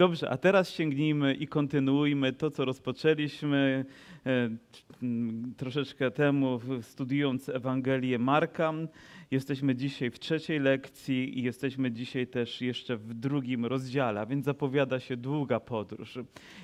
Dobrze, 0.00 0.30
a 0.30 0.36
teraz 0.36 0.70
sięgnijmy 0.70 1.34
i 1.34 1.46
kontynuujmy 1.46 2.32
to, 2.32 2.50
co 2.50 2.64
rozpoczęliśmy 2.64 3.84
e, 4.26 4.50
m, 5.02 5.54
troszeczkę 5.56 6.10
temu, 6.10 6.60
studiując 6.82 7.48
Ewangelię 7.48 8.18
Marka. 8.18 8.72
Jesteśmy 9.30 9.74
dzisiaj 9.74 10.10
w 10.10 10.18
trzeciej 10.18 10.60
lekcji 10.60 11.38
i 11.38 11.42
jesteśmy 11.42 11.92
dzisiaj 11.92 12.26
też 12.26 12.60
jeszcze 12.60 12.96
w 12.96 13.14
drugim 13.14 13.66
rozdziale, 13.66 14.26
więc 14.26 14.44
zapowiada 14.44 15.00
się 15.00 15.16
długa 15.16 15.60
podróż. 15.60 16.18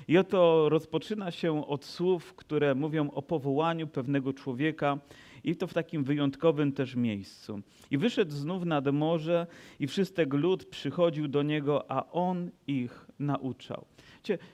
I 0.07 0.17
oto 0.17 0.69
rozpoczyna 0.69 1.31
się 1.31 1.67
od 1.67 1.85
słów, 1.85 2.33
które 2.33 2.75
mówią 2.75 3.11
o 3.11 3.21
powołaniu 3.21 3.87
pewnego 3.87 4.33
człowieka 4.33 4.99
i 5.43 5.55
to 5.55 5.67
w 5.67 5.73
takim 5.73 6.03
wyjątkowym 6.03 6.71
też 6.71 6.95
miejscu. 6.95 7.61
I 7.91 7.97
wyszedł 7.97 8.31
znów 8.31 8.65
nad 8.65 8.87
morze 8.93 9.47
i 9.79 9.87
wszystek 9.87 10.33
lud 10.33 10.65
przychodził 10.65 11.27
do 11.27 11.43
niego, 11.43 11.91
a 11.91 12.11
on 12.11 12.49
ich 12.67 13.06
nauczał. 13.19 13.85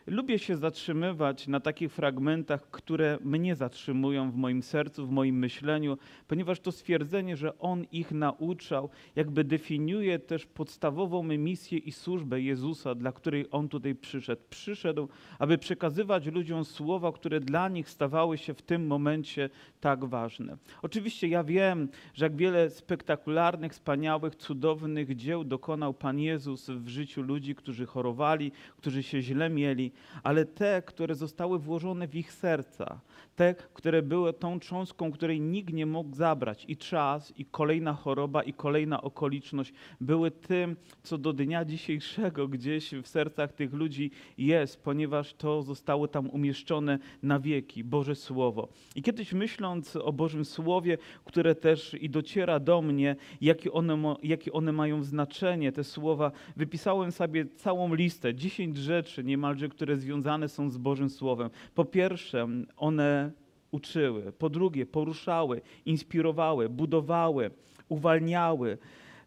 Lubię 0.07 0.40
się 0.40 0.58
zatrzymywać 0.58 1.48
na 1.48 1.59
takich 1.59 1.91
fragmentach, 1.91 2.70
które 2.72 3.17
mnie 3.22 3.55
zatrzymują 3.55 4.31
w 4.31 4.36
moim 4.36 4.63
sercu, 4.63 5.08
w 5.08 5.12
moim 5.12 5.36
myśleniu, 5.36 5.98
ponieważ 6.27 6.59
to 6.59 6.72
stwierdzenie, 6.72 7.38
że 7.38 7.59
on 7.59 7.86
ich 7.91 8.12
nauczał, 8.12 8.89
jakby 9.16 9.44
definiuje 9.44 10.20
też 10.20 10.45
podstawową 10.45 11.23
misję 11.23 11.77
i 11.77 11.91
służbę 11.91 12.41
Jezusa, 12.41 12.95
dla 12.95 13.12
której 13.12 13.45
on 13.52 13.70
tutaj 13.70 13.95
przyszedł. 13.95 14.41
Przyszedł, 14.49 15.08
aby 15.39 15.58
przekazywać 15.58 16.25
ludziom 16.25 16.66
słowa, 16.66 17.11
które 17.11 17.39
dla 17.39 17.70
nich 17.70 17.89
stawały 17.89 18.38
się 18.38 18.53
w 18.53 18.61
tym 18.61 18.88
momencie 18.88 19.50
tak 19.80 20.05
ważne. 20.05 20.58
Oczywiście 20.81 21.27
ja 21.27 21.44
wiem, 21.44 21.89
że 22.14 22.25
jak 22.25 22.36
wiele 22.36 22.70
spektakularnych, 22.70 23.72
wspaniałych, 23.72 24.36
cudownych 24.36 25.16
dzieł 25.16 25.44
dokonał 25.44 25.94
Pan 25.94 26.20
Jezus 26.20 26.70
w 26.70 26.88
życiu 26.88 27.22
ludzi, 27.22 27.55
którzy 27.55 27.86
chorowali, 27.86 28.52
którzy 28.77 29.03
się 29.03 29.21
źle 29.21 29.49
mieli, 29.49 29.91
ale 30.23 30.45
te, 30.45 30.81
które 30.85 31.16
zostały 31.16 31.59
włożone 31.59 32.07
w 32.07 32.16
ich 32.16 32.33
serca, 32.33 33.02
te, 33.36 33.55
które 33.73 34.02
były 34.02 34.33
tą 34.33 34.59
cząstką, 34.59 35.11
której 35.11 35.41
nikt 35.41 35.73
nie 35.73 35.86
mógł 35.86 36.16
zabrać, 36.16 36.66
i 36.67 36.78
czas, 36.78 37.33
i 37.38 37.45
kolejna 37.45 37.94
choroba, 37.94 38.44
i 38.44 38.53
kolejna 38.53 39.02
okoliczność 39.02 39.73
były 40.02 40.31
tym, 40.31 40.75
co 41.03 41.17
do 41.17 41.33
dnia 41.33 41.66
dzisiejszego 41.66 42.47
gdzieś 42.47 42.91
w 42.91 43.08
sercach 43.08 43.53
tych 43.53 43.73
ludzi 43.73 44.11
jest, 44.38 44.83
ponieważ 44.83 45.33
to 45.33 45.63
zostało 45.63 46.08
tam 46.08 46.30
umieszczone 46.30 47.00
na 47.23 47.39
wieki, 47.39 47.83
Boże 47.83 48.16
Słowo. 48.16 48.67
I 48.95 49.02
kiedyś 49.02 49.33
myśląc 49.33 49.95
o 49.95 50.13
Bożym 50.13 50.45
Słowie, 50.45 50.97
które 51.25 51.56
też 51.56 51.94
i 51.94 52.09
dociera 52.09 52.59
do 52.59 52.81
mnie, 52.81 53.16
jakie 53.41 53.72
one, 53.72 54.16
jakie 54.23 54.53
one 54.53 54.72
mają 54.72 55.03
znaczenie, 55.03 55.72
te 55.72 55.83
słowa, 55.83 56.31
wypisałem 56.56 57.11
sobie 57.11 57.45
całą 57.45 57.95
listę, 57.95 58.33
10 58.44 58.77
rzeczy 58.77 59.23
niemalże, 59.23 59.69
które 59.69 59.97
związane 59.97 60.49
są 60.49 60.69
z 60.69 60.77
Bożym 60.77 61.09
Słowem. 61.09 61.49
Po 61.75 61.86
pierwsze, 61.86 62.47
one 62.77 63.31
uczyły, 63.72 64.31
po 64.31 64.50
drugie, 64.50 64.85
poruszały, 64.85 65.61
inspirowały, 65.85 66.69
budowały, 66.69 67.52
uwalniały, 67.89 68.77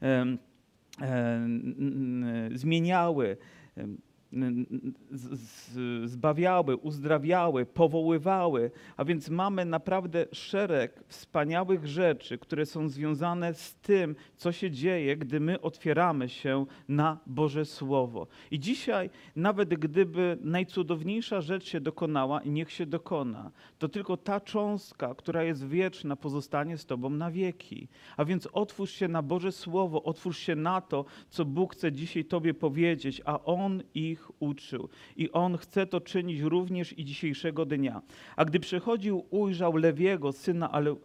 em, 0.01 0.39
em, 1.01 2.49
zmieniały, 2.55 3.37
zbawiały, 6.05 6.77
uzdrawiały, 6.77 7.67
powoływały. 7.67 8.71
A 8.97 9.05
więc 9.05 9.29
mamy 9.29 9.65
naprawdę 9.65 10.27
szereg 10.33 11.05
wspaniałych 11.09 11.87
rzeczy, 11.87 12.39
które 12.39 12.67
są 12.67 12.89
związane 12.89 13.55
z 13.55 13.75
tym, 13.75 14.17
co 14.37 14.53
się 14.53 14.71
dzieje, 14.71 15.17
gdy 15.17 15.41
my 15.41 15.61
otwieramy 15.61 16.29
się 16.29 16.67
na 16.89 17.19
Boże 17.27 17.65
Słowo. 17.65 18.27
I 18.51 18.61
dzisiaj, 18.61 19.11
nawet 19.37 19.69
gdyby 19.69 20.39
najcudowniejsza 20.41 21.41
rzecz 21.41 21.65
się 21.65 21.81
dokonała, 21.81 22.43
i 22.43 22.51
niech 22.51 22.73
się 22.73 22.87
dokona, 22.87 23.51
to 23.79 23.89
tylko 23.89 24.17
ta 24.17 24.41
cząstka, 24.41 25.15
która 25.15 25.43
jest 25.43 25.67
wieczna, 25.69 26.17
pozostanie 26.17 26.79
z 26.79 26.87
Tobą 26.87 27.11
na 27.11 27.31
wieki. 27.31 27.89
A 28.17 28.25
więc 28.25 28.49
otwórz 28.53 28.91
się 28.91 29.09
na 29.09 29.23
Boże 29.23 29.53
Słowo, 29.53 30.03
otwórz 30.03 30.39
się 30.39 30.57
na 30.57 30.81
to, 30.81 31.05
co 31.31 31.45
Bóg 31.45 31.73
chce 31.73 31.93
dzisiaj 31.93 32.25
Tobie 32.25 32.55
powiedzieć, 32.55 33.23
a 33.25 33.45
On 33.45 33.83
ich 33.95 34.16
uczył. 34.39 34.89
I 35.17 35.33
On 35.33 35.57
chce 35.57 35.87
to 35.87 36.01
czynić 36.01 36.41
również 36.41 36.99
i 36.99 37.05
dzisiejszego 37.05 37.67
dnia. 37.67 38.03
A 38.37 38.45
gdy 38.45 38.61
przychodził, 38.61 39.27
ujrzał 39.31 39.77
Lewiego, 39.77 40.33
syna 40.33 40.73
Ale, 40.73 40.97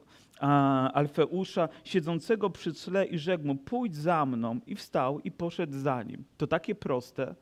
Alfeusza, 0.94 1.70
siedzącego 1.84 2.50
przy 2.50 2.74
tle 2.74 3.06
i 3.06 3.18
rzekł 3.18 3.46
mu, 3.46 3.56
pójdź 3.56 3.96
za 3.96 4.26
mną. 4.26 4.60
I 4.68 4.76
wstał 4.76 5.20
i 5.20 5.32
poszedł 5.32 5.74
za 5.74 6.04
nim. 6.04 6.24
To 6.38 6.48
takie 6.48 6.76
proste. 6.76 7.36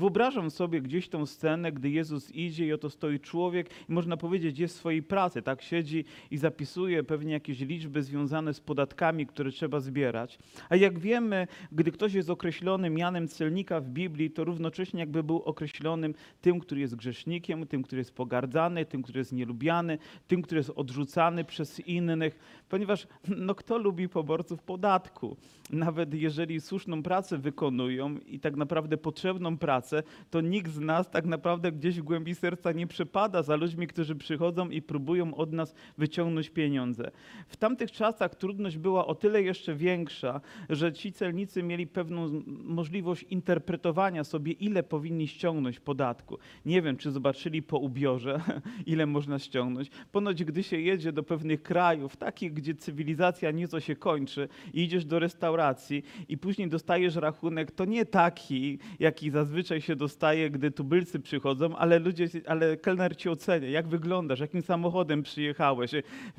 Wyobrażam 0.00 0.50
sobie 0.50 0.80
gdzieś 0.80 1.08
tą 1.08 1.26
scenę, 1.26 1.72
gdy 1.72 1.90
Jezus 1.90 2.30
idzie 2.30 2.66
i 2.66 2.72
oto 2.72 2.90
stoi 2.90 3.20
człowiek 3.20 3.70
i 3.88 3.92
można 3.92 4.16
powiedzieć 4.16 4.58
jest 4.58 4.74
w 4.74 4.78
swojej 4.78 5.02
pracy, 5.02 5.42
tak 5.42 5.62
siedzi 5.62 6.04
i 6.30 6.36
zapisuje 6.36 7.04
pewnie 7.04 7.32
jakieś 7.32 7.60
liczby 7.60 8.02
związane 8.02 8.54
z 8.54 8.60
podatkami, 8.60 9.26
które 9.26 9.50
trzeba 9.50 9.80
zbierać. 9.80 10.38
A 10.68 10.76
jak 10.76 10.98
wiemy, 10.98 11.46
gdy 11.72 11.92
ktoś 11.92 12.14
jest 12.14 12.30
określony 12.30 12.90
mianem 12.90 13.28
celnika 13.28 13.80
w 13.80 13.88
Biblii, 13.88 14.30
to 14.30 14.44
równocześnie 14.44 15.00
jakby 15.00 15.22
był 15.22 15.42
określonym 15.42 16.14
tym, 16.40 16.60
który 16.60 16.80
jest 16.80 16.96
grzesznikiem, 16.96 17.66
tym, 17.66 17.82
który 17.82 18.00
jest 18.00 18.14
pogardzany, 18.14 18.84
tym, 18.84 19.02
który 19.02 19.18
jest 19.18 19.32
nielubiany, 19.32 19.98
tym, 20.28 20.42
który 20.42 20.58
jest 20.58 20.72
odrzucany 20.76 21.44
przez 21.44 21.80
innych, 21.80 22.62
ponieważ 22.68 23.06
no 23.28 23.54
kto 23.54 23.78
lubi 23.78 24.08
poborców 24.08 24.62
podatku? 24.62 25.36
Nawet 25.70 26.14
jeżeli 26.14 26.60
słuszną 26.60 27.02
pracę 27.02 27.38
wykonują 27.38 28.18
i 28.18 28.40
tak 28.40 28.56
naprawdę 28.56 28.96
potrzebną 28.96 29.58
pracę, 29.58 29.89
to 30.30 30.40
nikt 30.40 30.72
z 30.72 30.78
nas 30.78 31.10
tak 31.10 31.26
naprawdę 31.26 31.72
gdzieś 31.72 32.00
w 32.00 32.02
głębi 32.02 32.34
serca 32.34 32.72
nie 32.72 32.86
przepada 32.86 33.42
za 33.42 33.56
ludźmi, 33.56 33.86
którzy 33.86 34.14
przychodzą 34.16 34.68
i 34.68 34.82
próbują 34.82 35.34
od 35.34 35.52
nas 35.52 35.74
wyciągnąć 35.98 36.50
pieniądze. 36.50 37.10
W 37.48 37.56
tamtych 37.56 37.92
czasach 37.92 38.34
trudność 38.34 38.78
była 38.78 39.06
o 39.06 39.14
tyle 39.14 39.42
jeszcze 39.42 39.74
większa, 39.74 40.40
że 40.68 40.92
ci 40.92 41.12
celnicy 41.12 41.62
mieli 41.62 41.86
pewną 41.86 42.42
możliwość 42.46 43.22
interpretowania 43.22 44.24
sobie, 44.24 44.52
ile 44.52 44.82
powinni 44.82 45.28
ściągnąć 45.28 45.80
podatku. 45.80 46.38
Nie 46.66 46.82
wiem, 46.82 46.96
czy 46.96 47.10
zobaczyli 47.10 47.62
po 47.62 47.78
ubiorze, 47.78 48.40
ile 48.86 49.06
można 49.06 49.38
ściągnąć. 49.38 49.90
Ponoć, 50.12 50.44
gdy 50.44 50.62
się 50.62 50.80
jedzie 50.80 51.12
do 51.12 51.22
pewnych 51.22 51.62
krajów, 51.62 52.16
takich, 52.16 52.52
gdzie 52.52 52.74
cywilizacja 52.74 53.50
nieco 53.50 53.80
się 53.80 53.96
kończy, 53.96 54.48
i 54.74 54.82
idziesz 54.82 55.04
do 55.04 55.18
restauracji 55.18 56.02
i 56.28 56.38
później 56.38 56.68
dostajesz 56.68 57.16
rachunek, 57.16 57.70
to 57.70 57.84
nie 57.84 58.06
taki, 58.06 58.78
jaki 58.98 59.30
zazwyczaj 59.30 59.69
się 59.78 59.96
dostaje, 59.96 60.50
gdy 60.50 60.70
tubylcy 60.70 61.20
przychodzą, 61.20 61.76
ale 61.76 61.98
ludzie, 61.98 62.28
ale 62.46 62.76
kelner 62.76 63.16
ci 63.16 63.28
ocenia, 63.28 63.68
jak 63.68 63.88
wyglądasz, 63.88 64.40
jakim 64.40 64.62
samochodem 64.62 65.22
przyjechałeś, 65.22 65.90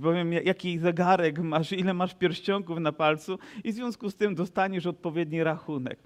powiem, 0.02 0.34
ja- 0.34 0.42
jaki 0.42 0.80
zegarek 0.80 1.40
masz, 1.40 1.72
ile 1.72 1.94
masz 1.94 2.14
pierścionków 2.16 2.80
na 2.80 2.92
palcu 2.92 3.40
i 3.64 3.72
w 3.72 3.76
związku 3.76 4.10
z 4.10 4.16
tym 4.16 4.36
dostaniesz 4.36 4.86
odpowiedni 4.86 5.44
rachunek. 5.44 6.00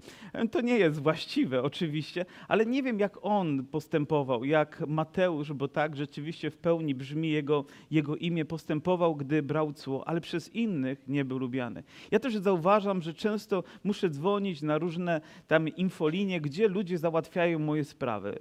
To 0.50 0.60
nie 0.60 0.78
jest 0.78 1.02
właściwe 1.02 1.62
oczywiście, 1.62 2.24
ale 2.48 2.66
nie 2.66 2.82
wiem 2.82 2.98
jak 3.00 3.18
on 3.22 3.64
postępował, 3.64 4.44
jak 4.44 4.82
Mateusz, 4.86 5.52
bo 5.52 5.68
tak 5.68 5.96
rzeczywiście 5.96 6.50
w 6.50 6.56
pełni 6.56 6.94
brzmi 6.94 7.30
jego, 7.30 7.64
jego 7.90 8.16
imię, 8.16 8.44
postępował, 8.44 9.16
gdy 9.16 9.42
brał 9.42 9.72
cło, 9.72 10.08
ale 10.08 10.20
przez 10.20 10.54
innych 10.54 11.08
nie 11.08 11.24
był 11.24 11.38
lubiany. 11.38 11.82
Ja 12.10 12.18
też 12.18 12.36
zauważam, 12.36 13.02
że 13.02 13.14
często 13.14 13.64
muszę 13.84 14.10
dzwonić 14.10 14.62
na 14.62 14.78
różne 14.78 15.20
tam 15.46 15.68
infolinie, 15.68 16.40
gdzie 16.40 16.68
ludzie 16.68 16.98
załatwiają 16.98 17.15
moje 17.58 17.84
sprawy. 17.84 18.38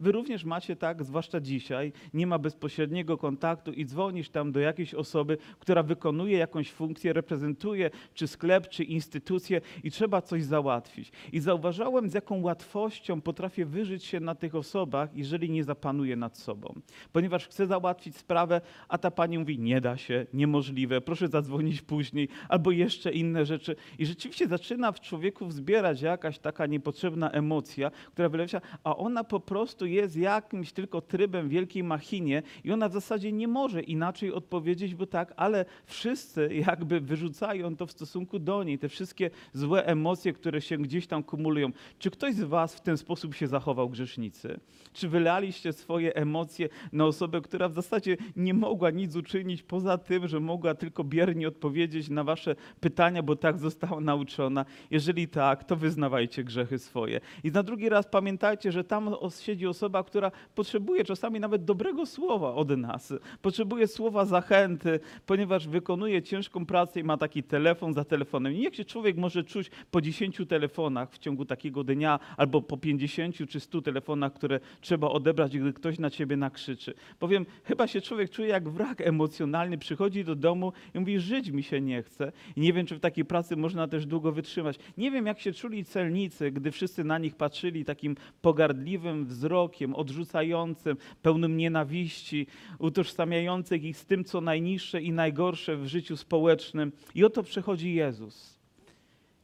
Wy 0.00 0.12
również 0.12 0.44
macie 0.44 0.76
tak, 0.76 1.04
zwłaszcza 1.04 1.40
dzisiaj, 1.40 1.92
nie 2.14 2.26
ma 2.26 2.38
bezpośredniego 2.38 3.18
kontaktu 3.18 3.72
i 3.72 3.86
dzwonisz 3.86 4.30
tam 4.30 4.52
do 4.52 4.60
jakiejś 4.60 4.94
osoby, 4.94 5.38
która 5.58 5.82
wykonuje 5.82 6.38
jakąś 6.38 6.70
funkcję, 6.70 7.12
reprezentuje 7.12 7.90
czy 8.14 8.26
sklep, 8.26 8.68
czy 8.68 8.84
instytucję 8.84 9.60
i 9.84 9.90
trzeba 9.90 10.22
coś 10.22 10.44
załatwić. 10.44 11.12
I 11.32 11.40
zauważyłem, 11.40 12.08
z 12.08 12.14
jaką 12.14 12.42
łatwością 12.42 13.20
potrafię 13.20 13.66
wyżyć 13.66 14.04
się 14.04 14.20
na 14.20 14.34
tych 14.34 14.54
osobach, 14.54 15.16
jeżeli 15.16 15.50
nie 15.50 15.64
zapanuję 15.64 16.16
nad 16.16 16.38
sobą. 16.38 16.74
Ponieważ 17.12 17.48
chcę 17.48 17.66
załatwić 17.66 18.16
sprawę, 18.16 18.60
a 18.88 18.98
ta 18.98 19.10
pani 19.10 19.38
mówi, 19.38 19.58
nie 19.58 19.80
da 19.80 19.96
się, 19.96 20.26
niemożliwe, 20.32 21.00
proszę 21.00 21.28
zadzwonić 21.28 21.82
później, 21.82 22.28
albo 22.48 22.70
jeszcze 22.70 23.12
inne 23.12 23.46
rzeczy. 23.46 23.76
I 23.98 24.06
rzeczywiście 24.06 24.48
zaczyna 24.48 24.92
w 24.92 25.00
człowieku 25.00 25.46
wzbierać 25.46 26.02
jakaś 26.02 26.38
taka 26.38 26.66
niepotrzebna 26.66 27.30
emocja, 27.30 27.90
która 27.90 28.28
wylewa, 28.28 28.60
a 28.84 28.96
ona 28.96 29.24
po 29.24 29.40
prostu 29.40 29.87
jest 29.90 30.16
jakimś 30.16 30.72
tylko 30.72 31.00
trybem 31.00 31.48
wielkiej 31.48 31.84
machinie 31.84 32.42
i 32.64 32.72
ona 32.72 32.88
w 32.88 32.92
zasadzie 32.92 33.32
nie 33.32 33.48
może 33.48 33.82
inaczej 33.82 34.32
odpowiedzieć, 34.32 34.94
bo 34.94 35.06
tak, 35.06 35.34
ale 35.36 35.64
wszyscy 35.86 36.50
jakby 36.68 37.00
wyrzucają 37.00 37.76
to 37.76 37.86
w 37.86 37.92
stosunku 37.92 38.38
do 38.38 38.62
niej, 38.62 38.78
te 38.78 38.88
wszystkie 38.88 39.30
złe 39.52 39.86
emocje, 39.86 40.32
które 40.32 40.60
się 40.60 40.78
gdzieś 40.78 41.06
tam 41.06 41.22
kumulują. 41.22 41.72
Czy 41.98 42.10
ktoś 42.10 42.34
z 42.34 42.42
was 42.42 42.74
w 42.74 42.80
ten 42.80 42.96
sposób 42.96 43.34
się 43.34 43.46
zachował 43.46 43.88
grzesznicy? 43.88 44.60
Czy 44.92 45.08
wylaliście 45.08 45.72
swoje 45.72 46.14
emocje 46.14 46.68
na 46.92 47.04
osobę, 47.04 47.40
która 47.40 47.68
w 47.68 47.74
zasadzie 47.74 48.16
nie 48.36 48.54
mogła 48.54 48.90
nic 48.90 49.16
uczynić 49.16 49.62
poza 49.62 49.98
tym, 49.98 50.28
że 50.28 50.40
mogła 50.40 50.74
tylko 50.74 51.04
biernie 51.04 51.48
odpowiedzieć 51.48 52.08
na 52.08 52.24
wasze 52.24 52.56
pytania, 52.80 53.22
bo 53.22 53.36
tak 53.36 53.58
została 53.58 54.00
nauczona? 54.00 54.64
Jeżeli 54.90 55.28
tak, 55.28 55.64
to 55.64 55.76
wyznawajcie 55.76 56.44
grzechy 56.44 56.78
swoje. 56.78 57.20
I 57.44 57.50
na 57.50 57.62
drugi 57.62 57.88
raz 57.88 58.06
pamiętajcie, 58.06 58.72
że 58.72 58.84
tam 58.84 59.14
siedzi 59.40 59.66
osoba, 59.66 59.77
która 60.06 60.30
potrzebuje 60.54 61.04
czasami 61.04 61.40
nawet 61.40 61.64
dobrego 61.64 62.06
słowa 62.06 62.54
od 62.54 62.70
nas. 62.70 63.14
Potrzebuje 63.42 63.86
słowa 63.86 64.24
zachęty, 64.24 65.00
ponieważ 65.26 65.68
wykonuje 65.68 66.22
ciężką 66.22 66.66
pracę 66.66 67.00
i 67.00 67.04
ma 67.04 67.16
taki 67.16 67.42
telefon 67.42 67.94
za 67.94 68.04
telefonem. 68.04 68.52
I 68.52 68.62
jak 68.62 68.74
się 68.74 68.84
człowiek 68.84 69.16
może 69.16 69.44
czuć 69.44 69.70
po 69.90 70.00
10 70.00 70.42
telefonach 70.48 71.12
w 71.12 71.18
ciągu 71.18 71.44
takiego 71.44 71.84
dnia, 71.84 72.20
albo 72.36 72.62
po 72.62 72.76
50 72.76 73.36
czy 73.48 73.60
100 73.60 73.82
telefonach, 73.82 74.32
które 74.32 74.60
trzeba 74.80 75.08
odebrać, 75.08 75.58
gdy 75.58 75.72
ktoś 75.72 75.98
na 75.98 76.10
ciebie 76.10 76.36
nakrzyczy. 76.36 76.94
Powiem, 77.18 77.46
chyba 77.64 77.86
się 77.86 78.00
człowiek 78.00 78.30
czuje 78.30 78.48
jak 78.48 78.68
wrak 78.68 79.00
emocjonalny, 79.00 79.78
przychodzi 79.78 80.24
do 80.24 80.34
domu 80.34 80.72
i 80.94 80.98
mówi, 80.98 81.20
żyć 81.20 81.50
mi 81.50 81.62
się 81.62 81.80
nie 81.80 82.02
chce. 82.02 82.32
I 82.56 82.60
nie 82.60 82.72
wiem, 82.72 82.86
czy 82.86 82.96
w 82.96 83.00
takiej 83.00 83.24
pracy 83.24 83.56
można 83.56 83.88
też 83.88 84.06
długo 84.06 84.32
wytrzymać. 84.32 84.78
Nie 84.98 85.10
wiem, 85.10 85.26
jak 85.26 85.40
się 85.40 85.52
czuli 85.52 85.84
celnicy, 85.84 86.50
gdy 86.50 86.70
wszyscy 86.70 87.04
na 87.04 87.18
nich 87.18 87.34
patrzyli 87.34 87.84
takim 87.84 88.16
pogardliwym 88.42 89.26
wzrokiem, 89.26 89.67
odrzucającym, 89.94 90.96
pełnym 91.22 91.56
nienawiści, 91.56 92.46
utożsamiających 92.78 93.84
ich 93.84 93.96
z 93.96 94.06
tym, 94.06 94.24
co 94.24 94.40
najniższe 94.40 95.02
i 95.02 95.12
najgorsze 95.12 95.76
w 95.76 95.86
życiu 95.86 96.16
społecznym. 96.16 96.92
I 97.14 97.24
oto 97.24 97.42
przychodzi 97.42 97.94
Jezus. 97.94 98.58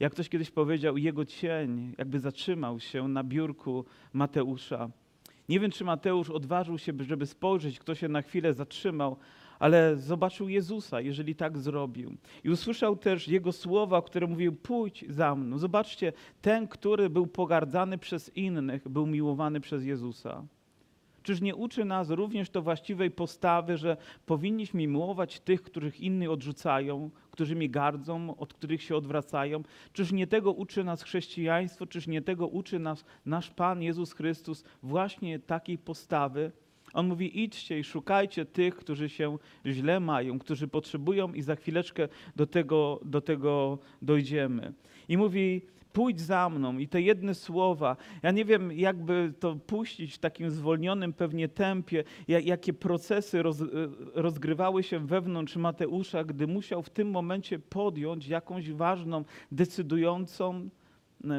Jak 0.00 0.12
ktoś 0.12 0.28
kiedyś 0.28 0.50
powiedział, 0.50 0.96
jego 0.96 1.24
cień 1.24 1.94
jakby 1.98 2.20
zatrzymał 2.20 2.80
się 2.80 3.08
na 3.08 3.24
biurku 3.24 3.84
Mateusza. 4.12 4.90
Nie 5.48 5.60
wiem, 5.60 5.70
czy 5.70 5.84
Mateusz 5.84 6.30
odważył 6.30 6.78
się, 6.78 6.92
żeby 7.00 7.26
spojrzeć, 7.26 7.78
kto 7.78 7.94
się 7.94 8.08
na 8.08 8.22
chwilę 8.22 8.54
zatrzymał, 8.54 9.16
ale 9.64 9.96
zobaczył 9.96 10.48
Jezusa, 10.48 11.00
jeżeli 11.00 11.34
tak 11.34 11.58
zrobił. 11.58 12.16
I 12.44 12.50
usłyszał 12.50 12.96
też 12.96 13.28
Jego 13.28 13.52
słowa, 13.52 14.02
które 14.02 14.26
mówił, 14.26 14.52
pójdź 14.52 15.04
za 15.08 15.34
mną. 15.34 15.58
Zobaczcie, 15.58 16.12
ten, 16.42 16.68
który 16.68 17.10
był 17.10 17.26
pogardzany 17.26 17.98
przez 17.98 18.36
innych, 18.36 18.88
był 18.88 19.06
miłowany 19.06 19.60
przez 19.60 19.84
Jezusa. 19.84 20.44
Czyż 21.22 21.40
nie 21.40 21.54
uczy 21.54 21.84
nas 21.84 22.10
również 22.10 22.50
to 22.50 22.62
właściwej 22.62 23.10
postawy, 23.10 23.76
że 23.76 23.96
powinniśmy 24.26 24.86
miłować 24.86 25.40
tych, 25.40 25.62
których 25.62 26.00
inni 26.00 26.28
odrzucają, 26.28 27.10
którymi 27.30 27.70
gardzą, 27.70 28.36
od 28.36 28.54
których 28.54 28.82
się 28.82 28.96
odwracają? 28.96 29.62
Czyż 29.92 30.12
nie 30.12 30.26
tego 30.26 30.52
uczy 30.52 30.84
nas 30.84 31.02
chrześcijaństwo? 31.02 31.86
Czyż 31.86 32.06
nie 32.06 32.22
tego 32.22 32.46
uczy 32.46 32.78
nas 32.78 33.04
nasz 33.26 33.50
Pan 33.50 33.82
Jezus 33.82 34.12
Chrystus 34.12 34.64
właśnie 34.82 35.38
takiej 35.38 35.78
postawy? 35.78 36.52
On 36.94 37.08
mówi: 37.08 37.42
idźcie 37.44 37.78
i 37.78 37.84
szukajcie 37.84 38.44
tych, 38.44 38.76
którzy 38.76 39.08
się 39.08 39.38
źle 39.66 40.00
mają, 40.00 40.38
którzy 40.38 40.68
potrzebują, 40.68 41.32
i 41.32 41.42
za 41.42 41.56
chwileczkę 41.56 42.08
do 42.36 42.46
tego, 42.46 43.00
do 43.04 43.20
tego 43.20 43.78
dojdziemy. 44.02 44.72
I 45.08 45.16
mówi: 45.16 45.62
pójdź 45.92 46.20
za 46.20 46.48
mną. 46.48 46.78
I 46.78 46.88
te 46.88 47.02
jedne 47.02 47.34
słowa, 47.34 47.96
ja 48.22 48.30
nie 48.30 48.44
wiem, 48.44 48.72
jakby 48.72 49.32
to 49.40 49.56
puścić 49.56 50.14
w 50.14 50.18
takim 50.18 50.50
zwolnionym 50.50 51.12
pewnie 51.12 51.48
tempie, 51.48 52.04
ja- 52.28 52.40
jakie 52.40 52.72
procesy 52.72 53.42
roz, 53.42 53.62
rozgrywały 54.14 54.82
się 54.82 55.06
wewnątrz 55.06 55.56
Mateusza, 55.56 56.24
gdy 56.24 56.46
musiał 56.46 56.82
w 56.82 56.90
tym 56.90 57.10
momencie 57.10 57.58
podjąć 57.58 58.28
jakąś 58.28 58.70
ważną, 58.72 59.24
decydującą 59.52 60.54
e, 60.54 60.83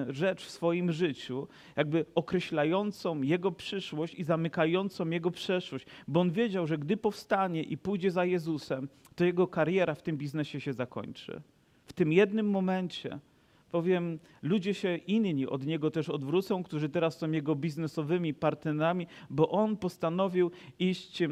rzecz 0.09 0.45
w 0.45 0.49
swoim 0.49 0.91
życiu, 0.91 1.47
jakby 1.75 2.05
określającą 2.15 3.21
jego 3.21 3.51
przyszłość 3.51 4.15
i 4.15 4.23
zamykającą 4.23 5.09
jego 5.09 5.31
przeszłość, 5.31 5.85
bo 6.07 6.19
on 6.19 6.31
wiedział, 6.31 6.67
że 6.67 6.77
gdy 6.77 6.97
powstanie 6.97 7.63
i 7.63 7.77
pójdzie 7.77 8.11
za 8.11 8.25
Jezusem, 8.25 8.87
to 9.15 9.25
jego 9.25 9.47
kariera 9.47 9.95
w 9.95 10.01
tym 10.01 10.17
biznesie 10.17 10.59
się 10.59 10.73
zakończy. 10.73 11.41
W 11.85 11.93
tym 11.93 12.13
jednym 12.13 12.49
momencie 12.49 13.19
powiem, 13.71 14.19
ludzie 14.41 14.73
się 14.73 14.95
inni 14.95 15.47
od 15.47 15.65
niego 15.65 15.91
też 15.91 16.09
odwrócą, 16.09 16.63
którzy 16.63 16.89
teraz 16.89 17.17
są 17.17 17.31
jego 17.31 17.55
biznesowymi 17.55 18.33
partnerami, 18.33 19.07
bo 19.29 19.49
on 19.49 19.77
postanowił 19.77 20.51
iść 20.79 21.23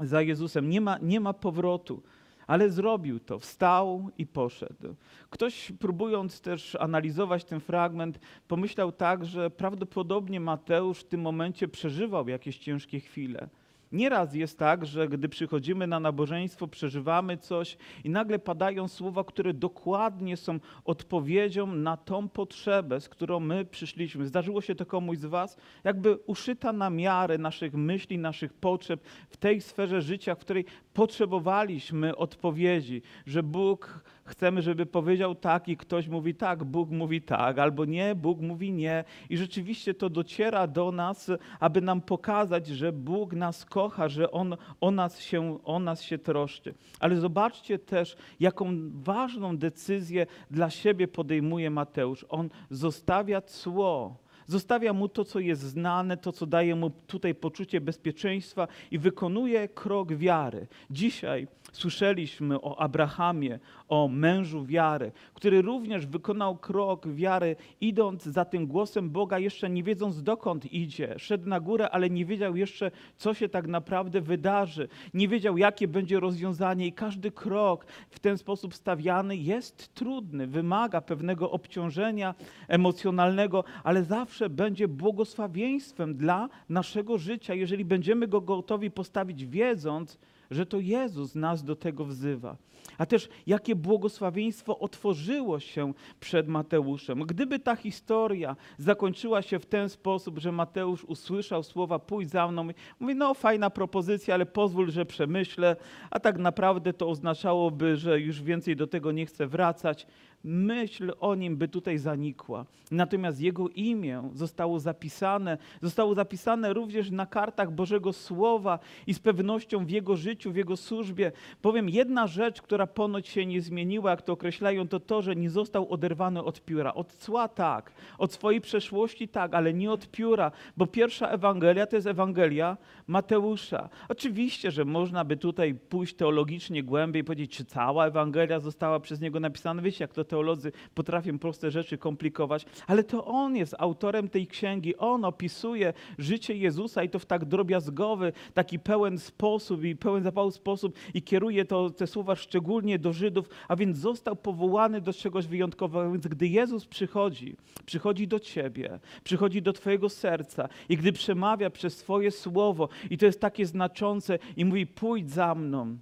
za 0.00 0.22
Jezusem. 0.22 0.70
Nie 0.70 0.80
ma, 0.80 0.98
nie 1.02 1.20
ma 1.20 1.32
powrotu. 1.32 2.02
Ale 2.46 2.70
zrobił 2.70 3.20
to, 3.20 3.38
wstał 3.38 4.10
i 4.18 4.26
poszedł. 4.26 4.94
Ktoś 5.30 5.72
próbując 5.80 6.40
też 6.40 6.74
analizować 6.74 7.44
ten 7.44 7.60
fragment, 7.60 8.18
pomyślał 8.48 8.92
tak, 8.92 9.24
że 9.24 9.50
prawdopodobnie 9.50 10.40
Mateusz 10.40 10.98
w 10.98 11.08
tym 11.08 11.20
momencie 11.20 11.68
przeżywał 11.68 12.28
jakieś 12.28 12.58
ciężkie 12.58 13.00
chwile. 13.00 13.48
Nieraz 13.92 14.34
jest 14.34 14.58
tak, 14.58 14.86
że 14.86 15.08
gdy 15.08 15.28
przychodzimy 15.28 15.86
na 15.86 16.00
nabożeństwo, 16.00 16.68
przeżywamy 16.68 17.36
coś 17.36 17.76
i 18.04 18.10
nagle 18.10 18.38
padają 18.38 18.88
słowa, 18.88 19.24
które 19.24 19.54
dokładnie 19.54 20.36
są 20.36 20.60
odpowiedzią 20.84 21.66
na 21.66 21.96
tą 21.96 22.28
potrzebę, 22.28 23.00
z 23.00 23.08
którą 23.08 23.40
my 23.40 23.64
przyszliśmy. 23.64 24.26
Zdarzyło 24.26 24.60
się 24.60 24.74
to 24.74 24.86
komuś 24.86 25.18
z 25.18 25.24
Was? 25.24 25.56
Jakby 25.84 26.16
uszyta 26.16 26.72
na 26.72 26.90
miarę 26.90 27.38
naszych 27.38 27.74
myśli, 27.74 28.18
naszych 28.18 28.52
potrzeb 28.52 29.00
w 29.28 29.36
tej 29.36 29.60
sferze 29.60 30.02
życia, 30.02 30.34
w 30.34 30.38
której 30.38 30.64
potrzebowaliśmy 30.94 32.16
odpowiedzi, 32.16 33.02
że 33.26 33.42
Bóg 33.42 34.04
chcemy, 34.26 34.62
żeby 34.62 34.86
powiedział 34.86 35.34
tak 35.34 35.68
i 35.68 35.76
ktoś 35.76 36.08
mówi 36.08 36.34
tak, 36.34 36.64
Bóg 36.64 36.90
mówi 36.90 37.22
tak, 37.22 37.58
albo 37.58 37.84
nie, 37.84 38.14
Bóg 38.14 38.40
mówi 38.40 38.72
nie. 38.72 39.04
I 39.30 39.36
rzeczywiście 39.36 39.94
to 39.94 40.10
dociera 40.10 40.66
do 40.66 40.92
nas, 40.92 41.30
aby 41.60 41.80
nam 41.80 42.00
pokazać, 42.00 42.66
że 42.66 42.92
Bóg 42.92 43.32
nas 43.32 43.64
kocha, 43.64 44.08
że 44.08 44.30
On 44.30 44.56
o 44.80 44.90
nas 44.90 45.20
się, 45.20 45.64
o 45.64 45.78
nas 45.78 46.02
się 46.02 46.18
troszczy. 46.18 46.74
Ale 47.00 47.16
zobaczcie 47.16 47.78
też, 47.78 48.16
jaką 48.40 48.90
ważną 48.94 49.56
decyzję 49.56 50.26
dla 50.50 50.70
siebie 50.70 51.08
podejmuje 51.08 51.70
Mateusz. 51.70 52.26
On 52.28 52.50
zostawia 52.70 53.40
cło. 53.40 54.26
Zostawia 54.46 54.92
mu 54.92 55.08
to, 55.08 55.24
co 55.24 55.40
jest 55.40 55.62
znane, 55.62 56.16
to, 56.16 56.32
co 56.32 56.46
daje 56.46 56.74
mu 56.74 56.90
tutaj 56.90 57.34
poczucie 57.34 57.80
bezpieczeństwa 57.80 58.68
i 58.90 58.98
wykonuje 58.98 59.68
krok 59.68 60.14
wiary. 60.14 60.66
Dzisiaj 60.90 61.48
słyszeliśmy 61.72 62.60
o 62.60 62.80
Abrahamie, 62.80 63.58
o 63.88 64.08
mężu 64.08 64.64
wiary, 64.64 65.12
który 65.34 65.62
również 65.62 66.06
wykonał 66.06 66.56
krok 66.56 67.08
wiary, 67.08 67.56
idąc 67.80 68.22
za 68.24 68.44
tym 68.44 68.66
głosem 68.66 69.10
Boga, 69.10 69.38
jeszcze 69.38 69.70
nie 69.70 69.82
wiedząc 69.82 70.22
dokąd 70.22 70.72
idzie. 70.72 71.14
Szedł 71.18 71.48
na 71.48 71.60
górę, 71.60 71.90
ale 71.90 72.10
nie 72.10 72.24
wiedział 72.24 72.56
jeszcze, 72.56 72.90
co 73.16 73.34
się 73.34 73.48
tak 73.48 73.66
naprawdę 73.66 74.20
wydarzy. 74.20 74.88
Nie 75.14 75.28
wiedział, 75.28 75.58
jakie 75.58 75.88
będzie 75.88 76.20
rozwiązanie, 76.20 76.86
i 76.86 76.92
każdy 76.92 77.30
krok 77.30 77.86
w 78.10 78.18
ten 78.18 78.38
sposób 78.38 78.74
stawiany 78.74 79.36
jest 79.36 79.94
trudny, 79.94 80.46
wymaga 80.46 81.00
pewnego 81.00 81.50
obciążenia 81.50 82.34
emocjonalnego, 82.68 83.64
ale 83.84 84.04
zawsze 84.04 84.50
będzie 84.50 84.88
błogosławieństwem 84.88 86.16
dla 86.16 86.48
naszego 86.68 87.18
życia, 87.18 87.54
jeżeli 87.54 87.84
będziemy 87.84 88.28
go 88.28 88.40
gotowi 88.40 88.90
postawić, 88.90 89.46
wiedząc, 89.46 90.18
że 90.50 90.66
to 90.66 90.80
Jezus 90.80 91.34
nas 91.34 91.64
do 91.64 91.76
tego 91.76 92.04
wzywa. 92.04 92.56
A 92.98 93.06
też 93.06 93.28
jakie 93.46 93.74
błogosławieństwo 93.74 94.78
otworzyło 94.78 95.60
się 95.60 95.92
przed 96.20 96.48
Mateuszem. 96.48 97.20
Gdyby 97.20 97.58
ta 97.58 97.76
historia 97.76 98.56
zakończyła 98.78 99.42
się 99.42 99.58
w 99.58 99.66
ten 99.66 99.88
sposób, 99.88 100.38
że 100.38 100.52
Mateusz 100.52 101.04
usłyszał 101.04 101.62
słowa 101.62 101.98
pójdź 101.98 102.30
za 102.30 102.48
mną, 102.48 102.68
mówi 103.00 103.14
no 103.14 103.34
fajna 103.34 103.70
propozycja, 103.70 104.34
ale 104.34 104.46
pozwól, 104.46 104.90
że 104.90 105.06
przemyślę, 105.06 105.76
a 106.10 106.20
tak 106.20 106.38
naprawdę 106.38 106.92
to 106.92 107.08
oznaczałoby, 107.08 107.96
że 107.96 108.20
już 108.20 108.42
więcej 108.42 108.76
do 108.76 108.86
tego 108.86 109.12
nie 109.12 109.26
chcę 109.26 109.46
wracać. 109.46 110.06
Myśl 110.46 111.12
o 111.20 111.34
nim 111.34 111.56
by 111.56 111.68
tutaj 111.68 111.98
zanikła. 111.98 112.64
Natomiast 112.90 113.40
jego 113.40 113.68
imię 113.68 114.30
zostało 114.34 114.80
zapisane, 114.80 115.58
zostało 115.82 116.14
zapisane 116.14 116.72
również 116.72 117.10
na 117.10 117.26
kartach 117.26 117.72
Bożego 117.72 118.12
Słowa 118.12 118.78
i 119.06 119.14
z 119.14 119.18
pewnością 119.18 119.86
w 119.86 119.90
jego 119.90 120.16
życiu, 120.16 120.52
w 120.52 120.56
jego 120.56 120.76
służbie. 120.76 121.32
Powiem, 121.62 121.88
jedna 121.88 122.26
rzecz, 122.26 122.62
która 122.62 122.86
ponoć 122.86 123.28
się 123.28 123.46
nie 123.46 123.60
zmieniła, 123.60 124.10
jak 124.10 124.22
to 124.22 124.32
określają, 124.32 124.88
to 124.88 125.00
to, 125.00 125.22
że 125.22 125.36
nie 125.36 125.50
został 125.50 125.92
oderwany 125.92 126.42
od 126.42 126.64
pióra. 126.64 126.94
Od 126.94 127.12
cła 127.12 127.48
tak, 127.48 127.92
od 128.18 128.32
swojej 128.32 128.60
przeszłości 128.60 129.28
tak, 129.28 129.54
ale 129.54 129.74
nie 129.74 129.92
od 129.92 130.10
pióra, 130.10 130.52
bo 130.76 130.86
pierwsza 130.86 131.28
Ewangelia 131.28 131.86
to 131.86 131.96
jest 131.96 132.06
Ewangelia 132.06 132.76
Mateusza. 133.06 133.88
Oczywiście, 134.08 134.70
że 134.70 134.84
można 134.84 135.24
by 135.24 135.36
tutaj 135.36 135.74
pójść 135.74 136.14
teologicznie 136.14 136.82
głębiej 136.82 137.22
i 137.22 137.24
powiedzieć, 137.24 137.56
czy 137.56 137.64
cała 137.64 138.06
Ewangelia 138.06 138.60
została 138.60 139.00
przez 139.00 139.20
niego 139.20 139.40
napisana. 139.40 139.82
Wiecie, 139.82 140.04
jak 140.04 140.12
to 140.12 140.24
teolodzy 140.36 140.72
potrafią 140.94 141.38
proste 141.38 141.70
rzeczy 141.70 141.98
komplikować, 141.98 142.66
ale 142.86 143.04
to 143.04 143.24
on 143.24 143.56
jest 143.56 143.74
autorem 143.78 144.28
tej 144.28 144.46
księgi. 144.46 144.96
On 144.96 145.24
opisuje 145.24 145.92
życie 146.18 146.56
Jezusa 146.56 147.02
i 147.02 147.08
to 147.08 147.18
w 147.18 147.26
tak 147.26 147.44
drobiazgowy, 147.44 148.32
taki 148.54 148.78
pełen 148.78 149.18
sposób 149.18 149.84
i 149.84 149.96
pełen 149.96 150.22
zapału 150.22 150.50
sposób 150.50 150.94
i 151.14 151.22
kieruje 151.22 151.64
to, 151.64 151.90
te 151.90 152.06
słowa 152.06 152.36
szczególnie 152.36 152.98
do 152.98 153.12
Żydów, 153.12 153.48
a 153.68 153.76
więc 153.76 153.98
został 153.98 154.36
powołany 154.36 155.00
do 155.00 155.12
czegoś 155.12 155.46
wyjątkowego. 155.46 156.12
Więc 156.12 156.26
gdy 156.26 156.46
Jezus 156.46 156.86
przychodzi, 156.86 157.56
przychodzi 157.86 158.28
do 158.28 158.40
ciebie, 158.40 159.00
przychodzi 159.24 159.62
do 159.62 159.72
twojego 159.72 160.08
serca 160.08 160.68
i 160.88 160.96
gdy 160.96 161.12
przemawia 161.12 161.70
przez 161.70 161.96
swoje 161.96 162.30
słowo 162.30 162.88
i 163.10 163.18
to 163.18 163.26
jest 163.26 163.40
takie 163.40 163.66
znaczące 163.66 164.38
i 164.56 164.64
mówi 164.64 164.86
pójdź 164.86 165.30
za 165.30 165.54
mną, 165.54 165.96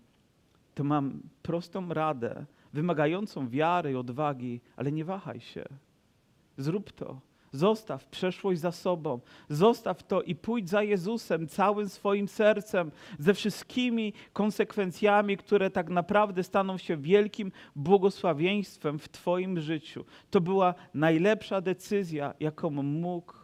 to 0.75 0.85
mam 0.85 1.21
prostą 1.43 1.88
radę, 1.88 2.47
wymagającą 2.75 3.49
wiary 3.49 3.93
i 3.93 3.97
odwagi, 3.97 4.61
ale 4.76 4.93
nie 4.93 5.04
wahaj 5.04 5.40
się. 5.40 5.64
Zrób 6.57 6.93
to. 6.93 7.21
Zostaw 7.52 8.07
przeszłość 8.07 8.61
za 8.61 8.73
sobą, 8.73 9.21
zostaw 9.49 10.02
to 10.02 10.23
i 10.23 10.35
pójdź 10.35 10.69
za 10.69 10.83
Jezusem 10.83 11.49
całym 11.49 11.88
swoim 11.88 12.28
sercem, 12.28 12.90
ze 13.19 13.35
wszystkimi 13.35 14.12
konsekwencjami, 14.33 15.37
które 15.37 15.71
tak 15.71 15.90
naprawdę 15.90 16.43
staną 16.43 16.78
się 16.78 16.97
wielkim 16.97 17.52
błogosławieństwem 17.76 18.99
w 18.99 19.09
Twoim 19.09 19.61
życiu. 19.61 20.04
To 20.31 20.40
była 20.40 20.75
najlepsza 20.95 21.61
decyzja, 21.61 22.35
jaką 22.40 22.71
mógł 22.71 23.44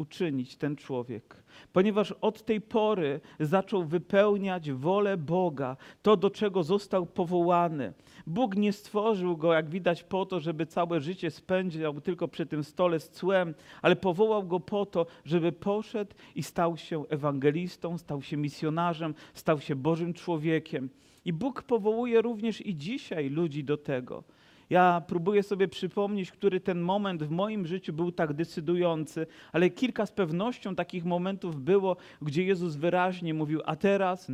uczynić 0.00 0.56
ten 0.56 0.76
człowiek, 0.76 1.42
ponieważ 1.72 2.12
od 2.12 2.44
tej 2.44 2.60
pory 2.60 3.20
zaczął 3.40 3.84
wypełniać 3.84 4.72
wolę 4.72 5.16
Boga, 5.16 5.76
to 6.02 6.16
do 6.16 6.30
czego 6.30 6.62
został 6.62 7.06
powołany. 7.06 7.92
Bóg 8.26 8.56
nie 8.56 8.72
stworzył 8.72 9.36
go, 9.36 9.52
jak 9.52 9.70
widać, 9.70 10.02
po 10.02 10.26
to, 10.26 10.40
żeby 10.40 10.66
całe 10.66 11.00
życie 11.00 11.30
spędzał 11.30 12.00
tylko 12.00 12.28
przy 12.28 12.46
tym 12.46 12.64
stole 12.64 13.00
z 13.00 13.10
cłem, 13.10 13.54
ale 13.82 13.96
powołał 13.96 14.46
go 14.46 14.60
po 14.60 14.86
to, 14.86 15.06
żeby 15.24 15.52
poszedł 15.52 16.14
i 16.34 16.42
stał 16.42 16.76
się 16.76 17.04
ewangelistą, 17.08 17.98
stał 17.98 18.22
się 18.22 18.36
misjonarzem, 18.36 19.14
stał 19.34 19.60
się 19.60 19.76
Bożym 19.76 20.14
człowiekiem. 20.14 20.90
I 21.24 21.32
Bóg 21.32 21.62
powołuje 21.62 22.22
również 22.22 22.66
i 22.66 22.76
dzisiaj 22.76 23.30
ludzi 23.30 23.64
do 23.64 23.76
tego. 23.76 24.24
Ja 24.70 25.02
próbuję 25.06 25.42
sobie 25.42 25.68
przypomnieć, 25.68 26.32
który 26.32 26.60
ten 26.60 26.80
moment 26.80 27.22
w 27.22 27.30
moim 27.30 27.66
życiu 27.66 27.92
był 27.92 28.12
tak 28.12 28.32
decydujący, 28.32 29.26
ale 29.52 29.70
kilka 29.70 30.06
z 30.06 30.12
pewnością 30.12 30.74
takich 30.74 31.04
momentów 31.04 31.60
było, 31.60 31.96
gdzie 32.22 32.44
Jezus 32.44 32.76
wyraźnie 32.76 33.34
mówił: 33.34 33.60
A 33.64 33.76
teraz 33.76 34.32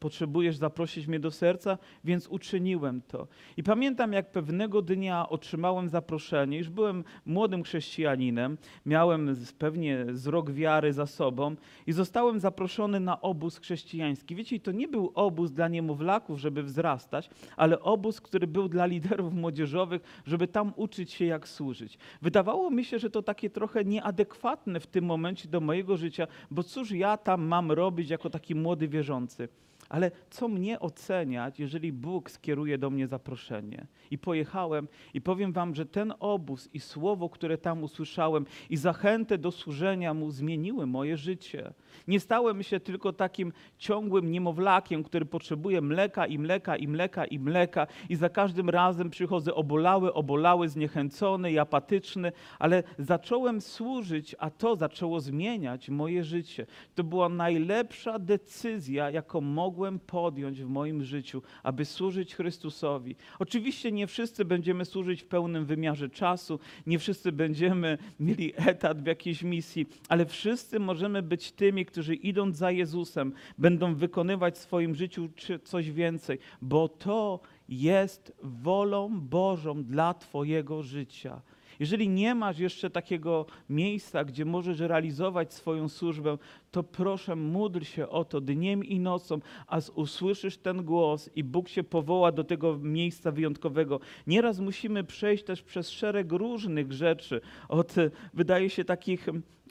potrzebujesz 0.00 0.56
zaprosić 0.56 1.06
mnie 1.06 1.20
do 1.20 1.30
serca, 1.30 1.78
więc 2.04 2.26
uczyniłem 2.26 3.02
to. 3.02 3.28
I 3.56 3.62
pamiętam, 3.62 4.12
jak 4.12 4.32
pewnego 4.32 4.82
dnia 4.82 5.28
otrzymałem 5.28 5.88
zaproszenie, 5.88 6.58
już 6.58 6.68
byłem 6.68 7.04
młodym 7.26 7.62
chrześcijaninem, 7.62 8.58
miałem 8.86 9.36
pewnie 9.58 10.06
z 10.12 10.26
rok 10.26 10.50
wiary 10.50 10.92
za 10.92 11.06
sobą 11.06 11.56
i 11.86 11.92
zostałem 11.92 12.40
zaproszony 12.40 13.00
na 13.00 13.20
obóz 13.20 13.58
chrześcijański. 13.58 14.34
Wiecie, 14.34 14.60
to 14.60 14.72
nie 14.72 14.88
był 14.88 15.12
obóz 15.14 15.52
dla 15.52 15.68
niemowlaków, 15.68 16.38
żeby 16.38 16.62
wzrastać, 16.62 17.30
ale 17.56 17.80
obóz, 17.80 18.20
który 18.20 18.46
był 18.46 18.68
dla 18.68 18.86
liderów 18.86 19.34
młodzieżowych, 19.34 20.22
żeby 20.26 20.48
tam 20.48 20.72
uczyć 20.76 21.12
się, 21.12 21.24
jak 21.24 21.48
służyć. 21.48 21.98
Wydawało 22.22 22.70
mi 22.70 22.84
się, 22.84 22.98
że 22.98 23.10
to 23.10 23.22
takie 23.22 23.50
trochę 23.50 23.84
nieadekwatne 23.84 24.80
w 24.80 24.86
tym 24.86 25.04
momencie 25.04 25.48
do 25.48 25.60
mojego 25.60 25.96
życia, 25.96 26.26
bo 26.50 26.62
cóż 26.62 26.90
ja 26.90 27.16
tam 27.16 27.46
mam 27.46 27.72
robić 27.72 28.10
jako 28.10 28.30
taki 28.30 28.54
młody 28.54 28.88
wierzący? 28.88 29.48
Ale 29.88 30.10
co 30.30 30.48
mnie 30.48 30.80
oceniać, 30.80 31.60
jeżeli 31.60 31.92
Bóg 31.92 32.30
skieruje 32.30 32.78
do 32.78 32.90
mnie 32.90 33.06
zaproszenie? 33.06 33.86
I 34.10 34.18
pojechałem 34.18 34.88
i 35.14 35.20
powiem 35.20 35.52
wam, 35.52 35.74
że 35.74 35.86
ten 35.86 36.14
obóz 36.20 36.68
i 36.74 36.80
słowo, 36.80 37.28
które 37.28 37.58
tam 37.58 37.82
usłyszałem 37.82 38.46
i 38.70 38.76
zachętę 38.76 39.38
do 39.38 39.50
służenia 39.50 40.14
mu 40.14 40.30
zmieniły 40.30 40.86
moje 40.86 41.16
życie. 41.16 41.72
Nie 42.08 42.20
stałem 42.20 42.62
się 42.62 42.80
tylko 42.80 43.12
takim 43.12 43.52
ciągłym 43.78 44.30
niemowlakiem, 44.30 45.02
który 45.02 45.26
potrzebuje 45.26 45.80
mleka 45.80 46.26
i 46.26 46.38
mleka 46.38 46.76
i 46.76 46.88
mleka 46.88 47.24
i 47.24 47.38
mleka 47.38 47.86
i 48.08 48.16
za 48.16 48.28
każdym 48.28 48.70
razem 48.70 49.10
przychodzę 49.10 49.54
obolały, 49.54 50.14
obolały, 50.14 50.68
zniechęcony 50.68 51.52
i 51.52 51.58
apatyczny, 51.58 52.32
ale 52.58 52.82
zacząłem 52.98 53.60
służyć, 53.60 54.36
a 54.38 54.50
to 54.50 54.76
zaczęło 54.76 55.20
zmieniać 55.20 55.90
moje 55.90 56.24
życie. 56.24 56.66
To 56.94 57.04
była 57.04 57.28
najlepsza 57.28 58.18
decyzja, 58.18 59.10
jaką 59.10 59.40
mogłem 59.40 59.77
podjąć 60.06 60.62
w 60.62 60.68
moim 60.68 61.04
życiu, 61.04 61.42
aby 61.62 61.84
służyć 61.84 62.34
Chrystusowi. 62.34 63.16
Oczywiście 63.38 63.92
nie 63.92 64.06
wszyscy 64.06 64.44
będziemy 64.44 64.84
służyć 64.84 65.22
w 65.22 65.26
pełnym 65.26 65.66
wymiarze 65.66 66.08
czasu, 66.08 66.58
nie 66.86 66.98
wszyscy 66.98 67.32
będziemy 67.32 67.98
mieli 68.20 68.52
etat 68.56 69.02
w 69.02 69.06
jakiejś 69.06 69.42
misji, 69.42 69.86
ale 70.08 70.26
wszyscy 70.26 70.80
możemy 70.80 71.22
być 71.22 71.52
tymi, 71.52 71.84
którzy 71.86 72.14
idąc 72.14 72.56
za 72.56 72.70
Jezusem, 72.70 73.32
będą 73.58 73.94
wykonywać 73.94 74.54
w 74.54 74.58
swoim 74.58 74.94
życiu 74.94 75.28
coś 75.64 75.90
więcej, 75.90 76.38
bo 76.62 76.88
to 76.88 77.40
jest 77.68 78.32
wolą 78.42 79.20
Bożą 79.20 79.84
dla 79.84 80.14
Twojego 80.14 80.82
życia. 80.82 81.40
Jeżeli 81.80 82.08
nie 82.08 82.34
masz 82.34 82.58
jeszcze 82.58 82.90
takiego 82.90 83.46
miejsca, 83.68 84.24
gdzie 84.24 84.44
możesz 84.44 84.80
realizować 84.80 85.54
swoją 85.54 85.88
służbę, 85.88 86.38
to 86.70 86.82
proszę 86.82 87.36
módl 87.36 87.80
się 87.82 88.08
o 88.08 88.24
to 88.24 88.40
dniem 88.40 88.84
i 88.84 89.00
nocą, 89.00 89.40
aż 89.66 89.90
usłyszysz 89.94 90.56
ten 90.56 90.84
głos 90.84 91.30
i 91.36 91.44
Bóg 91.44 91.68
się 91.68 91.82
powoła 91.82 92.32
do 92.32 92.44
tego 92.44 92.78
miejsca 92.78 93.30
wyjątkowego. 93.32 94.00
Nieraz 94.26 94.60
musimy 94.60 95.04
przejść 95.04 95.44
też 95.44 95.62
przez 95.62 95.90
szereg 95.90 96.32
różnych 96.32 96.92
rzeczy, 96.92 97.40
od 97.68 97.98
e, 97.98 98.10
wydaje 98.34 98.70
się 98.70 98.84
takich 98.84 99.28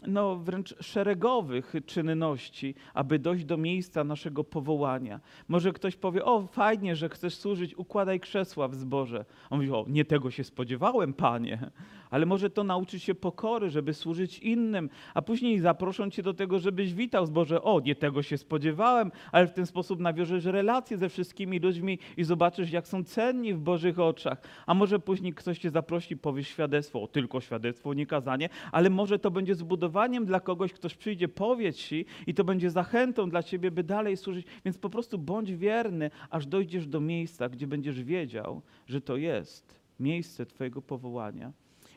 no, 0.07 0.35
wręcz 0.35 0.83
szeregowych 0.83 1.73
czynności, 1.85 2.75
aby 2.93 3.19
dojść 3.19 3.45
do 3.45 3.57
miejsca 3.57 4.03
naszego 4.03 4.43
powołania. 4.43 5.19
Może 5.47 5.73
ktoś 5.73 5.95
powie, 5.95 6.25
o 6.25 6.47
fajnie, 6.47 6.95
że 6.95 7.09
chcesz 7.09 7.35
służyć, 7.35 7.75
układaj 7.77 8.19
krzesła 8.19 8.67
w 8.67 8.75
zborze. 8.75 9.25
On 9.49 9.59
mówi, 9.59 9.71
o 9.71 9.85
nie 9.87 10.05
tego 10.05 10.31
się 10.31 10.43
spodziewałem, 10.43 11.13
panie. 11.13 11.71
Ale 12.09 12.25
może 12.25 12.49
to 12.49 12.63
nauczyć 12.63 13.03
się 13.03 13.15
pokory, 13.15 13.69
żeby 13.69 13.93
służyć 13.93 14.39
innym, 14.39 14.89
a 15.13 15.21
później 15.21 15.59
zaproszą 15.59 16.09
cię 16.09 16.23
do 16.23 16.33
tego, 16.33 16.59
żebyś 16.59 16.93
witał 16.93 17.25
zborze. 17.25 17.61
O, 17.61 17.79
nie 17.79 17.95
tego 17.95 18.23
się 18.23 18.37
spodziewałem, 18.37 19.11
ale 19.31 19.47
w 19.47 19.53
ten 19.53 19.65
sposób 19.65 19.99
nawiążesz 19.99 20.45
relacje 20.45 20.97
ze 20.97 21.09
wszystkimi 21.09 21.59
ludźmi 21.59 21.99
i 22.17 22.23
zobaczysz, 22.23 22.71
jak 22.71 22.87
są 22.87 23.03
cenni 23.03 23.53
w 23.53 23.59
Bożych 23.59 23.99
oczach. 23.99 24.41
A 24.65 24.73
może 24.73 24.99
później 24.99 25.33
ktoś 25.33 25.59
cię 25.59 25.69
zaprosi, 25.69 26.17
powiesz 26.17 26.47
świadectwo, 26.47 27.01
o, 27.03 27.07
tylko 27.07 27.41
świadectwo, 27.41 27.93
nie 27.93 28.05
kazanie, 28.05 28.49
ale 28.71 28.89
może 28.89 29.19
to 29.19 29.31
będzie 29.31 29.55
zbudowaniem 29.55 30.25
dla 30.25 30.39
kogoś, 30.39 30.73
ktoś 30.73 30.95
przyjdzie, 30.95 31.27
powie 31.27 31.73
ci 31.73 32.05
i 32.27 32.33
to 32.33 32.43
będzie 32.43 32.69
zachętą 32.69 33.29
dla 33.29 33.43
ciebie, 33.43 33.71
by 33.71 33.83
dalej 33.83 34.17
służyć. 34.17 34.47
Więc 34.65 34.77
po 34.77 34.89
prostu 34.89 35.17
bądź 35.17 35.55
wierny, 35.55 36.11
aż 36.29 36.45
dojdziesz 36.45 36.87
do 36.87 36.99
miejsca, 36.99 37.49
gdzie 37.49 37.67
będziesz 37.67 38.03
wiedział, 38.03 38.61
że 38.87 39.01
to 39.01 39.17
jest 39.17 39.79
miejsce 39.99 40.45
twojego 40.45 40.81
powołania. 40.81 41.51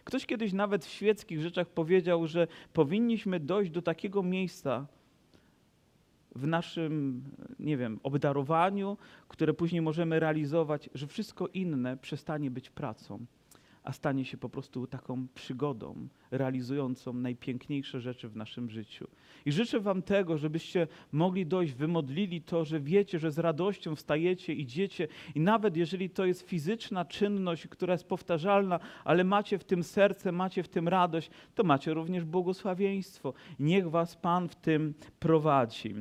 Ktoś 0.05 0.27
kiedyś 0.27 0.53
nawet 0.53 0.85
w 0.85 0.89
świeckich 0.91 1.41
rzeczach 1.41 1.69
powiedział, 1.69 2.27
że 2.27 2.47
powinniśmy 2.73 3.41
dojść 3.41 3.71
do 3.71 3.83
takiego 3.83 4.23
miejsca 4.23 4.87
w 6.35 6.47
naszym, 6.47 7.23
nie 7.59 7.77
wiem, 7.77 8.01
obdarowaniu, 8.03 8.97
które 9.29 9.55
później 9.55 9.83
możemy 9.83 10.21
realizować, 10.21 10.91
że 10.95 11.07
wszystko 11.07 11.47
inne 11.47 11.97
przestanie 11.97 12.51
być 12.51 12.71
pracą, 12.71 13.27
a 13.85 13.93
stanie 13.93 14.25
się 14.25 14.37
po 14.37 14.49
prostu 14.49 14.87
taką 14.87 15.27
przygodą 15.35 16.09
realizującą 16.31 17.13
najpiękniejsze 17.13 18.01
rzeczy 18.01 18.29
w 18.29 18.37
naszym 18.37 18.71
życiu. 18.71 19.09
I 19.47 19.53
życzę 19.53 19.81
Wam 19.81 20.03
tego, 20.03 20.39
żebyście 20.39 20.87
mogli 21.13 21.47
dojść, 21.47 21.75
wymodlili 21.75 22.43
to, 22.43 22.65
że 22.65 22.81
wiecie, 22.81 23.19
że 23.19 23.31
z 23.31 23.39
radością 23.39 23.97
wstajecie, 23.97 24.53
idziecie 24.55 25.09
i 25.35 25.41
nawet 25.41 25.77
jeżeli 25.77 26.11
to 26.11 26.25
jest 26.25 26.49
fizyczna 26.49 27.05
czynność, 27.05 27.67
która 27.67 27.95
jest 27.95 28.09
powtarzalna, 28.09 28.81
ale 29.05 29.25
macie 29.25 29.59
w 29.59 29.65
tym 29.65 29.83
serce, 29.83 30.33
macie 30.33 30.63
w 30.63 30.69
tym 30.69 30.89
radość, 30.89 31.31
to 31.55 31.65
macie 31.65 31.95
również 31.95 32.25
błogosławieństwo. 32.25 33.35
Niech 33.59 33.91
Was 33.91 34.17
Pan 34.17 34.49
w 34.49 34.55
tym 34.55 34.95
prowadzi. 35.19 35.95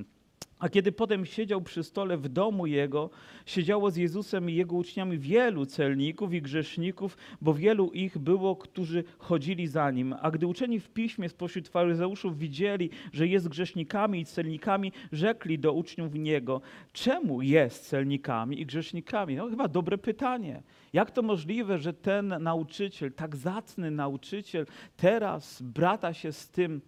A 0.59 0.69
kiedy 0.69 0.91
potem 0.91 1.25
siedział 1.25 1.61
przy 1.61 1.83
stole 1.83 2.17
w 2.17 2.29
domu 2.29 2.65
jego, 2.65 3.09
siedziało 3.45 3.91
z 3.91 3.95
Jezusem 3.95 4.49
i 4.49 4.55
jego 4.55 4.75
uczniami 4.75 5.17
wielu 5.17 5.65
celników 5.65 6.33
i 6.33 6.41
grzeszników, 6.41 7.17
bo 7.41 7.53
wielu 7.53 7.91
ich 7.91 8.17
było, 8.17 8.55
którzy 8.55 9.03
chodzili 9.17 9.67
za 9.67 9.91
nim. 9.91 10.15
A 10.21 10.31
gdy 10.31 10.47
uczeni 10.47 10.79
w 10.79 10.89
piśmie 10.89 11.29
spośród 11.29 11.67
faryzeuszów 11.67 12.37
widzieli, 12.37 12.89
że 13.13 13.27
jest 13.27 13.47
grzesznikami 13.47 14.19
i 14.19 14.25
celnikami, 14.25 14.91
rzekli 15.11 15.59
do 15.59 15.73
uczniów 15.73 16.13
niego: 16.13 16.61
Czemu 16.93 17.41
jest 17.41 17.89
celnikami 17.89 18.61
i 18.61 18.65
grzesznikami? 18.65 19.35
No 19.35 19.49
chyba 19.49 19.67
dobre 19.67 19.97
pytanie. 19.97 20.63
Jak 20.93 21.11
to 21.11 21.21
możliwe, 21.21 21.77
że 21.77 21.93
ten 21.93 22.27
nauczyciel, 22.39 23.11
tak 23.11 23.35
zacny 23.35 23.91
nauczyciel, 23.91 24.65
teraz 24.97 25.61
brata 25.61 26.13
się 26.13 26.31
z 26.31 26.49
tym 26.49 26.81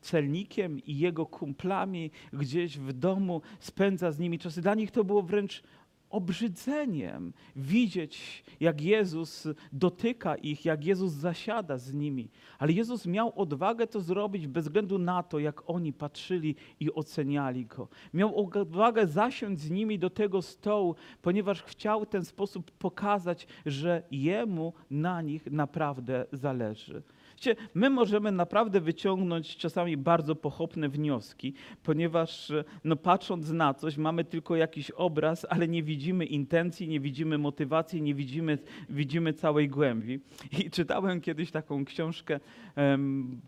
celnikiem 0.00 0.78
i 0.84 0.98
jego 0.98 1.26
kumplami 1.26 2.10
gdzieś 2.32 2.78
w 2.78 2.92
domu, 2.92 3.42
spędza 3.60 4.12
z 4.12 4.18
nimi 4.18 4.38
czasy. 4.38 4.62
Dla 4.62 4.74
nich 4.74 4.90
to 4.90 5.04
było 5.04 5.22
wręcz 5.22 5.62
obrzydzeniem 6.10 7.32
widzieć, 7.56 8.44
jak 8.60 8.80
Jezus 8.80 9.48
dotyka 9.72 10.36
ich, 10.36 10.64
jak 10.64 10.84
Jezus 10.84 11.12
zasiada 11.12 11.78
z 11.78 11.92
nimi. 11.92 12.30
Ale 12.58 12.72
Jezus 12.72 13.06
miał 13.06 13.32
odwagę 13.40 13.86
to 13.86 14.00
zrobić 14.00 14.46
bez 14.46 14.64
względu 14.64 14.98
na 14.98 15.22
to, 15.22 15.38
jak 15.38 15.70
oni 15.70 15.92
patrzyli 15.92 16.56
i 16.80 16.94
oceniali 16.94 17.66
go. 17.66 17.88
Miał 18.14 18.36
odwagę 18.36 19.06
zasiąść 19.06 19.60
z 19.60 19.70
nimi 19.70 19.98
do 19.98 20.10
tego 20.10 20.42
stołu, 20.42 20.94
ponieważ 21.22 21.62
chciał 21.62 22.04
w 22.04 22.08
ten 22.08 22.24
sposób 22.24 22.70
pokazać, 22.70 23.46
że 23.66 24.02
jemu 24.10 24.72
na 24.90 25.22
nich 25.22 25.46
naprawdę 25.50 26.26
zależy. 26.32 27.02
Wiecie, 27.38 27.56
my 27.74 27.90
możemy 27.90 28.32
naprawdę 28.32 28.80
wyciągnąć 28.80 29.56
czasami 29.56 29.96
bardzo 29.96 30.34
pochopne 30.34 30.88
wnioski, 30.88 31.54
ponieważ 31.82 32.52
no, 32.84 32.96
patrząc 32.96 33.50
na 33.50 33.74
coś, 33.74 33.96
mamy 33.96 34.24
tylko 34.24 34.56
jakiś 34.56 34.90
obraz, 34.90 35.46
ale 35.50 35.68
nie 35.68 35.82
widzimy 35.82 36.24
intencji, 36.24 36.88
nie 36.88 37.00
widzimy 37.00 37.38
motywacji, 37.38 38.02
nie 38.02 38.14
widzimy, 38.14 38.58
widzimy 38.90 39.32
całej 39.32 39.68
głębi. 39.68 40.20
I 40.64 40.70
czytałem 40.70 41.20
kiedyś 41.20 41.50
taką 41.50 41.84
książkę 41.84 42.40
mm, 42.76 43.40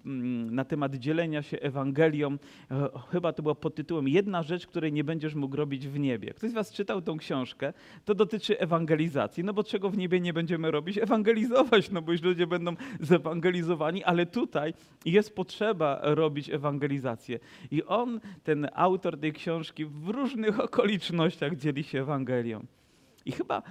na 0.54 0.64
temat 0.64 0.94
dzielenia 0.94 1.42
się 1.42 1.58
Ewangelią. 1.58 2.36
E, 2.70 2.88
Chyba 3.10 3.32
to 3.32 3.42
było 3.42 3.54
pod 3.54 3.74
tytułem 3.74 4.08
Jedna 4.08 4.42
rzecz, 4.42 4.66
której 4.66 4.92
nie 4.92 5.04
będziesz 5.04 5.34
mógł 5.34 5.56
robić 5.56 5.88
w 5.88 5.98
niebie. 5.98 6.34
Ktoś 6.34 6.50
z 6.50 6.54
Was 6.54 6.72
czytał 6.72 7.02
tą 7.02 7.18
książkę? 7.18 7.72
To 8.04 8.14
dotyczy 8.14 8.58
ewangelizacji. 8.58 9.44
No 9.44 9.52
bo 9.52 9.64
czego 9.64 9.90
w 9.90 9.96
niebie 9.96 10.20
nie 10.20 10.32
będziemy 10.32 10.70
robić? 10.70 10.98
Ewangelizować, 10.98 11.90
no 11.90 12.02
bo 12.02 12.12
już 12.12 12.22
ludzie 12.22 12.46
będą 12.46 12.74
zewangelizowani, 13.00 13.79
ale 14.04 14.26
tutaj 14.26 14.74
jest 15.04 15.36
potrzeba 15.36 16.00
robić 16.02 16.50
ewangelizację. 16.50 17.38
I 17.70 17.84
on, 17.84 18.20
ten 18.44 18.68
autor 18.74 19.20
tej 19.20 19.32
książki, 19.32 19.84
w 19.84 20.08
różnych 20.08 20.60
okolicznościach 20.60 21.56
dzieli 21.56 21.84
się 21.84 22.00
Ewangelią. 22.00 22.66
I 23.26 23.32
chyba, 23.32 23.62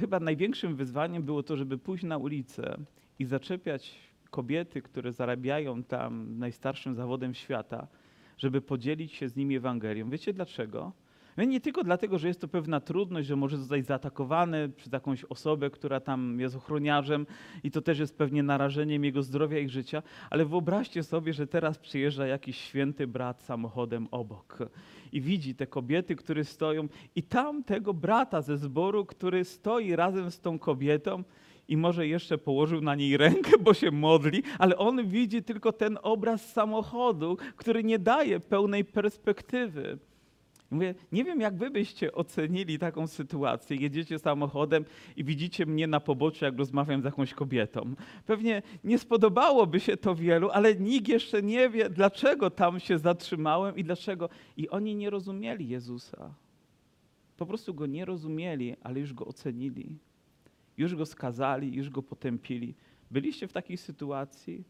chyba 0.00 0.20
największym 0.20 0.76
wyzwaniem 0.76 1.22
było 1.22 1.42
to, 1.42 1.56
żeby 1.56 1.78
pójść 1.78 2.04
na 2.04 2.18
ulicę 2.18 2.76
i 3.18 3.24
zaczepiać 3.24 3.98
kobiety, 4.30 4.82
które 4.82 5.12
zarabiają 5.12 5.82
tam 5.82 6.38
najstarszym 6.38 6.94
zawodem 6.94 7.34
świata, 7.34 7.86
żeby 8.38 8.60
podzielić 8.60 9.12
się 9.12 9.28
z 9.28 9.36
nimi 9.36 9.56
Ewangelią. 9.56 10.10
Wiecie 10.10 10.32
dlaczego? 10.32 10.92
No 11.36 11.44
Nie 11.44 11.60
tylko 11.60 11.84
dlatego, 11.84 12.18
że 12.18 12.28
jest 12.28 12.40
to 12.40 12.48
pewna 12.48 12.80
trudność, 12.80 13.28
że 13.28 13.36
może 13.36 13.56
zostać 13.56 13.86
zaatakowany 13.86 14.68
przez 14.68 14.92
jakąś 14.92 15.24
osobę, 15.24 15.70
która 15.70 16.00
tam 16.00 16.40
jest 16.40 16.56
ochroniarzem 16.56 17.26
i 17.64 17.70
to 17.70 17.82
też 17.82 17.98
jest 17.98 18.18
pewnie 18.18 18.42
narażeniem 18.42 19.04
jego 19.04 19.22
zdrowia 19.22 19.58
i 19.58 19.68
życia, 19.68 20.02
ale 20.30 20.44
wyobraźcie 20.44 21.02
sobie, 21.02 21.32
że 21.32 21.46
teraz 21.46 21.78
przyjeżdża 21.78 22.26
jakiś 22.26 22.56
święty 22.56 23.06
brat 23.06 23.42
samochodem 23.42 24.08
obok 24.10 24.58
i 25.12 25.20
widzi 25.20 25.54
te 25.54 25.66
kobiety, 25.66 26.16
które 26.16 26.44
stoją 26.44 26.88
i 27.16 27.22
tam 27.22 27.64
tego 27.64 27.94
brata 27.94 28.42
ze 28.42 28.56
zboru, 28.56 29.06
który 29.06 29.44
stoi 29.44 29.96
razem 29.96 30.30
z 30.30 30.40
tą 30.40 30.58
kobietą 30.58 31.24
i 31.68 31.76
może 31.76 32.06
jeszcze 32.06 32.38
położył 32.38 32.80
na 32.80 32.94
niej 32.94 33.16
rękę, 33.16 33.50
bo 33.60 33.74
się 33.74 33.90
modli, 33.90 34.42
ale 34.58 34.76
on 34.76 35.08
widzi 35.08 35.42
tylko 35.42 35.72
ten 35.72 35.98
obraz 36.02 36.52
samochodu, 36.52 37.36
który 37.56 37.84
nie 37.84 37.98
daje 37.98 38.40
pełnej 38.40 38.84
perspektywy. 38.84 39.98
Mówię, 40.70 40.94
nie 41.12 41.24
wiem, 41.24 41.40
jak 41.40 41.56
wy 41.56 41.70
byście 41.70 42.12
ocenili 42.12 42.78
taką 42.78 43.06
sytuację. 43.06 43.76
Jedziecie 43.76 44.18
samochodem 44.18 44.84
i 45.16 45.24
widzicie 45.24 45.66
mnie 45.66 45.86
na 45.86 46.00
poboczu, 46.00 46.44
jak 46.44 46.58
rozmawiam 46.58 47.02
z 47.02 47.04
jakąś 47.04 47.34
kobietą. 47.34 47.94
Pewnie 48.26 48.62
nie 48.84 48.98
spodobałoby 48.98 49.80
się 49.80 49.96
to 49.96 50.14
wielu, 50.14 50.50
ale 50.50 50.74
nikt 50.74 51.08
jeszcze 51.08 51.42
nie 51.42 51.70
wie, 51.70 51.90
dlaczego 51.90 52.50
tam 52.50 52.80
się 52.80 52.98
zatrzymałem 52.98 53.76
i 53.76 53.84
dlaczego. 53.84 54.28
I 54.56 54.68
oni 54.68 54.94
nie 54.94 55.10
rozumieli 55.10 55.68
Jezusa. 55.68 56.34
Po 57.36 57.46
prostu 57.46 57.74
go 57.74 57.86
nie 57.86 58.04
rozumieli, 58.04 58.76
ale 58.82 59.00
już 59.00 59.14
go 59.14 59.26
ocenili. 59.26 59.98
Już 60.76 60.94
go 60.94 61.06
skazali, 61.06 61.74
już 61.74 61.90
go 61.90 62.02
potępili. 62.02 62.74
Byliście 63.10 63.48
w 63.48 63.52
takiej 63.52 63.76
sytuacji, 63.76 64.64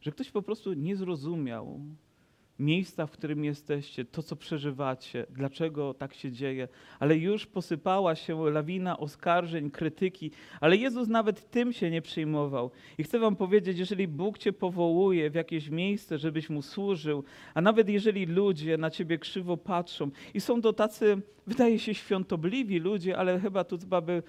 że 0.00 0.12
ktoś 0.12 0.30
po 0.30 0.42
prostu 0.42 0.72
nie 0.72 0.96
zrozumiał 0.96 1.80
miejsca, 2.58 3.06
w 3.06 3.10
którym 3.10 3.44
jesteście, 3.44 4.04
to, 4.04 4.22
co 4.22 4.36
przeżywacie, 4.36 5.26
dlaczego 5.30 5.94
tak 5.94 6.14
się 6.14 6.32
dzieje, 6.32 6.68
ale 6.98 7.16
już 7.16 7.46
posypała 7.46 8.14
się 8.14 8.50
lawina 8.50 8.98
oskarżeń, 8.98 9.70
krytyki, 9.70 10.30
ale 10.60 10.76
Jezus 10.76 11.08
nawet 11.08 11.50
tym 11.50 11.72
się 11.72 11.90
nie 11.90 12.02
przejmował. 12.02 12.70
I 12.98 13.02
chcę 13.02 13.18
Wam 13.18 13.36
powiedzieć, 13.36 13.78
jeżeli 13.78 14.08
Bóg 14.08 14.38
Cię 14.38 14.52
powołuje 14.52 15.30
w 15.30 15.34
jakieś 15.34 15.68
miejsce, 15.68 16.18
żebyś 16.18 16.50
Mu 16.50 16.62
służył, 16.62 17.24
a 17.54 17.60
nawet 17.60 17.88
jeżeli 17.88 18.26
ludzie 18.26 18.78
na 18.78 18.90
Ciebie 18.90 19.18
krzywo 19.18 19.56
patrzą 19.56 20.10
i 20.34 20.40
są 20.40 20.62
to 20.62 20.72
tacy, 20.72 21.22
wydaje 21.46 21.78
się, 21.78 21.94
świątobliwi 21.94 22.78
ludzie, 22.78 23.16
ale 23.16 23.40
chyba 23.40 23.64
tu 23.64 23.78
trzeba 23.78 24.00
by 24.00 24.22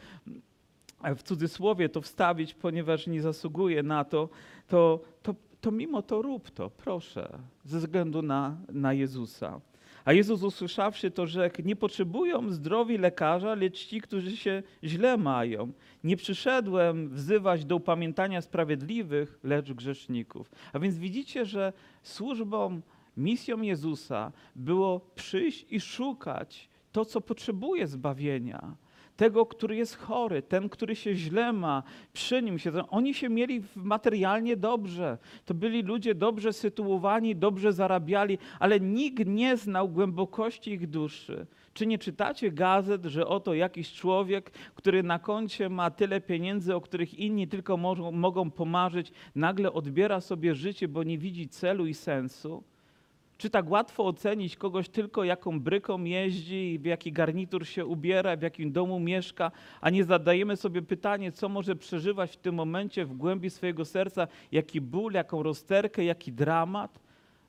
w 1.15 1.23
cudzysłowie 1.23 1.89
to 1.89 2.01
wstawić, 2.01 2.53
ponieważ 2.53 3.07
nie 3.07 3.21
zasługuje 3.21 3.83
na 3.83 4.03
to, 4.03 4.29
to, 4.67 4.99
to, 5.23 5.35
to 5.65 5.71
mimo 5.71 6.01
to 6.01 6.21
rób 6.21 6.49
to, 6.49 6.69
proszę, 6.69 7.39
ze 7.63 7.79
względu 7.79 8.21
na, 8.21 8.57
na 8.69 8.93
Jezusa. 8.93 9.61
A 10.05 10.13
Jezus 10.13 10.43
usłyszawszy 10.43 11.11
to, 11.11 11.27
rzekł, 11.27 11.61
nie 11.61 11.75
potrzebują 11.75 12.51
zdrowi 12.51 12.97
lekarza, 12.97 13.55
lecz 13.55 13.85
ci, 13.85 14.01
którzy 14.01 14.37
się 14.37 14.63
źle 14.83 15.17
mają. 15.17 15.71
Nie 16.03 16.17
przyszedłem 16.17 17.09
wzywać 17.09 17.65
do 17.65 17.75
upamiętania 17.75 18.41
sprawiedliwych, 18.41 19.39
lecz 19.43 19.73
grzeszników. 19.73 20.51
A 20.73 20.79
więc 20.79 20.97
widzicie, 20.97 21.45
że 21.45 21.73
służbą, 22.03 22.81
misją 23.17 23.61
Jezusa 23.61 24.31
było 24.55 24.99
przyjść 25.15 25.65
i 25.69 25.79
szukać 25.79 26.69
to, 26.91 27.05
co 27.05 27.21
potrzebuje 27.21 27.87
zbawienia 27.87 28.75
tego, 29.17 29.45
który 29.45 29.75
jest 29.75 29.97
chory, 29.97 30.41
ten, 30.41 30.69
który 30.69 30.95
się 30.95 31.15
źle 31.15 31.53
ma, 31.53 31.83
przy 32.13 32.41
nim 32.41 32.59
siedzą. 32.59 32.89
Oni 32.89 33.13
się 33.13 33.29
mieli 33.29 33.63
materialnie 33.75 34.57
dobrze. 34.57 35.17
To 35.45 35.53
byli 35.53 35.81
ludzie 35.81 36.15
dobrze 36.15 36.53
sytuowani, 36.53 37.35
dobrze 37.35 37.73
zarabiali, 37.73 38.37
ale 38.59 38.79
nikt 38.79 39.27
nie 39.27 39.57
znał 39.57 39.89
głębokości 39.89 40.71
ich 40.71 40.87
duszy. 40.89 41.45
Czy 41.73 41.87
nie 41.87 41.97
czytacie 41.97 42.51
gazet, 42.51 43.05
że 43.05 43.27
oto 43.27 43.53
jakiś 43.53 43.93
człowiek, 43.93 44.51
który 44.75 45.03
na 45.03 45.19
koncie 45.19 45.69
ma 45.69 45.91
tyle 45.91 46.21
pieniędzy, 46.21 46.75
o 46.75 46.81
których 46.81 47.13
inni 47.13 47.47
tylko 47.47 47.77
mogą 48.11 48.51
pomarzyć, 48.51 49.11
nagle 49.35 49.73
odbiera 49.73 50.21
sobie 50.21 50.55
życie, 50.55 50.87
bo 50.87 51.03
nie 51.03 51.17
widzi 51.17 51.49
celu 51.49 51.85
i 51.87 51.93
sensu? 51.93 52.63
Czy 53.37 53.49
tak 53.49 53.69
łatwo 53.69 54.05
ocenić 54.05 54.55
kogoś 54.55 54.89
tylko 54.89 55.23
jaką 55.23 55.59
bryką 55.59 56.03
jeździ, 56.03 56.79
w 56.79 56.85
jaki 56.85 57.11
garnitur 57.11 57.67
się 57.67 57.85
ubiera, 57.85 58.37
w 58.37 58.41
jakim 58.41 58.71
domu 58.71 58.99
mieszka, 58.99 59.51
a 59.81 59.89
nie 59.89 60.03
zadajemy 60.03 60.57
sobie 60.57 60.81
pytanie, 60.81 61.31
co 61.31 61.49
może 61.49 61.75
przeżywać 61.75 62.31
w 62.31 62.37
tym 62.37 62.55
momencie 62.55 63.05
w 63.05 63.13
głębi 63.13 63.49
swojego 63.49 63.85
serca, 63.85 64.27
jaki 64.51 64.81
ból, 64.81 65.13
jaką 65.13 65.43
rozterkę, 65.43 66.03
jaki 66.03 66.31
dramat? 66.31 67.04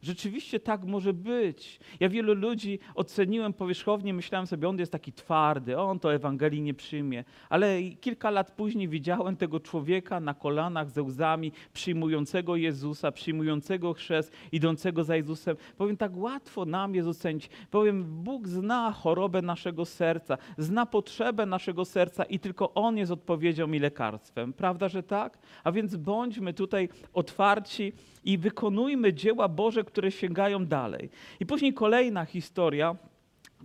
Rzeczywiście 0.07 0.61
tak 0.61 0.85
może 0.85 1.12
być. 1.12 1.81
Ja 2.01 2.09
wielu 2.09 2.35
ludzi 2.35 2.79
oceniłem 2.95 3.53
powierzchownie, 3.53 4.14
myślałem 4.14 4.47
sobie, 4.47 4.69
on 4.69 4.79
jest 4.79 4.92
taki 4.92 5.12
twardy, 5.12 5.79
on 5.79 5.99
to 5.99 6.14
Ewangelii 6.14 6.62
nie 6.62 6.75
przyjmie. 6.75 7.25
Ale 7.49 7.83
kilka 7.83 8.31
lat 8.31 8.51
później 8.51 8.88
widziałem 8.88 9.37
tego 9.37 9.61
człowieka 9.61 10.21
na 10.21 10.35
kolanach 10.35 10.90
ze 10.90 11.03
łzami, 11.03 11.53
przyjmującego 11.73 12.57
Jezusa, 12.57 13.12
przyjmującego 13.12 13.95
chrzest, 13.95 14.33
idącego 14.53 15.05
za 15.05 15.16
Jezusem. 15.16 15.57
Powiem, 15.77 15.97
tak 15.97 16.16
łatwo 16.16 16.64
nam 16.64 16.95
jest 16.95 17.09
ocenić. 17.09 17.51
Powiem, 17.71 18.05
Bóg 18.05 18.49
zna 18.49 18.92
chorobę 18.92 19.42
naszego 19.42 19.85
serca, 19.85 20.38
zna 20.59 20.87
potrzebę 20.87 21.47
naszego 21.47 21.85
serca 21.85 22.25
i 22.25 22.38
tylko 22.38 22.75
On 22.75 22.97
jest 22.97 23.12
odpowiedzią 23.12 23.73
i 23.73 23.79
lekarstwem. 23.79 24.53
Prawda, 24.53 24.88
że 24.88 25.03
tak? 25.03 25.38
A 25.64 25.73
więc 25.73 25.97
bądźmy 25.97 26.55
tutaj 26.55 26.88
otwarci 27.12 27.92
i 28.27 28.39
wykonujmy 28.39 29.12
dzieła 29.12 29.49
Boże, 29.49 29.85
które 29.85 30.11
sięgają 30.11 30.67
dalej. 30.67 31.11
I 31.41 31.47
później 31.47 31.75
kolejna 31.75 32.25
historia, 32.25 32.97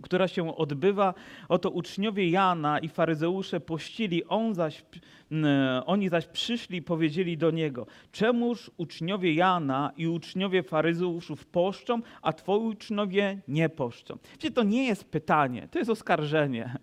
która 0.02 0.28
się 0.28 0.56
odbywa. 0.56 1.14
Oto 1.48 1.70
uczniowie 1.70 2.30
Jana 2.30 2.78
i 2.78 2.88
faryzeusze 2.88 3.60
pościli, 3.60 4.24
on 4.24 4.54
zaś, 4.54 4.84
mm, 5.32 5.82
oni 5.86 6.08
zaś 6.08 6.26
przyszli 6.26 6.78
i 6.78 6.82
powiedzieli 6.82 7.38
do 7.38 7.50
niego: 7.50 7.86
Czemuż 8.12 8.70
uczniowie 8.76 9.34
Jana 9.34 9.92
i 9.96 10.08
uczniowie 10.08 10.62
faryzeuszów 10.62 11.46
poszczą, 11.46 12.00
a 12.22 12.32
twoi 12.32 12.60
uczniowie 12.60 13.38
nie 13.48 13.68
poszczą? 13.68 14.18
Wiecie, 14.32 14.50
to 14.50 14.62
nie 14.62 14.86
jest 14.86 15.04
pytanie, 15.04 15.68
to 15.70 15.78
jest 15.78 15.90
oskarżenie. 15.90 16.76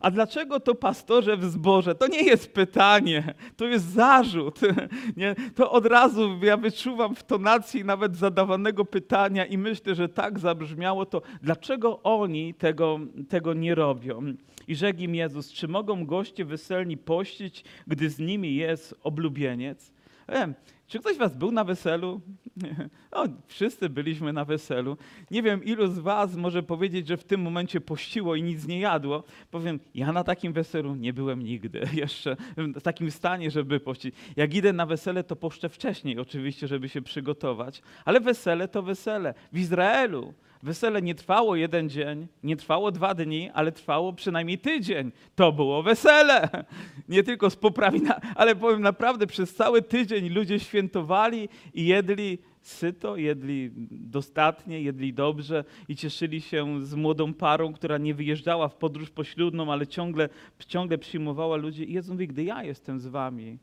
A 0.00 0.10
dlaczego 0.10 0.60
to 0.60 0.74
pastorze 0.74 1.36
w 1.36 1.44
zborze? 1.44 1.94
To 1.94 2.06
nie 2.06 2.22
jest 2.22 2.52
pytanie, 2.52 3.34
to 3.56 3.64
jest 3.64 3.92
zarzut. 3.92 4.60
Nie? 5.16 5.34
To 5.54 5.70
od 5.70 5.86
razu 5.86 6.38
ja 6.42 6.56
wyczuwam 6.56 7.14
w 7.14 7.22
tonacji 7.22 7.84
nawet 7.84 8.16
zadawanego 8.16 8.84
pytania 8.84 9.46
i 9.46 9.58
myślę, 9.58 9.94
że 9.94 10.08
tak 10.08 10.38
zabrzmiało 10.38 11.06
to, 11.06 11.22
dlaczego 11.42 12.02
oni 12.02 12.54
tego, 12.54 13.00
tego 13.28 13.54
nie 13.54 13.74
robią. 13.74 14.34
I 14.68 14.76
rzekł 14.76 15.00
im 15.00 15.14
Jezus, 15.14 15.52
czy 15.52 15.68
mogą 15.68 16.06
goście 16.06 16.44
weselni 16.44 16.96
pościć, 16.96 17.64
gdy 17.86 18.10
z 18.10 18.18
nimi 18.18 18.54
jest 18.54 18.94
oblubieniec? 19.02 19.92
E, 20.28 20.54
Czy 20.86 20.98
ktoś 20.98 21.14
z 21.14 21.18
was 21.18 21.36
był 21.36 21.52
na 21.52 21.64
weselu? 21.64 22.20
O, 23.12 23.24
wszyscy 23.46 23.88
byliśmy 23.88 24.32
na 24.32 24.44
weselu. 24.44 24.96
Nie 25.30 25.42
wiem, 25.42 25.64
ilu 25.64 25.86
z 25.86 25.98
was 25.98 26.36
może 26.36 26.62
powiedzieć, 26.62 27.08
że 27.08 27.16
w 27.16 27.24
tym 27.24 27.40
momencie 27.40 27.80
pościło 27.80 28.34
i 28.34 28.42
nic 28.42 28.66
nie 28.66 28.80
jadło. 28.80 29.24
Powiem, 29.50 29.80
ja 29.94 30.12
na 30.12 30.24
takim 30.24 30.52
weselu 30.52 30.94
nie 30.94 31.12
byłem 31.12 31.42
nigdy 31.42 31.82
jeszcze 32.02 32.36
w 32.56 32.82
takim 32.82 33.10
stanie, 33.10 33.50
żeby 33.50 33.80
pościć. 33.80 34.14
Jak 34.36 34.54
idę 34.54 34.72
na 34.72 34.86
wesele, 34.86 35.24
to 35.24 35.36
poszczę 35.36 35.68
wcześniej 35.68 36.18
oczywiście, 36.18 36.68
żeby 36.68 36.88
się 36.88 37.02
przygotować. 37.02 37.82
Ale 38.04 38.20
wesele 38.20 38.68
to 38.68 38.82
wesele. 38.82 39.34
W 39.52 39.58
Izraelu 39.58 40.34
wesele 40.62 41.02
nie 41.02 41.14
trwało 41.14 41.56
jeden 41.56 41.90
dzień, 41.90 42.26
nie 42.42 42.56
trwało 42.56 42.92
dwa 42.92 43.14
dni, 43.14 43.50
ale 43.54 43.72
trwało 43.72 44.12
przynajmniej 44.12 44.58
tydzień. 44.58 45.12
To 45.34 45.52
było 45.52 45.82
wesele. 45.82 46.48
Nie 47.08 47.22
tylko 47.22 47.50
z 47.50 47.56
poprawina, 47.56 48.20
ale 48.34 48.56
powiem 48.56 48.80
naprawdę, 48.80 49.26
przez 49.26 49.54
cały 49.54 49.82
tydzień 49.82 50.28
ludzie 50.28 50.60
świętowali 50.60 51.48
i 51.74 51.86
jedli 51.86 52.38
syto, 52.66 53.16
jedli 53.16 53.70
dostatnie, 53.90 54.80
jedli 54.80 55.12
dobrze 55.12 55.64
i 55.88 55.96
cieszyli 55.96 56.40
się 56.40 56.86
z 56.86 56.94
młodą 56.94 57.34
parą, 57.34 57.72
która 57.72 57.98
nie 57.98 58.14
wyjeżdżała 58.14 58.68
w 58.68 58.74
podróż 58.74 59.10
poślubną, 59.10 59.72
ale 59.72 59.86
ciągle, 59.86 60.28
ciągle 60.68 60.98
przyjmowała 60.98 61.56
ludzi. 61.56 61.90
I 61.90 61.92
Jezus 61.92 62.12
mówi, 62.12 62.28
gdy 62.28 62.44
ja 62.44 62.64
jestem 62.64 63.00
z 63.00 63.06
wami, 63.06 63.58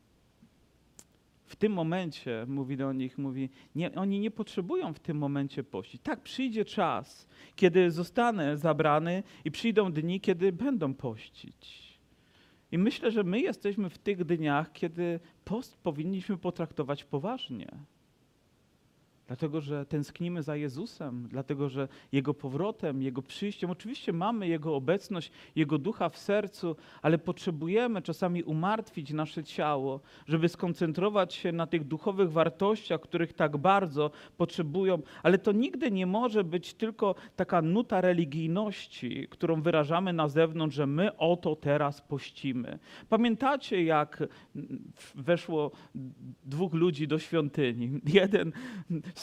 w 1.53 1.55
tym 1.55 1.73
momencie, 1.73 2.45
mówi 2.47 2.77
do 2.77 2.93
nich, 2.93 3.17
mówi, 3.17 3.49
nie, 3.75 3.95
oni 3.95 4.19
nie 4.19 4.31
potrzebują 4.31 4.93
w 4.93 4.99
tym 4.99 5.17
momencie 5.17 5.63
pościć. 5.63 6.01
Tak, 6.01 6.21
przyjdzie 6.21 6.65
czas, 6.65 7.27
kiedy 7.55 7.91
zostanę 7.91 8.57
zabrany 8.57 9.23
i 9.45 9.51
przyjdą 9.51 9.91
dni, 9.91 10.21
kiedy 10.21 10.51
będą 10.51 10.93
pościć. 10.93 11.93
I 12.71 12.77
myślę, 12.77 13.11
że 13.11 13.23
my 13.23 13.39
jesteśmy 13.39 13.89
w 13.89 13.97
tych 13.97 14.25
dniach, 14.25 14.71
kiedy 14.71 15.19
post 15.45 15.77
powinniśmy 15.77 16.37
potraktować 16.37 17.03
poważnie. 17.03 17.67
Dlatego, 19.27 19.61
że 19.61 19.85
tęsknimy 19.85 20.43
za 20.43 20.55
Jezusem, 20.55 21.27
dlatego, 21.29 21.69
że 21.69 21.87
Jego 22.11 22.33
powrotem, 22.33 23.01
Jego 23.01 23.21
przyjściem, 23.21 23.69
oczywiście 23.69 24.13
mamy 24.13 24.47
Jego 24.47 24.75
obecność, 24.75 25.31
Jego 25.55 25.77
ducha 25.77 26.09
w 26.09 26.17
sercu, 26.17 26.75
ale 27.01 27.17
potrzebujemy 27.17 28.01
czasami 28.01 28.43
umartwić 28.43 29.13
nasze 29.13 29.43
ciało, 29.43 29.99
żeby 30.27 30.49
skoncentrować 30.49 31.33
się 31.33 31.51
na 31.51 31.67
tych 31.67 31.83
duchowych 31.87 32.31
wartościach, 32.31 33.01
których 33.01 33.33
tak 33.33 33.57
bardzo 33.57 34.11
potrzebują. 34.37 35.01
Ale 35.23 35.37
to 35.37 35.51
nigdy 35.51 35.91
nie 35.91 36.05
może 36.05 36.43
być 36.43 36.73
tylko 36.73 37.15
taka 37.35 37.61
nuta 37.61 38.01
religijności, 38.01 39.27
którą 39.29 39.61
wyrażamy 39.61 40.13
na 40.13 40.27
zewnątrz, 40.27 40.75
że 40.75 40.87
my 40.87 41.17
oto 41.17 41.55
teraz 41.55 42.01
pościmy. 42.01 42.79
Pamiętacie, 43.09 43.83
jak 43.83 44.23
weszło 45.15 45.71
dwóch 46.45 46.73
ludzi 46.73 47.07
do 47.07 47.19
świątyni? 47.19 48.01
Jeden 48.13 48.51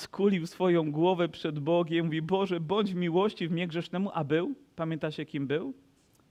skulił 0.01 0.47
swoją 0.47 0.93
głowę 0.93 1.29
przed 1.29 1.59
Bogiem, 1.59 2.07
mówi: 2.07 2.23
Boże, 2.23 2.61
bądź 2.61 2.95
miłości 2.95 3.49
w 3.49 3.53
mnie 3.53 3.69
grzesznemu, 3.69 4.11
a 4.15 4.25
był? 4.25 4.55
Pamiętacie, 4.77 5.27
kim 5.27 5.47
był? 5.47 5.75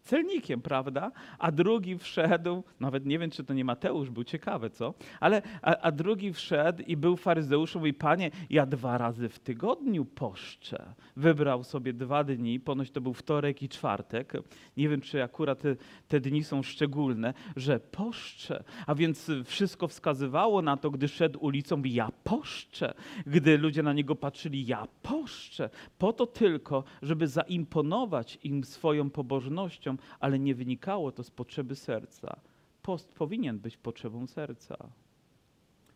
Celnikiem, 0.03 0.61
prawda? 0.61 1.11
A 1.39 1.51
drugi 1.51 1.97
wszedł, 1.97 2.63
nawet 2.79 3.05
nie 3.05 3.19
wiem, 3.19 3.31
czy 3.31 3.43
to 3.43 3.53
nie 3.53 3.65
Mateusz 3.65 4.09
był, 4.09 4.23
ciekawe, 4.23 4.69
co? 4.69 4.93
Ale, 5.19 5.41
a, 5.61 5.77
a 5.77 5.91
drugi 5.91 6.33
wszedł 6.33 6.83
i 6.87 6.97
był 6.97 7.17
faryzeuszem 7.17 7.87
i 7.87 7.93
panie, 7.93 8.31
ja 8.49 8.65
dwa 8.65 8.97
razy 8.97 9.29
w 9.29 9.39
tygodniu 9.39 10.05
poszczę. 10.05 10.93
Wybrał 11.15 11.63
sobie 11.63 11.93
dwa 11.93 12.23
dni, 12.23 12.59
ponoć 12.59 12.91
to 12.91 13.01
był 13.01 13.13
wtorek 13.13 13.63
i 13.63 13.69
czwartek. 13.69 14.33
Nie 14.77 14.89
wiem, 14.89 15.01
czy 15.01 15.23
akurat 15.23 15.59
te, 15.59 15.75
te 16.07 16.19
dni 16.19 16.43
są 16.43 16.63
szczególne, 16.63 17.33
że 17.55 17.79
poszczę. 17.79 18.63
A 18.87 18.95
więc 18.95 19.31
wszystko 19.45 19.87
wskazywało 19.87 20.61
na 20.61 20.77
to, 20.77 20.91
gdy 20.91 21.07
szedł 21.07 21.39
ulicą, 21.39 21.81
ja 21.85 22.09
poszczę. 22.23 22.93
Gdy 23.25 23.57
ludzie 23.57 23.83
na 23.83 23.93
niego 23.93 24.15
patrzyli, 24.15 24.65
ja 24.65 24.87
poszczę. 25.01 25.69
Po 25.97 26.13
to 26.13 26.27
tylko, 26.27 26.83
żeby 27.01 27.27
zaimponować 27.27 28.39
im 28.43 28.63
swoją 28.63 29.09
pobożnością, 29.09 29.88
ale 30.19 30.39
nie 30.39 30.55
wynikało 30.55 31.11
to 31.11 31.23
z 31.23 31.31
potrzeby 31.31 31.75
serca. 31.75 32.39
Post 32.81 33.13
powinien 33.13 33.59
być 33.59 33.77
potrzebą 33.77 34.27
serca, 34.27 34.77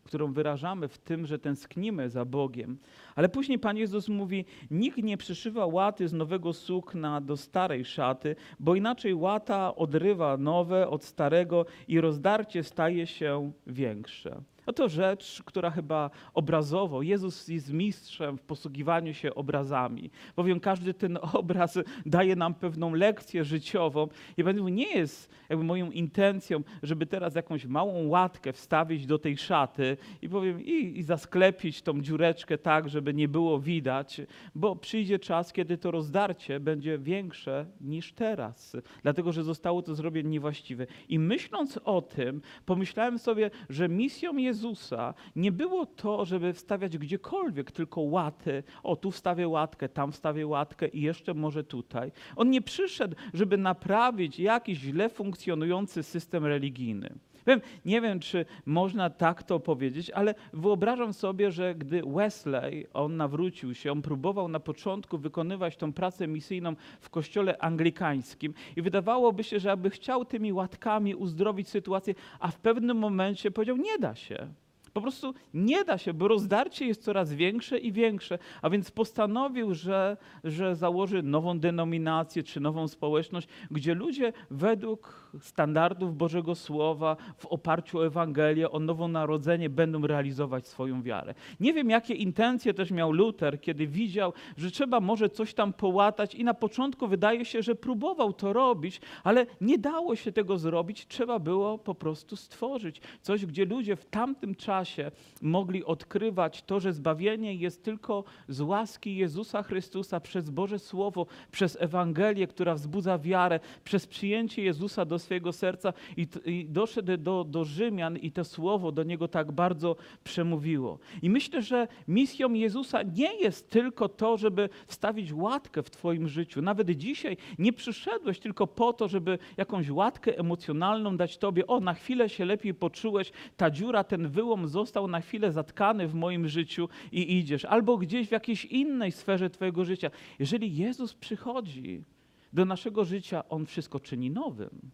którą 0.04 0.32
wyrażamy 0.32 0.88
w 0.88 0.98
tym, 0.98 1.26
że 1.26 1.38
tęsknimy 1.38 2.10
za 2.10 2.24
Bogiem. 2.24 2.78
Ale 3.14 3.28
później 3.28 3.58
Pan 3.58 3.76
Jezus 3.76 4.08
mówi: 4.08 4.44
Nikt 4.70 4.98
nie 4.98 5.16
przyszywa 5.16 5.66
łaty 5.66 6.08
z 6.08 6.12
nowego 6.12 6.52
sukna 6.52 7.20
do 7.20 7.36
starej 7.36 7.84
szaty, 7.84 8.36
bo 8.60 8.74
inaczej 8.74 9.14
łata 9.14 9.74
odrywa 9.74 10.36
nowe 10.36 10.88
od 10.88 11.04
starego 11.04 11.66
i 11.88 12.00
rozdarcie 12.00 12.62
staje 12.62 13.06
się 13.06 13.52
większe. 13.66 14.42
Oto 14.66 14.88
rzecz, 14.88 15.42
która 15.44 15.70
chyba 15.70 16.10
obrazowo, 16.34 17.02
Jezus 17.02 17.48
jest 17.48 17.72
mistrzem 17.72 18.38
w 18.38 18.42
posługiwaniu 18.42 19.14
się 19.14 19.34
obrazami, 19.34 20.10
bowiem 20.36 20.60
każdy 20.60 20.94
ten 20.94 21.18
obraz 21.32 21.78
daje 22.06 22.36
nam 22.36 22.54
pewną 22.54 22.94
lekcję 22.94 23.44
życiową 23.44 24.08
i 24.36 24.44
nie 24.72 24.94
jest 24.94 25.30
jakby 25.48 25.64
moją 25.64 25.90
intencją, 25.90 26.62
żeby 26.82 27.06
teraz 27.06 27.34
jakąś 27.34 27.66
małą 27.66 28.06
łatkę 28.06 28.52
wstawić 28.52 29.06
do 29.06 29.18
tej 29.18 29.36
szaty 29.36 29.96
i 30.22 30.28
powiem 30.28 30.64
i, 30.64 30.98
i 30.98 31.02
zasklepić 31.02 31.82
tą 31.82 32.00
dziureczkę 32.00 32.58
tak, 32.58 32.88
żeby 32.88 33.14
nie 33.14 33.28
było 33.28 33.60
widać, 33.60 34.20
bo 34.54 34.76
przyjdzie 34.76 35.18
czas, 35.18 35.52
kiedy 35.52 35.78
to 35.78 35.90
rozdarcie 35.90 36.60
będzie 36.60 36.98
większe 36.98 37.66
niż 37.80 38.12
teraz, 38.12 38.76
dlatego 39.02 39.32
że 39.32 39.42
zostało 39.42 39.82
to 39.82 39.94
zrobione 39.94 40.28
niewłaściwe. 40.28 40.86
I 41.08 41.18
myśląc 41.18 41.78
o 41.84 42.02
tym, 42.02 42.40
pomyślałem 42.66 43.18
sobie, 43.18 43.50
że 43.70 43.88
misją 43.88 44.36
jest 44.36 44.53
Jezusa 44.54 45.14
nie 45.36 45.52
było 45.52 45.86
to, 45.86 46.24
żeby 46.24 46.52
wstawiać 46.52 46.98
gdziekolwiek 46.98 47.70
tylko 47.70 48.00
łaty. 48.00 48.62
O, 48.82 48.96
tu 48.96 49.10
wstawię 49.10 49.48
łatkę, 49.48 49.88
tam 49.88 50.12
wstawię 50.12 50.46
łatkę 50.46 50.88
i 50.88 51.00
jeszcze 51.00 51.34
może 51.34 51.64
tutaj. 51.64 52.12
On 52.36 52.50
nie 52.50 52.62
przyszedł, 52.62 53.16
żeby 53.34 53.56
naprawić 53.56 54.38
jakiś 54.38 54.78
źle 54.78 55.08
funkcjonujący 55.08 56.02
system 56.02 56.44
religijny. 56.46 57.14
Wiem, 57.46 57.60
nie 57.84 58.00
wiem, 58.00 58.20
czy 58.20 58.46
można 58.66 59.10
tak 59.10 59.42
to 59.42 59.60
powiedzieć, 59.60 60.10
ale 60.10 60.34
wyobrażam 60.52 61.12
sobie, 61.12 61.50
że 61.50 61.74
gdy 61.74 62.02
Wesley, 62.02 62.86
on 62.94 63.16
nawrócił 63.16 63.74
się, 63.74 63.92
on 63.92 64.02
próbował 64.02 64.48
na 64.48 64.60
początku 64.60 65.18
wykonywać 65.18 65.76
tą 65.76 65.92
pracę 65.92 66.26
misyjną 66.26 66.76
w 67.00 67.10
kościele 67.10 67.58
anglikańskim 67.58 68.54
i 68.76 68.82
wydawałoby 68.82 69.44
się, 69.44 69.60
że 69.60 69.72
aby 69.72 69.90
chciał 69.90 70.24
tymi 70.24 70.52
łatkami 70.52 71.14
uzdrowić 71.14 71.68
sytuację, 71.68 72.14
a 72.40 72.50
w 72.50 72.58
pewnym 72.58 72.96
momencie 72.96 73.50
powiedział, 73.50 73.76
nie 73.76 73.98
da 73.98 74.14
się. 74.14 74.48
Po 74.92 75.00
prostu 75.00 75.34
nie 75.54 75.84
da 75.84 75.98
się, 75.98 76.14
bo 76.14 76.28
rozdarcie 76.28 76.86
jest 76.86 77.02
coraz 77.02 77.32
większe 77.32 77.78
i 77.78 77.92
większe. 77.92 78.38
A 78.62 78.70
więc 78.70 78.90
postanowił, 78.90 79.74
że, 79.74 80.16
że 80.44 80.76
założy 80.76 81.22
nową 81.22 81.58
denominację 81.58 82.42
czy 82.42 82.60
nową 82.60 82.88
społeczność, 82.88 83.48
gdzie 83.70 83.94
ludzie 83.94 84.32
według 84.50 85.23
standardów 85.40 86.16
Bożego 86.16 86.54
Słowa, 86.54 87.16
w 87.36 87.46
oparciu 87.46 87.98
o 87.98 88.06
Ewangelię, 88.06 88.70
o 88.70 88.80
nowo 88.80 89.08
narodzenie, 89.08 89.70
będą 89.70 90.06
realizować 90.06 90.68
swoją 90.68 91.02
wiarę. 91.02 91.34
Nie 91.60 91.72
wiem, 91.72 91.90
jakie 91.90 92.14
intencje 92.14 92.74
też 92.74 92.90
miał 92.90 93.12
Luther, 93.12 93.60
kiedy 93.60 93.86
widział, 93.86 94.32
że 94.56 94.70
trzeba 94.70 95.00
może 95.00 95.28
coś 95.28 95.54
tam 95.54 95.72
połatać, 95.72 96.34
i 96.34 96.44
na 96.44 96.54
początku 96.54 97.08
wydaje 97.08 97.44
się, 97.44 97.62
że 97.62 97.74
próbował 97.74 98.32
to 98.32 98.52
robić, 98.52 99.00
ale 99.24 99.46
nie 99.60 99.78
dało 99.78 100.16
się 100.16 100.32
tego 100.32 100.58
zrobić. 100.58 101.06
Trzeba 101.06 101.38
było 101.38 101.78
po 101.78 101.94
prostu 101.94 102.36
stworzyć 102.36 103.00
coś, 103.20 103.46
gdzie 103.46 103.64
ludzie 103.64 103.96
w 103.96 104.04
tamtym 104.04 104.54
czasie 104.54 105.10
mogli 105.42 105.84
odkrywać 105.84 106.62
to, 106.62 106.80
że 106.80 106.92
zbawienie 106.92 107.54
jest 107.54 107.84
tylko 107.84 108.24
z 108.48 108.60
łaski 108.60 109.16
Jezusa 109.16 109.62
Chrystusa 109.62 110.20
przez 110.20 110.50
Boże 110.50 110.78
Słowo, 110.78 111.26
przez 111.50 111.76
Ewangelię, 111.80 112.46
która 112.46 112.74
wzbudza 112.74 113.18
wiarę, 113.18 113.60
przez 113.84 114.06
przyjęcie 114.06 114.62
Jezusa 114.62 115.04
do 115.04 115.18
swojego 115.24 115.52
serca 115.52 115.92
i, 116.16 116.26
i 116.44 116.66
doszedł 116.68 117.16
do, 117.16 117.44
do 117.44 117.64
Rzymian 117.64 118.16
i 118.16 118.32
to 118.32 118.44
Słowo 118.44 118.92
do 118.92 119.02
niego 119.02 119.28
tak 119.28 119.52
bardzo 119.52 119.96
przemówiło. 120.24 120.98
I 121.22 121.30
myślę, 121.30 121.62
że 121.62 121.88
misją 122.08 122.52
Jezusa 122.52 123.02
nie 123.02 123.34
jest 123.34 123.70
tylko 123.70 124.08
to, 124.08 124.36
żeby 124.36 124.68
wstawić 124.86 125.32
łatkę 125.32 125.82
w 125.82 125.90
Twoim 125.90 126.28
życiu. 126.28 126.62
Nawet 126.62 126.90
dzisiaj 126.90 127.36
nie 127.58 127.72
przyszedłeś 127.72 128.38
tylko 128.38 128.66
po 128.66 128.92
to, 128.92 129.08
żeby 129.08 129.38
jakąś 129.56 129.90
łatkę 129.90 130.38
emocjonalną 130.38 131.16
dać 131.16 131.38
Tobie. 131.38 131.66
O, 131.66 131.80
na 131.80 131.94
chwilę 131.94 132.28
się 132.28 132.44
lepiej 132.44 132.74
poczułeś, 132.74 133.32
ta 133.56 133.70
dziura, 133.70 134.04
ten 134.04 134.28
wyłom 134.28 134.68
został 134.68 135.08
na 135.08 135.20
chwilę 135.20 135.52
zatkany 135.52 136.08
w 136.08 136.14
moim 136.14 136.48
życiu 136.48 136.88
i 137.12 137.38
idziesz, 137.38 137.64
albo 137.64 137.98
gdzieś 137.98 138.28
w 138.28 138.32
jakiejś 138.32 138.64
innej 138.64 139.12
sferze 139.12 139.50
Twojego 139.50 139.84
życia. 139.84 140.10
Jeżeli 140.38 140.76
Jezus 140.76 141.14
przychodzi 141.14 142.04
do 142.52 142.64
naszego 142.64 143.04
życia, 143.04 143.48
On 143.48 143.66
wszystko 143.66 144.00
czyni 144.00 144.30
nowym. 144.30 144.90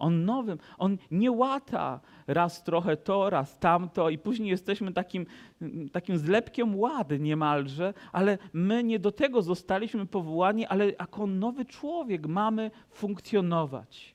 On 0.00 0.24
nowym, 0.24 0.58
on 0.78 0.96
nie 1.10 1.32
łata 1.32 2.00
raz 2.26 2.64
trochę 2.64 2.96
to, 2.96 3.30
raz 3.30 3.58
tamto 3.58 4.10
i 4.10 4.18
później 4.18 4.50
jesteśmy 4.50 4.92
takim, 4.92 5.26
takim 5.92 6.18
zlepkiem 6.18 6.78
łady 6.78 7.20
niemalże, 7.20 7.94
ale 8.12 8.38
my 8.52 8.84
nie 8.84 8.98
do 8.98 9.12
tego 9.12 9.42
zostaliśmy 9.42 10.06
powołani, 10.06 10.66
ale 10.66 10.90
jako 10.90 11.26
nowy 11.26 11.64
człowiek 11.64 12.26
mamy 12.26 12.70
funkcjonować. 12.90 14.14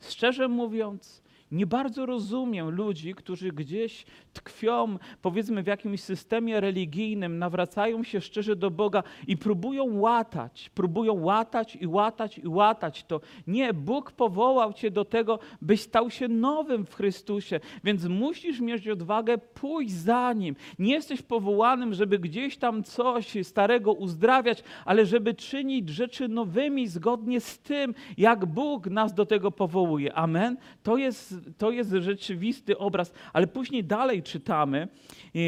Szczerze 0.00 0.48
mówiąc, 0.48 1.22
nie 1.50 1.66
bardzo 1.66 2.06
rozumiem 2.06 2.70
ludzi, 2.70 3.14
którzy 3.14 3.52
gdzieś 3.52 4.06
tkwią, 4.40 4.98
powiedzmy, 5.22 5.62
w 5.62 5.66
jakimś 5.66 6.00
systemie 6.00 6.60
religijnym, 6.60 7.38
nawracają 7.38 8.02
się 8.02 8.20
szczerze 8.20 8.56
do 8.56 8.70
Boga 8.70 9.02
i 9.26 9.36
próbują 9.36 9.98
łatać, 9.98 10.70
próbują 10.74 11.14
łatać 11.14 11.76
i 11.76 11.86
łatać 11.86 12.38
i 12.38 12.48
łatać 12.48 13.04
to. 13.04 13.20
Nie, 13.46 13.74
Bóg 13.74 14.12
powołał 14.12 14.72
cię 14.72 14.90
do 14.90 15.04
tego, 15.04 15.38
byś 15.62 15.80
stał 15.80 16.10
się 16.10 16.28
nowym 16.28 16.86
w 16.86 16.94
Chrystusie, 16.94 17.60
więc 17.84 18.04
musisz 18.04 18.60
mieć 18.60 18.88
odwagę 18.88 19.38
pójść 19.38 19.92
za 19.92 20.32
Nim. 20.32 20.56
Nie 20.78 20.94
jesteś 20.94 21.22
powołanym, 21.22 21.94
żeby 21.94 22.18
gdzieś 22.18 22.56
tam 22.56 22.82
coś 22.84 23.36
starego 23.42 23.92
uzdrawiać, 23.92 24.62
ale 24.84 25.06
żeby 25.06 25.34
czynić 25.34 25.88
rzeczy 25.88 26.28
nowymi 26.28 26.88
zgodnie 26.88 27.40
z 27.40 27.58
tym, 27.58 27.94
jak 28.18 28.46
Bóg 28.46 28.86
nas 28.86 29.14
do 29.14 29.26
tego 29.26 29.50
powołuje. 29.50 30.14
Amen? 30.14 30.56
To 30.82 30.96
jest, 30.96 31.34
to 31.58 31.70
jest 31.70 31.90
rzeczywisty 31.90 32.78
obraz, 32.78 33.12
ale 33.32 33.46
później 33.46 33.84
dalej 33.84 34.22
czytamy. 34.28 34.88
e, 35.34 35.38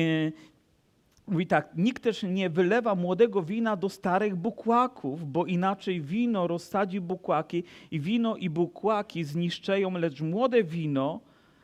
Mówi 1.30 1.46
tak, 1.46 1.70
nikt 1.76 2.02
też 2.02 2.22
nie 2.22 2.50
wylewa 2.50 2.94
młodego 2.94 3.42
wina 3.42 3.76
do 3.76 3.88
starych 3.88 4.36
bukłaków, 4.36 5.32
bo 5.32 5.46
inaczej 5.46 6.00
wino 6.00 6.46
rozsadzi 6.46 7.00
bukłaki 7.00 7.64
i 7.90 8.00
wino 8.00 8.36
i 8.36 8.50
bukłaki 8.50 9.24
zniszczeją, 9.24 9.98
lecz 9.98 10.20
młode 10.20 10.64
wino 10.64 11.20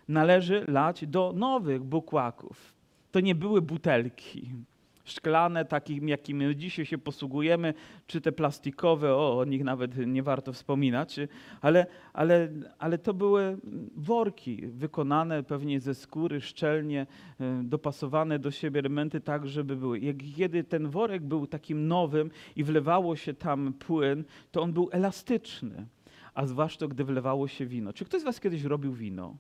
należy 0.09 0.65
lać 0.69 1.07
do 1.07 1.33
nowych 1.37 1.83
bukłaków. 1.85 2.75
To 3.13 3.21
nie 3.21 3.35
były 3.35 3.63
butelki 3.63 4.51
szklane, 5.07 5.65
takimi 5.65 6.11
jakimi 6.11 6.57
dzisiaj 6.57 6.87
się 6.87 6.99
posługujemy, 6.99 7.75
czy 8.07 8.21
te 8.21 8.33
plastikowe, 8.33 9.15
o, 9.15 9.39
o 9.39 9.45
nich 9.45 9.65
nawet 9.65 10.07
nie 10.07 10.23
warto 10.23 10.53
wspominać, 10.53 11.17
ale, 11.61 11.87
ale, 12.13 12.49
ale 12.79 12.99
to 12.99 13.15
były 13.15 13.59
worki 13.97 14.67
wykonane 14.67 15.43
pewnie 15.43 15.81
ze 15.81 15.95
skóry, 15.95 16.41
szczelnie, 16.41 17.07
e, 17.41 17.63
dopasowane 17.65 18.39
do 18.39 18.51
siebie 18.51 18.81
elementy 18.81 19.21
tak, 19.21 19.47
żeby 19.49 19.77
były. 19.77 20.01
Jak 20.01 20.17
kiedy 20.37 20.65
ten 20.65 20.89
worek 20.89 21.23
był 21.23 21.47
takim 21.47 21.89
nowym 21.89 22.31
i 22.57 22.65
wlewało 22.65 23.17
się 23.17 23.35
tam 23.35 23.73
płyn, 23.73 24.25
to 24.51 24.63
on 24.63 24.73
był 24.73 24.89
elastyczny, 24.93 25.87
a 26.35 26.47
zwłaszcza 26.47 26.87
gdy 26.87 27.05
wlewało 27.05 27.49
się 27.49 27.67
wino. 27.67 27.93
Czy 27.93 28.05
ktoś 28.05 28.21
z 28.21 28.25
was 28.25 28.41
kiedyś 28.41 28.63
robił 28.63 28.93
wino? 28.93 29.37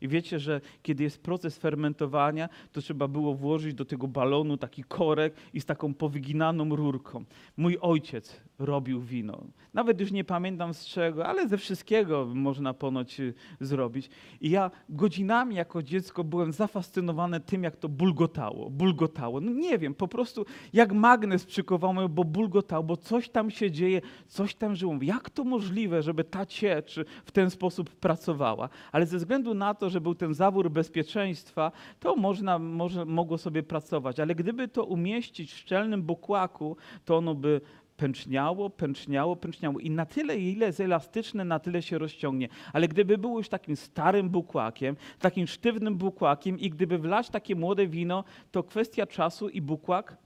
I 0.00 0.08
wiecie, 0.08 0.38
że 0.38 0.60
kiedy 0.82 1.04
jest 1.04 1.22
proces 1.22 1.58
fermentowania, 1.58 2.48
to 2.72 2.80
trzeba 2.80 3.08
było 3.08 3.34
włożyć 3.34 3.74
do 3.74 3.84
tego 3.84 4.08
balonu 4.08 4.56
taki 4.56 4.84
korek 4.84 5.34
i 5.54 5.60
z 5.60 5.64
taką 5.64 5.94
powyginaną 5.94 6.76
rurką. 6.76 7.24
Mój 7.56 7.78
ojciec 7.80 8.40
robił 8.60 9.00
wino. 9.00 9.44
Nawet 9.74 10.00
już 10.00 10.12
nie 10.12 10.24
pamiętam 10.24 10.74
z 10.74 10.86
czego, 10.86 11.26
ale 11.26 11.48
ze 11.48 11.58
wszystkiego 11.58 12.26
można 12.34 12.74
ponoć 12.74 13.20
y, 13.20 13.34
zrobić. 13.60 14.10
I 14.40 14.50
ja 14.50 14.70
godzinami 14.88 15.56
jako 15.56 15.82
dziecko 15.82 16.24
byłem 16.24 16.52
zafascynowany 16.52 17.40
tym, 17.40 17.62
jak 17.62 17.76
to 17.76 17.88
bulgotało. 17.88 18.70
Bulgotało. 18.70 19.40
No 19.40 19.52
nie 19.52 19.78
wiem, 19.78 19.94
po 19.94 20.08
prostu 20.08 20.44
jak 20.72 20.92
magnes 20.92 21.44
przykował 21.44 21.94
mnie, 21.94 22.08
bo 22.08 22.24
bulgotało, 22.24 22.82
bo 22.84 22.96
coś 22.96 23.28
tam 23.28 23.50
się 23.50 23.70
dzieje, 23.70 24.00
coś 24.26 24.54
tam 24.54 24.74
żyło. 24.74 24.96
Jak 25.02 25.30
to 25.30 25.44
możliwe, 25.44 26.02
żeby 26.02 26.24
ta 26.24 26.46
ciecz 26.46 27.00
w 27.24 27.30
ten 27.32 27.50
sposób 27.50 27.90
pracowała? 27.90 28.68
Ale 28.92 29.06
ze 29.06 29.18
względu 29.18 29.54
na 29.54 29.74
to, 29.74 29.90
że 29.90 30.00
był 30.00 30.14
ten 30.14 30.34
zawór 30.34 30.70
bezpieczeństwa, 30.70 31.72
to 32.00 32.16
można, 32.16 32.58
może, 32.58 33.04
mogło 33.04 33.38
sobie 33.38 33.62
pracować. 33.62 34.20
Ale 34.20 34.34
gdyby 34.34 34.68
to 34.68 34.84
umieścić 34.84 35.52
w 35.52 35.58
szczelnym 35.58 36.02
bukłaku, 36.02 36.76
to 37.04 37.16
ono 37.16 37.34
by 37.34 37.60
pęczniało, 38.00 38.70
pęczniało, 38.70 39.36
pęczniało 39.36 39.78
i 39.78 39.90
na 39.90 40.06
tyle, 40.06 40.38
ile 40.38 40.66
jest 40.66 40.80
elastyczne, 40.80 41.44
na 41.44 41.58
tyle 41.58 41.82
się 41.82 41.98
rozciągnie. 41.98 42.48
Ale 42.72 42.88
gdyby 42.88 43.18
było 43.18 43.38
już 43.38 43.48
takim 43.48 43.76
starym 43.76 44.28
bukłakiem, 44.28 44.96
takim 45.18 45.46
sztywnym 45.46 45.96
bukłakiem 45.96 46.58
i 46.58 46.70
gdyby 46.70 46.98
wlać 46.98 47.30
takie 47.30 47.54
młode 47.56 47.86
wino, 47.86 48.24
to 48.50 48.62
kwestia 48.62 49.06
czasu 49.06 49.48
i 49.48 49.60
bukłak 49.62 50.16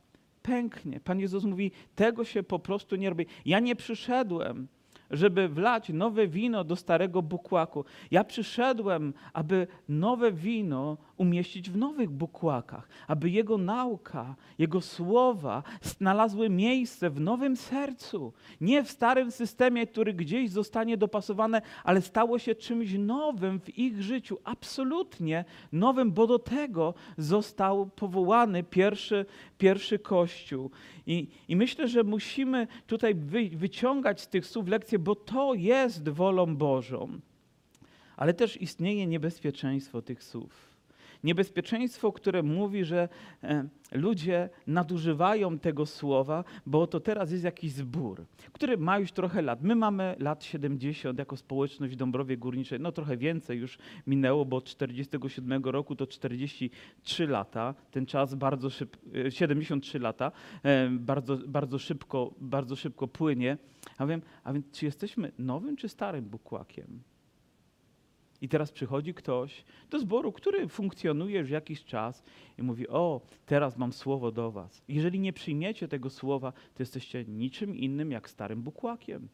pęknie. 0.43 1.01
Pan 1.01 1.21
Jezus 1.21 1.45
mówi, 1.45 1.71
tego 1.95 2.25
się 2.25 2.43
po 2.43 2.59
prostu 2.59 2.97
nie 2.97 3.09
robi. 3.09 3.27
Ja 3.45 3.61
nie 3.61 3.77
przyszedłem, 3.77 4.69
żeby 5.11 5.49
wlać 5.49 5.89
nowe 5.89 6.29
wino 6.29 6.65
do 6.65 6.77
starego 6.77 7.23
bukłaku. 7.23 7.85
Ja 8.11 8.25
przyszedłem, 8.25 9.15
aby 9.33 9.67
nowe 9.89 10.33
wino 10.33 10.97
umieścić 11.17 11.71
w 11.71 11.77
nowych 11.77 12.11
bukłakach, 12.11 12.89
aby 13.07 13.31
Jego 13.31 13.59
nauka, 13.59 14.37
Jego 14.59 14.81
słowa 14.81 15.63
znalazły 15.83 16.51
miejsce 16.51 17.11
w 17.11 17.21
nowym 17.21 17.57
sercu. 17.57 18.33
Nie 18.61 18.85
w 18.85 18.91
starym 18.91 19.31
systemie, 19.31 19.87
który 19.87 20.15
gdzieś 20.15 20.51
zostanie 20.51 20.97
dopasowane, 20.97 21.63
ale 21.85 22.03
stało 22.03 22.39
się 22.39 22.55
czymś 22.55 22.93
nowym 22.93 23.61
w 23.61 23.79
ich 23.79 24.03
życiu. 24.03 24.39
Absolutnie 24.45 25.45
nowym, 25.73 26.13
bo 26.13 26.27
do 26.27 26.39
tego 26.39 26.95
został 27.19 27.87
powołany 27.87 28.63
pierwszy, 28.63 29.27
pierwszy 29.59 29.99
Kościół. 29.99 30.71
I, 31.07 31.29
I 31.49 31.57
myślę, 31.57 31.89
że 31.89 32.05
musimy 32.05 32.67
tutaj 32.87 33.15
wy, 33.15 33.49
wyciągać 33.49 34.21
z 34.21 34.29
tych 34.29 34.47
słów 34.47 34.69
lekcje, 34.69 34.99
bo 34.99 35.15
to 35.15 35.55
jest 35.55 36.09
wolą 36.09 36.57
Bożą. 36.57 37.21
Ale 38.17 38.35
też 38.35 38.63
istnieje 38.63 39.07
niebezpieczeństwo 39.07 40.03
tych 40.03 40.25
słów. 40.25 40.74
Niebezpieczeństwo, 41.25 42.13
które 42.13 42.43
mówi, 42.43 42.85
że 42.85 43.09
e, 43.43 43.69
ludzie 43.93 44.49
nadużywają 44.67 45.59
tego 45.59 45.87
słowa, 45.87 46.45
bo 46.67 46.87
to 46.87 47.01
teraz 47.01 47.31
jest 47.31 47.45
jakiś 47.45 47.73
zbór, 47.73 48.25
który 48.53 48.79
ma 48.79 48.99
już 48.99 49.13
trochę 49.13 49.43
lat. 49.43 49.63
My 49.63 49.75
mamy 49.75 50.17
lat 50.19 50.45
70 50.45 51.19
jako 51.19 51.37
społeczność 51.37 51.93
w 51.93 51.97
Dąbrowie 51.97 52.37
Górniczej, 52.37 52.81
no 52.81 52.93
trochę 52.93 53.17
więcej 53.17 53.59
już 53.59 53.79
minęło, 54.07 54.45
bo 54.45 54.57
od 54.57 54.65
47 54.65 55.65
roku 55.65 55.97
to 55.97 56.07
43 56.07 57.27
lata. 57.27 57.75
Ten 57.91 58.07
czas 58.07 58.35
bardzo 58.35 58.71
szybko, 58.71 59.01
73 59.29 59.99
lata, 59.99 60.33
e, 60.63 60.91
bardzo, 60.91 61.39
bardzo, 61.47 61.79
szybko, 61.79 62.35
bardzo 62.41 62.77
szybko 62.77 63.09
płynie. 63.09 63.59
A, 63.99 64.07
wiem, 64.07 64.23
a 64.45 64.53
więc 64.53 64.71
czy 64.71 64.85
jesteśmy 64.85 65.33
nowym 65.39 65.77
czy 65.77 65.89
starym 65.89 66.25
bukłakiem? 66.25 67.14
I 68.45 68.49
teraz 68.49 68.73
przychodzi 68.73 69.15
ktoś 69.15 69.65
do 69.91 69.99
zboru, 69.99 70.33
który 70.33 70.69
funkcjonuje 70.69 71.41
już 71.41 71.51
jakiś 71.51 71.85
czas 71.85 72.23
i 72.59 72.63
mówi: 72.63 72.89
O, 72.89 73.21
teraz 73.47 73.77
mam 73.77 73.93
słowo 73.93 74.33
do 74.33 74.51
Was. 74.51 74.83
Jeżeli 74.89 75.21
nie 75.21 75.33
przyjmiecie 75.33 75.89
tego 75.89 76.11
słowa, 76.11 76.53
to 76.53 76.83
jesteście 76.83 77.25
niczym 77.25 77.77
innym 77.77 78.11
jak 78.11 78.31
starym 78.31 78.63
bukłakiem. 78.63 79.29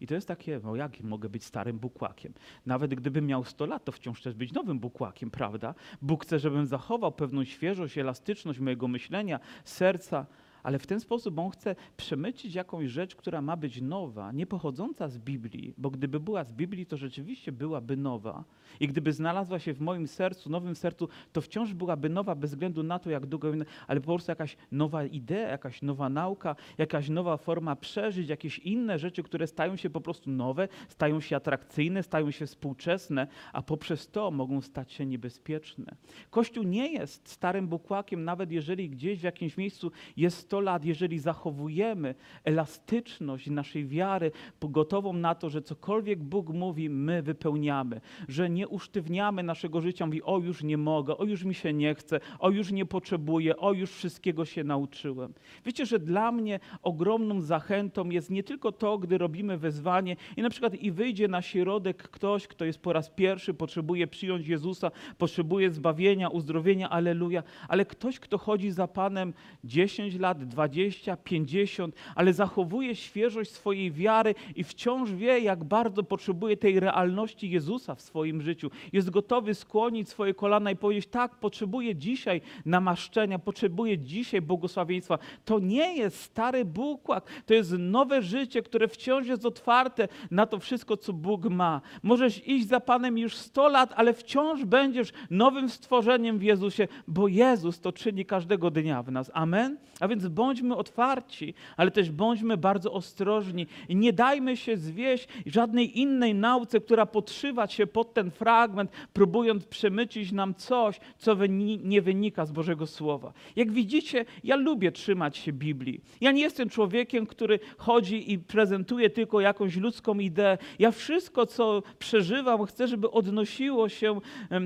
I 0.00 0.06
to 0.06 0.14
jest 0.14 0.28
takie, 0.28 0.60
no 0.64 0.76
jak 0.76 1.00
mogę 1.00 1.28
być 1.28 1.44
starym 1.44 1.78
bukłakiem? 1.78 2.32
Nawet 2.66 2.94
gdybym 2.94 3.26
miał 3.26 3.44
100 3.44 3.66
lat, 3.66 3.84
to 3.84 3.92
wciąż 3.92 4.20
chcę 4.20 4.32
być 4.32 4.52
nowym 4.52 4.78
bukłakiem, 4.78 5.30
prawda? 5.30 5.74
Bóg 6.02 6.24
chce, 6.24 6.38
żebym 6.38 6.66
zachował 6.66 7.12
pewną 7.12 7.44
świeżość, 7.44 7.98
elastyczność 7.98 8.58
mojego 8.58 8.88
myślenia, 8.88 9.40
serca, 9.64 10.26
ale 10.62 10.78
w 10.78 10.86
ten 10.86 11.00
sposób 11.00 11.38
on 11.38 11.50
chce 11.50 11.76
przemycić 11.96 12.54
jakąś 12.54 12.90
rzecz, 12.90 13.16
która 13.16 13.42
ma 13.42 13.56
być 13.56 13.80
nowa, 13.80 14.32
nie 14.32 14.46
pochodząca 14.46 15.08
z 15.08 15.18
Biblii, 15.18 15.74
bo 15.78 15.90
gdyby 15.90 16.20
była 16.20 16.44
z 16.44 16.52
Biblii, 16.52 16.86
to 16.86 16.96
rzeczywiście 16.96 17.52
byłaby 17.52 17.96
nowa. 17.96 18.44
I 18.80 18.88
gdyby 18.88 19.12
znalazła 19.12 19.58
się 19.58 19.74
w 19.74 19.80
moim 19.80 20.08
sercu, 20.08 20.50
nowym 20.50 20.76
sercu, 20.76 21.08
to 21.32 21.40
wciąż 21.40 21.74
byłaby 21.74 22.08
nowa 22.08 22.34
bez 22.34 22.50
względu 22.50 22.82
na 22.82 22.98
to, 22.98 23.10
jak 23.10 23.26
długo, 23.26 23.52
ale 23.86 24.00
po 24.00 24.06
prostu 24.06 24.30
jakaś 24.30 24.56
nowa 24.72 25.04
idea, 25.04 25.48
jakaś 25.48 25.82
nowa 25.82 26.08
nauka, 26.08 26.56
jakaś 26.78 27.08
nowa 27.08 27.36
forma 27.36 27.76
przeżyć, 27.76 28.28
jakieś 28.28 28.58
inne 28.58 28.98
rzeczy, 28.98 29.22
które 29.22 29.46
stają 29.46 29.76
się 29.76 29.90
po 29.90 30.00
prostu 30.00 30.30
nowe, 30.30 30.68
stają 30.88 31.20
się 31.20 31.36
atrakcyjne, 31.36 32.02
stają 32.02 32.30
się 32.30 32.46
współczesne, 32.46 33.26
a 33.52 33.62
poprzez 33.62 34.08
to 34.08 34.30
mogą 34.30 34.60
stać 34.60 34.92
się 34.92 35.06
niebezpieczne. 35.06 35.96
Kościół 36.30 36.64
nie 36.64 36.92
jest 36.92 37.28
starym 37.28 37.68
bukłakiem, 37.68 38.24
nawet 38.24 38.50
jeżeli 38.52 38.90
gdzieś 38.90 39.20
w 39.20 39.22
jakimś 39.22 39.56
miejscu 39.56 39.92
jest 40.16 40.48
100 40.50 40.60
lat, 40.60 40.84
jeżeli 40.84 41.18
zachowujemy 41.18 42.14
elastyczność 42.44 43.50
naszej 43.50 43.86
wiary, 43.86 44.32
gotową 44.60 45.12
na 45.12 45.34
to, 45.34 45.50
że 45.50 45.62
cokolwiek 45.62 46.22
Bóg 46.22 46.48
mówi, 46.48 46.90
my 46.90 47.22
wypełniamy, 47.22 48.00
że 48.28 48.50
nie 48.50 48.68
usztywniamy 48.68 49.42
naszego 49.42 49.80
życia, 49.80 50.06
mówi, 50.06 50.22
o 50.22 50.38
już 50.38 50.62
nie 50.62 50.76
mogę, 50.76 51.16
o 51.16 51.24
już 51.24 51.44
mi 51.44 51.54
się 51.54 51.72
nie 51.72 51.94
chce, 51.94 52.20
o 52.38 52.50
już 52.50 52.72
nie 52.72 52.86
potrzebuję, 52.86 53.56
o 53.56 53.72
już 53.72 53.90
wszystkiego 53.90 54.44
się 54.44 54.64
nauczyłem. 54.64 55.34
Wiecie, 55.64 55.86
że 55.86 55.98
dla 55.98 56.32
mnie 56.32 56.60
ogromną 56.82 57.40
zachętą 57.40 58.10
jest 58.10 58.30
nie 58.30 58.42
tylko 58.42 58.72
to, 58.72 58.98
gdy 58.98 59.18
robimy 59.18 59.58
wezwanie 59.58 60.16
i 60.36 60.42
na 60.42 60.50
przykład 60.50 60.74
i 60.74 60.92
wyjdzie 60.92 61.28
na 61.28 61.42
środek 61.42 62.02
ktoś, 62.02 62.46
kto 62.46 62.64
jest 62.64 62.78
po 62.78 62.92
raz 62.92 63.10
pierwszy, 63.10 63.54
potrzebuje 63.54 64.06
przyjąć 64.06 64.46
Jezusa, 64.46 64.90
potrzebuje 65.18 65.70
zbawienia, 65.70 66.28
uzdrowienia, 66.28 66.90
aleluja, 66.90 67.42
ale 67.68 67.84
ktoś, 67.84 68.20
kto 68.20 68.38
chodzi 68.38 68.70
za 68.70 68.88
Panem 68.88 69.32
10 69.64 70.18
lat, 70.18 70.39
lat, 70.40 70.48
20, 70.48 71.16
50, 71.16 71.94
ale 72.14 72.32
zachowuje 72.32 72.96
świeżość 72.96 73.50
swojej 73.50 73.92
wiary 73.92 74.34
i 74.56 74.64
wciąż 74.64 75.12
wie, 75.12 75.38
jak 75.38 75.64
bardzo 75.64 76.02
potrzebuje 76.02 76.56
tej 76.56 76.80
realności 76.80 77.50
Jezusa 77.50 77.94
w 77.94 78.02
swoim 78.02 78.42
życiu. 78.42 78.70
Jest 78.92 79.10
gotowy 79.10 79.54
skłonić 79.54 80.08
swoje 80.08 80.34
kolana 80.34 80.70
i 80.70 80.76
powiedzieć: 80.76 81.06
Tak, 81.06 81.34
potrzebuję 81.34 81.96
dzisiaj 81.96 82.40
namaszczenia, 82.66 83.38
potrzebuję 83.38 83.98
dzisiaj 83.98 84.42
błogosławieństwa. 84.42 85.18
To 85.44 85.58
nie 85.58 85.96
jest 85.96 86.20
stary 86.20 86.64
bukłak, 86.64 87.24
to 87.46 87.54
jest 87.54 87.72
nowe 87.78 88.22
życie, 88.22 88.62
które 88.62 88.88
wciąż 88.88 89.26
jest 89.26 89.46
otwarte 89.46 90.08
na 90.30 90.46
to 90.46 90.58
wszystko, 90.58 90.96
co 90.96 91.12
Bóg 91.12 91.44
ma. 91.50 91.80
Możesz 92.02 92.48
iść 92.48 92.68
za 92.68 92.80
Panem 92.80 93.18
już 93.18 93.36
100 93.36 93.68
lat, 93.68 93.92
ale 93.96 94.12
wciąż 94.12 94.64
będziesz 94.64 95.12
nowym 95.30 95.68
stworzeniem 95.68 96.38
w 96.38 96.42
Jezusie, 96.42 96.88
bo 97.08 97.28
Jezus 97.28 97.80
to 97.80 97.92
czyni 97.92 98.24
każdego 98.24 98.70
dnia 98.70 99.02
w 99.02 99.12
nas. 99.12 99.30
Amen? 99.34 99.76
A 100.00 100.08
więc 100.08 100.26
bądźmy 100.30 100.76
otwarci, 100.76 101.54
ale 101.76 101.90
też 101.90 102.10
bądźmy 102.10 102.56
bardzo 102.56 102.92
ostrożni 102.92 103.66
i 103.88 103.96
nie 103.96 104.12
dajmy 104.12 104.56
się 104.56 104.76
zwieść 104.76 105.28
żadnej 105.46 105.98
innej 106.00 106.34
nauce, 106.34 106.80
która 106.80 107.06
podszywa 107.06 107.66
się 107.66 107.86
pod 107.86 108.14
ten 108.14 108.30
fragment, 108.30 108.90
próbując 109.12 109.66
przemycić 109.66 110.32
nam 110.32 110.54
coś, 110.54 111.00
co 111.18 111.36
nie 111.82 112.02
wynika 112.02 112.46
z 112.46 112.52
Bożego 112.52 112.86
Słowa. 112.86 113.32
Jak 113.56 113.72
widzicie, 113.72 114.24
ja 114.44 114.56
lubię 114.56 114.92
trzymać 114.92 115.36
się 115.36 115.52
Biblii. 115.52 116.00
Ja 116.20 116.32
nie 116.32 116.42
jestem 116.42 116.68
człowiekiem, 116.68 117.26
który 117.26 117.58
chodzi 117.76 118.32
i 118.32 118.38
prezentuje 118.38 119.10
tylko 119.10 119.40
jakąś 119.40 119.76
ludzką 119.76 120.18
ideę. 120.18 120.58
Ja 120.78 120.90
wszystko, 120.90 121.46
co 121.46 121.82
przeżywam, 121.98 122.66
chcę, 122.66 122.88
żeby 122.88 123.10
odnosiło 123.10 123.88
się 123.88 124.20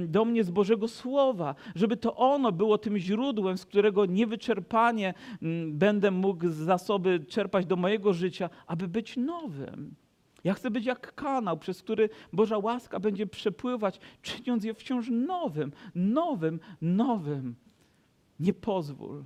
do 0.07 0.25
mnie 0.25 0.45
z 0.45 0.51
Bożego 0.51 0.89
Słowa, 0.89 1.55
żeby 1.75 1.97
to 1.97 2.17
ono 2.17 2.53
było 2.53 2.79
tym 2.79 2.99
źródłem, 2.99 3.59
z 3.59 3.67
którego 3.67 4.07
niewyczerpanie 4.07 5.15
będę 5.73 6.11
mógł 6.11 6.49
zasoby 6.49 7.21
czerpać 7.29 7.67
do 7.67 7.77
mojego 7.77 8.13
życia, 8.13 8.51
aby 8.67 8.89
być 8.89 9.17
nowym. 9.17 9.95
Ja 10.45 10.55
chcę 10.55 10.71
być 10.71 10.87
jak 10.87 11.15
kanał, 11.15 11.59
przez 11.59 11.83
który 11.83 12.09
Boża 12.33 12.59
łaska 12.59 13.01
będzie 13.01 13.27
przepływać, 13.27 14.01
czyniąc 14.23 14.65
je 14.65 14.75
wciąż 14.75 15.09
nowym, 15.11 15.73
nowym, 15.95 16.61
nowym. 16.81 17.55
Nie 18.41 18.53
pozwól 18.53 19.25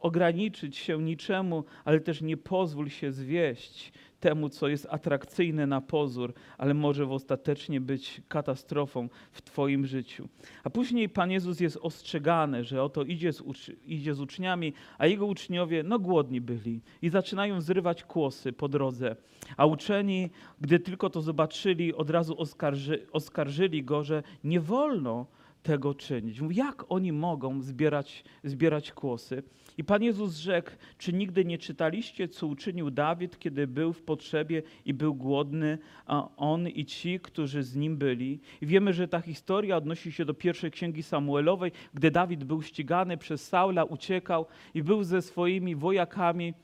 ograniczyć 0.00 0.76
się 0.76 1.02
niczemu, 1.02 1.64
ale 1.84 2.00
też 2.00 2.22
nie 2.22 2.36
pozwól 2.36 2.88
się 2.88 3.12
zwieść 3.12 3.92
temu, 4.20 4.48
co 4.48 4.68
jest 4.68 4.86
atrakcyjne 4.90 5.66
na 5.66 5.80
pozór, 5.80 6.32
ale 6.58 6.74
może 6.74 7.06
w 7.06 7.12
ostatecznie 7.12 7.80
być 7.80 8.22
katastrofą 8.28 9.08
w 9.32 9.42
Twoim 9.42 9.86
życiu. 9.86 10.28
A 10.64 10.70
później 10.70 11.08
Pan 11.08 11.30
Jezus 11.30 11.60
jest 11.60 11.78
ostrzegany, 11.82 12.64
że 12.64 12.82
oto 12.82 13.02
idzie 13.02 13.32
z, 13.32 13.42
idzie 13.86 14.14
z 14.14 14.20
uczniami, 14.20 14.72
a 14.98 15.06
jego 15.06 15.26
uczniowie 15.26 15.82
no 15.82 15.98
głodni 15.98 16.40
byli 16.40 16.80
i 17.02 17.08
zaczynają 17.08 17.60
zrywać 17.60 18.04
kłosy 18.04 18.52
po 18.52 18.68
drodze. 18.68 19.16
A 19.56 19.66
uczeni, 19.66 20.30
gdy 20.60 20.78
tylko 20.78 21.10
to 21.10 21.20
zobaczyli, 21.20 21.94
od 21.94 22.10
razu 22.10 22.40
oskarży, 22.40 23.06
oskarżyli 23.12 23.84
go, 23.84 24.04
że 24.04 24.22
nie 24.44 24.60
wolno 24.60 25.26
tego 25.62 25.94
czynić. 25.94 26.40
Mówi, 26.40 26.56
Jak 26.56 26.84
oni 26.88 27.12
mogą 27.12 27.62
zbierać, 27.62 28.24
zbierać 28.44 28.92
kłosy? 28.92 29.42
I 29.78 29.84
Pan 29.84 30.02
Jezus 30.02 30.36
rzekł, 30.36 30.70
czy 30.98 31.12
nigdy 31.12 31.44
nie 31.44 31.58
czytaliście, 31.58 32.28
co 32.28 32.46
uczynił 32.46 32.90
Dawid, 32.90 33.38
kiedy 33.38 33.66
był 33.66 33.92
w 33.92 34.02
potrzebie 34.02 34.62
i 34.84 34.94
był 34.94 35.14
głodny, 35.14 35.78
a 36.06 36.28
on 36.36 36.68
i 36.68 36.84
ci, 36.84 37.20
którzy 37.20 37.62
z 37.62 37.76
nim 37.76 37.96
byli? 37.96 38.40
I 38.60 38.66
wiemy, 38.66 38.92
że 38.92 39.08
ta 39.08 39.20
historia 39.20 39.76
odnosi 39.76 40.12
się 40.12 40.24
do 40.24 40.34
pierwszej 40.34 40.70
księgi 40.70 41.02
Samuelowej, 41.02 41.72
gdy 41.94 42.10
Dawid 42.10 42.44
był 42.44 42.62
ścigany 42.62 43.16
przez 43.16 43.48
Saula, 43.48 43.84
uciekał 43.84 44.46
i 44.74 44.82
był 44.82 45.04
ze 45.04 45.22
swoimi 45.22 45.76
wojakami 45.76 46.54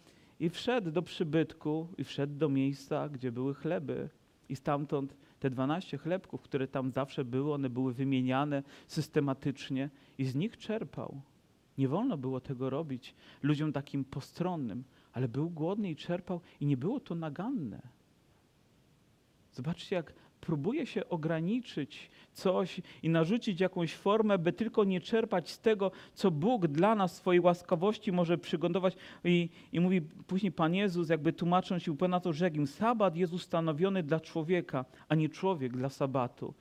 i 0.41 0.51
wszedł 0.51 0.91
do 0.91 1.03
przybytku 1.03 1.89
i 1.99 2.05
wszedł 2.05 2.35
do 2.35 2.49
miejsca, 2.49 3.09
gdzie 3.09 3.33
były 3.33 3.55
chleby. 3.55 4.09
I 4.49 4.57
stamtąd 4.57 5.17
te 5.41 5.51
12 5.51 5.99
chlebków, 5.99 6.43
które 6.43 6.69
tam 6.69 6.91
zawsze 6.91 7.25
były, 7.25 7.55
one 7.55 7.71
były 7.71 7.93
wymieniane 7.93 8.63
systematycznie 8.87 9.91
i 10.19 10.25
z 10.25 10.35
nich 10.35 10.57
czerpał. 10.57 11.21
Nie 11.79 11.89
wolno 11.89 12.17
było 12.17 12.41
tego 12.41 12.71
robić 12.71 13.15
ludziom 13.43 13.73
takim 13.73 14.05
postronnym, 14.05 14.85
ale 15.13 15.29
był 15.29 15.51
głodny 15.51 15.91
i 15.91 15.97
czerpał 15.97 16.41
i 16.61 16.67
nie 16.67 16.77
było 16.77 17.01
to 17.01 17.15
naganne. 17.15 17.83
Zobaczcie, 19.53 19.97
jak 19.97 20.13
próbuje 20.41 20.87
się 20.87 21.09
ograniczyć 21.09 22.11
coś 22.33 22.81
i 23.03 23.09
narzucić 23.09 23.61
jakąś 23.61 23.95
formę, 23.95 24.39
by 24.39 24.53
tylko 24.53 24.85
nie 24.85 25.01
czerpać 25.01 25.51
z 25.51 25.61
tego, 25.61 25.91
co 26.15 26.31
Bóg 26.31 26.67
dla 26.67 26.95
nas 26.95 27.13
w 27.13 27.17
swojej 27.17 27.41
łaskawości 27.41 28.13
może 28.13 28.39
przygotować. 28.39 28.97
I, 29.25 29.49
I 29.73 29.81
mówi 29.81 30.01
później 30.01 30.53
Pan 30.53 30.75
Jezus, 30.75 31.09
jakby 31.09 31.33
tłumacząc 31.33 31.83
się 31.83 31.97
na 32.09 32.21
to, 32.21 32.33
rzekł 32.33 32.57
im, 32.57 32.67
sabat 32.67 33.17
jest 33.17 33.33
ustanowiony 33.33 34.03
dla 34.03 34.21
człowieka, 34.21 34.85
a 35.09 35.15
nie 35.15 35.29
człowiek 35.29 35.73
dla 35.73 35.89
sabatu. 35.89 36.55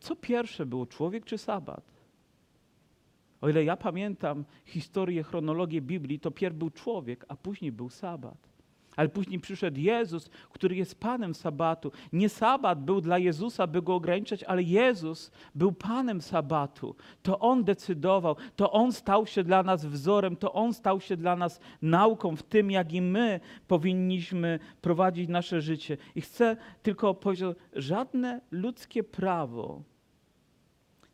Co 0.00 0.16
pierwsze 0.16 0.66
było, 0.66 0.86
człowiek 0.86 1.24
czy 1.24 1.38
sabat? 1.38 1.98
O 3.40 3.48
ile 3.48 3.64
ja 3.64 3.76
pamiętam 3.76 4.44
historię, 4.64 5.22
chronologię 5.22 5.80
Biblii, 5.80 6.20
to 6.20 6.30
pierw 6.30 6.56
był 6.56 6.70
człowiek, 6.70 7.24
a 7.28 7.36
później 7.36 7.72
był 7.72 7.90
sabat. 7.90 8.57
Ale 8.98 9.08
później 9.08 9.40
przyszedł 9.40 9.80
Jezus, 9.80 10.28
który 10.50 10.76
jest 10.76 11.00
Panem 11.00 11.34
Sabatu. 11.34 11.92
Nie 12.12 12.28
Sabat 12.28 12.84
był 12.84 13.00
dla 13.00 13.18
Jezusa, 13.18 13.66
by 13.66 13.82
go 13.82 13.94
ograniczać, 13.94 14.44
ale 14.44 14.62
Jezus 14.62 15.30
był 15.54 15.72
Panem 15.72 16.20
Sabatu. 16.20 16.94
To 17.22 17.38
On 17.38 17.64
decydował, 17.64 18.36
to 18.56 18.72
On 18.72 18.92
stał 18.92 19.26
się 19.26 19.44
dla 19.44 19.62
nas 19.62 19.86
wzorem, 19.86 20.36
to 20.36 20.52
On 20.52 20.74
stał 20.74 21.00
się 21.00 21.16
dla 21.16 21.36
nas 21.36 21.60
nauką 21.82 22.36
w 22.36 22.42
tym, 22.42 22.70
jak 22.70 22.92
i 22.92 23.02
my 23.02 23.40
powinniśmy 23.68 24.58
prowadzić 24.80 25.28
nasze 25.28 25.60
życie. 25.60 25.96
I 26.14 26.20
chcę 26.20 26.56
tylko 26.82 27.14
powiedzieć, 27.14 27.48
żadne 27.72 28.40
ludzkie 28.50 29.04
prawo 29.04 29.82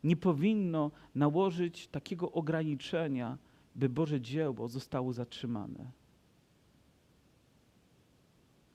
nie 0.05 0.16
powinno 0.16 0.90
nałożyć 1.14 1.88
takiego 1.88 2.33
ograniczenia, 2.33 3.38
by 3.75 3.88
Boże 3.88 4.20
dzieło 4.20 4.68
zostało 4.68 5.12
zatrzymane. 5.12 6.04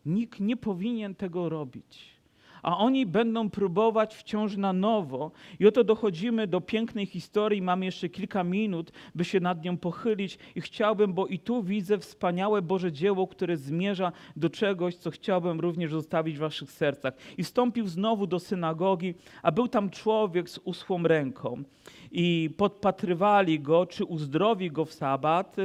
Nikt 0.10 0.40
nie 0.40 0.58
powinien 0.58 1.16
tego 1.16 1.50
robić. 1.50 2.20
A 2.62 2.78
oni 2.78 3.06
będą 3.06 3.50
próbować 3.50 4.16
wciąż 4.16 4.58
na 4.58 4.74
nowo. 4.74 5.32
I 5.60 5.68
oto 5.68 5.84
dochodzimy 5.84 6.48
do 6.48 6.62
pięknej 6.62 7.06
historii. 7.06 7.62
Mamy 7.62 7.86
jeszcze 7.86 8.10
kilka 8.10 8.44
minut, 8.44 8.92
by 9.16 9.26
się 9.26 9.40
nad 9.40 9.64
nią 9.64 9.78
pochylić. 9.78 10.38
I 10.56 10.62
chciałbym, 10.62 11.14
bo 11.14 11.28
i 11.28 11.40
tu 11.40 11.64
widzę 11.64 11.98
wspaniałe 11.98 12.62
Boże 12.62 12.92
dzieło, 12.92 13.28
które 13.28 13.58
zmierza 13.58 14.12
do 14.36 14.50
czegoś, 14.50 14.96
co 14.96 15.12
chciałbym 15.12 15.60
również 15.60 15.92
zostawić 15.92 16.38
w 16.38 16.40
waszych 16.40 16.72
sercach. 16.72 17.14
I 17.38 17.44
wstąpił 17.44 17.88
znowu 17.88 18.28
do 18.28 18.40
synagogi, 18.40 19.14
a 19.44 19.52
był 19.52 19.68
tam 19.68 19.90
człowiek 19.90 20.50
z 20.50 20.60
uschłą 20.64 21.04
ręką. 21.04 21.64
I 22.12 22.50
podpatrywali 22.58 23.60
go, 23.60 23.86
czy 23.86 24.06
uzdrowi 24.06 24.72
go 24.72 24.86
w 24.86 24.94
sabat, 24.94 25.56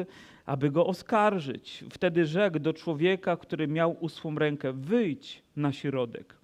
aby 0.46 0.70
go 0.70 0.86
oskarżyć. 0.86 1.84
Wtedy 1.90 2.26
rzekł 2.26 2.58
do 2.58 2.72
człowieka, 2.72 3.36
który 3.36 3.68
miał 3.68 3.96
uschłą 4.00 4.34
rękę, 4.34 4.72
wyjdź 4.72 5.42
na 5.56 5.72
środek. 5.72 6.34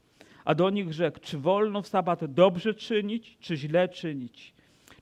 A 0.45 0.55
do 0.55 0.71
nich 0.71 0.93
rzekł, 0.93 1.19
czy 1.21 1.39
wolno 1.39 1.83
w 1.83 1.89
sabat 1.89 2.25
dobrze 2.25 2.75
czynić, 2.75 3.37
czy 3.41 3.57
źle 3.57 3.89
czynić? 3.89 4.53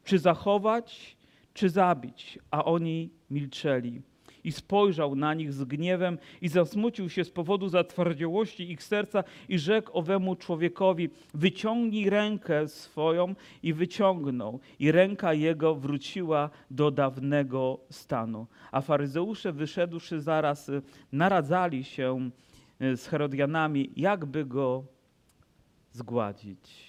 Czy 0.05 0.19
zachować, 0.19 1.17
czy 1.55 1.69
zabić? 1.69 2.39
A 2.51 2.65
oni 2.65 3.11
milczeli. 3.31 4.03
I 4.49 4.53
spojrzał 4.53 5.15
na 5.15 5.35
nich 5.35 5.53
z 5.53 5.65
gniewem 5.65 6.19
i 6.41 6.49
zasmucił 6.49 7.09
się 7.09 7.25
z 7.25 7.31
powodu 7.31 7.69
zatwardziałości 7.69 8.71
ich 8.71 8.83
serca 8.83 9.25
i 9.49 9.59
rzekł 9.59 9.99
owemu 9.99 10.37
człowiekowi, 10.37 11.11
wyciągnij 11.35 12.11
rękę 12.11 12.69
swoją 12.69 13.35
i 13.63 13.73
wyciągnął. 13.73 14.61
I 14.79 14.93
ręka 14.93 15.35
jego 15.35 15.75
wróciła 15.75 16.51
do 16.71 16.91
dawnego 16.91 17.81
stanu. 17.91 18.47
A 18.73 18.81
faryzeusze 18.81 19.53
wyszedłszy 19.53 20.21
zaraz, 20.21 20.71
naradzali 21.13 21.85
się 21.85 22.31
y, 22.83 22.97
z 22.97 23.07
Herodianami, 23.07 23.91
jakby 23.97 24.45
go 24.45 24.85
zgładzić. 25.93 26.88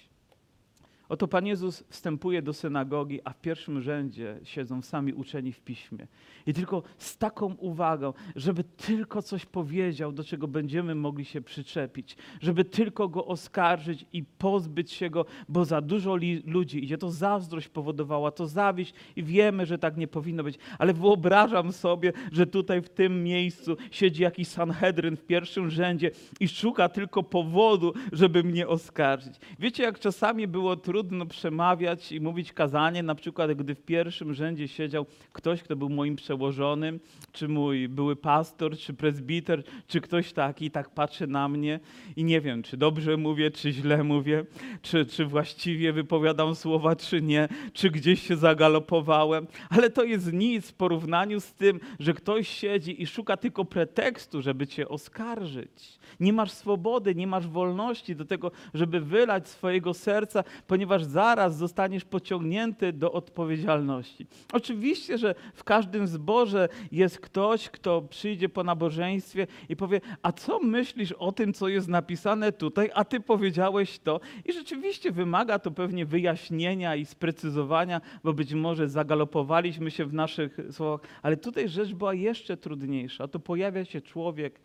Oto 1.10 1.28
Pan 1.28 1.46
Jezus 1.46 1.84
wstępuje 1.88 2.42
do 2.42 2.52
synagogi, 2.52 3.20
a 3.24 3.30
w 3.30 3.40
pierwszym 3.40 3.80
rzędzie 3.80 4.40
siedzą 4.44 4.82
sami 4.82 5.12
uczeni 5.12 5.52
w 5.52 5.60
piśmie. 5.60 6.06
I 6.46 6.54
tylko 6.54 6.82
z 6.98 7.18
taką 7.18 7.54
uwagą, 7.54 8.12
żeby 8.36 8.64
tylko 8.64 9.22
coś 9.22 9.46
powiedział, 9.46 10.12
do 10.12 10.24
czego 10.24 10.48
będziemy 10.48 10.94
mogli 10.94 11.24
się 11.24 11.40
przyczepić, 11.40 12.16
żeby 12.40 12.64
tylko 12.64 13.08
go 13.08 13.26
oskarżyć 13.26 14.06
i 14.12 14.24
pozbyć 14.24 14.92
się 14.92 15.10
go, 15.10 15.26
bo 15.48 15.64
za 15.64 15.80
dużo 15.80 16.16
ludzi 16.44 16.84
idzie. 16.84 16.98
To 16.98 17.10
zazdrość 17.10 17.68
powodowała, 17.68 18.30
to 18.30 18.46
zawiść 18.46 18.94
i 19.16 19.22
wiemy, 19.22 19.66
że 19.66 19.78
tak 19.78 19.96
nie 19.96 20.08
powinno 20.08 20.44
być. 20.44 20.58
Ale 20.78 20.94
wyobrażam 20.94 21.72
sobie, 21.72 22.12
że 22.32 22.46
tutaj 22.46 22.82
w 22.82 22.88
tym 22.88 23.24
miejscu 23.24 23.76
siedzi 23.90 24.22
jakiś 24.22 24.48
Sanhedryn 24.48 25.16
w 25.16 25.24
pierwszym 25.24 25.70
rzędzie 25.70 26.10
i 26.40 26.48
szuka 26.48 26.88
tylko 26.88 27.22
powodu, 27.22 27.92
żeby 28.12 28.44
mnie 28.44 28.68
oskarżyć. 28.68 29.34
Wiecie, 29.58 29.82
jak 29.82 29.98
czasami 29.98 30.48
było 30.48 30.76
trudno 30.76 30.99
trudno 31.00 31.26
przemawiać 31.26 32.12
i 32.12 32.20
mówić 32.20 32.52
kazanie, 32.52 33.02
na 33.02 33.14
przykład 33.14 33.52
gdy 33.52 33.74
w 33.74 33.82
pierwszym 33.82 34.34
rzędzie 34.34 34.68
siedział 34.68 35.06
ktoś, 35.32 35.62
kto 35.62 35.76
był 35.76 35.88
moim 35.88 36.16
przełożonym, 36.16 37.00
czy 37.32 37.48
mój 37.48 37.88
były 37.88 38.16
pastor, 38.16 38.78
czy 38.78 38.94
prezbiter, 38.94 39.62
czy 39.86 40.00
ktoś 40.00 40.32
taki 40.32 40.70
tak 40.70 40.90
patrzy 40.90 41.26
na 41.26 41.48
mnie 41.48 41.80
i 42.16 42.24
nie 42.24 42.40
wiem, 42.40 42.62
czy 42.62 42.76
dobrze 42.76 43.16
mówię, 43.16 43.50
czy 43.50 43.72
źle 43.72 44.04
mówię, 44.04 44.44
czy, 44.82 45.06
czy 45.06 45.26
właściwie 45.26 45.92
wypowiadam 45.92 46.54
słowa, 46.54 46.96
czy 46.96 47.22
nie, 47.22 47.48
czy 47.72 47.90
gdzieś 47.90 48.26
się 48.26 48.36
zagalopowałem, 48.36 49.46
ale 49.70 49.90
to 49.90 50.04
jest 50.04 50.32
nic 50.32 50.70
w 50.70 50.74
porównaniu 50.74 51.40
z 51.40 51.52
tym, 51.52 51.80
że 51.98 52.14
ktoś 52.14 52.48
siedzi 52.48 53.02
i 53.02 53.06
szuka 53.06 53.36
tylko 53.36 53.64
pretekstu, 53.64 54.42
żeby 54.42 54.66
cię 54.66 54.88
oskarżyć. 54.88 55.98
Nie 56.20 56.32
masz 56.32 56.50
swobody, 56.50 57.14
nie 57.14 57.26
masz 57.26 57.46
wolności 57.46 58.16
do 58.16 58.24
tego, 58.24 58.50
żeby 58.74 59.00
wylać 59.00 59.48
swojego 59.48 59.94
serca, 59.94 60.44
ponieważ 60.66 60.89
zaraz 60.98 61.56
zostaniesz 61.56 62.04
pociągnięty 62.04 62.92
do 62.92 63.12
odpowiedzialności. 63.12 64.26
Oczywiście, 64.52 65.18
że 65.18 65.34
w 65.54 65.64
każdym 65.64 66.06
zborze 66.06 66.68
jest 66.92 67.20
ktoś, 67.20 67.68
kto 67.68 68.02
przyjdzie 68.02 68.48
po 68.48 68.64
nabożeństwie 68.64 69.46
i 69.68 69.76
powie: 69.76 70.00
A 70.22 70.32
co 70.32 70.60
myślisz 70.60 71.12
o 71.12 71.32
tym, 71.32 71.52
co 71.52 71.68
jest 71.68 71.88
napisane 71.88 72.52
tutaj, 72.52 72.90
a 72.94 73.04
ty 73.04 73.20
powiedziałeś 73.20 73.98
to? 73.98 74.20
I 74.44 74.52
rzeczywiście 74.52 75.12
wymaga 75.12 75.58
to 75.58 75.70
pewnie 75.70 76.06
wyjaśnienia 76.06 76.96
i 76.96 77.04
sprecyzowania, 77.04 78.00
bo 78.24 78.32
być 78.32 78.54
może 78.54 78.88
zagalopowaliśmy 78.88 79.90
się 79.90 80.04
w 80.04 80.12
naszych 80.12 80.56
słowach, 80.70 81.00
ale 81.22 81.36
tutaj 81.36 81.68
rzecz 81.68 81.94
była 81.94 82.14
jeszcze 82.14 82.56
trudniejsza. 82.56 83.28
To 83.28 83.38
pojawia 83.38 83.84
się 83.84 84.00
człowiek 84.00 84.60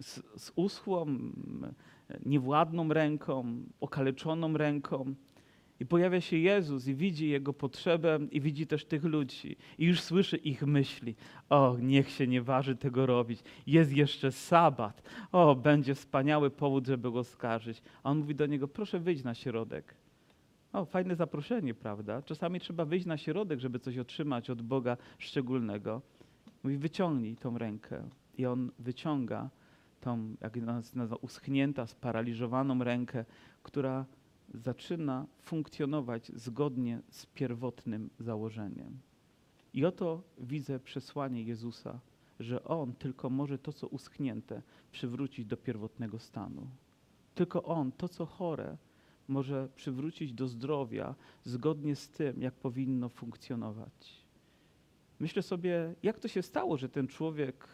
z, 0.00 0.22
z 0.42 0.52
uschłą, 0.56 1.06
niewładną 2.26 2.88
ręką, 2.92 3.62
okaleczoną 3.80 4.56
ręką. 4.56 5.14
I 5.80 5.86
pojawia 5.86 6.20
się 6.20 6.36
Jezus 6.36 6.88
i 6.88 6.94
widzi 6.94 7.28
jego 7.28 7.52
potrzebę 7.52 8.18
i 8.30 8.40
widzi 8.40 8.66
też 8.66 8.84
tych 8.84 9.04
ludzi. 9.04 9.56
I 9.78 9.84
już 9.84 10.00
słyszy 10.00 10.36
ich 10.36 10.62
myśli. 10.62 11.14
O, 11.48 11.76
niech 11.80 12.10
się 12.10 12.26
nie 12.26 12.42
waży 12.42 12.76
tego 12.76 13.06
robić. 13.06 13.40
Jest 13.66 13.92
jeszcze 13.92 14.32
sabat. 14.32 15.02
O, 15.32 15.54
będzie 15.54 15.94
wspaniały 15.94 16.50
powód, 16.50 16.86
żeby 16.86 17.12
go 17.12 17.24
skarżyć. 17.24 17.82
A 18.02 18.10
on 18.10 18.18
mówi 18.18 18.34
do 18.34 18.46
niego, 18.46 18.68
proszę 18.68 19.00
wyjść 19.00 19.24
na 19.24 19.34
środek. 19.34 19.94
O, 20.72 20.84
fajne 20.84 21.16
zaproszenie, 21.16 21.74
prawda? 21.74 22.22
Czasami 22.22 22.60
trzeba 22.60 22.84
wyjść 22.84 23.06
na 23.06 23.16
środek, 23.16 23.60
żeby 23.60 23.78
coś 23.78 23.98
otrzymać 23.98 24.50
od 24.50 24.62
Boga 24.62 24.96
szczególnego. 25.18 26.02
Mówi, 26.62 26.76
wyciągnij 26.76 27.36
tą 27.36 27.58
rękę. 27.58 28.08
I 28.38 28.46
on 28.46 28.70
wyciąga 28.78 29.50
tą, 30.00 30.36
jak 30.40 30.56
nas 30.56 30.94
nazywa, 30.94 31.16
uschnięta, 31.16 31.86
sparaliżowaną 31.86 32.84
rękę, 32.84 33.24
która 33.62 34.06
zaczyna 34.54 35.26
funkcjonować 35.42 36.32
zgodnie 36.34 37.00
z 37.10 37.26
pierwotnym 37.26 38.10
założeniem. 38.20 38.98
I 39.74 39.84
oto 39.84 40.22
widzę 40.38 40.80
przesłanie 40.80 41.42
Jezusa, 41.42 42.00
że 42.40 42.64
On 42.64 42.92
tylko 42.92 43.30
może 43.30 43.58
to, 43.58 43.72
co 43.72 43.88
uschnięte, 43.88 44.62
przywrócić 44.92 45.46
do 45.46 45.56
pierwotnego 45.56 46.18
stanu. 46.18 46.66
Tylko 47.34 47.62
On, 47.62 47.92
to, 47.92 48.08
co 48.08 48.26
chore, 48.26 48.76
może 49.28 49.68
przywrócić 49.76 50.32
do 50.32 50.48
zdrowia 50.48 51.14
zgodnie 51.44 51.96
z 51.96 52.08
tym, 52.08 52.42
jak 52.42 52.54
powinno 52.54 53.08
funkcjonować. 53.08 54.26
Myślę 55.20 55.42
sobie, 55.42 55.94
jak 56.02 56.18
to 56.18 56.28
się 56.28 56.42
stało, 56.42 56.76
że 56.76 56.88
ten 56.88 57.08
człowiek 57.08 57.68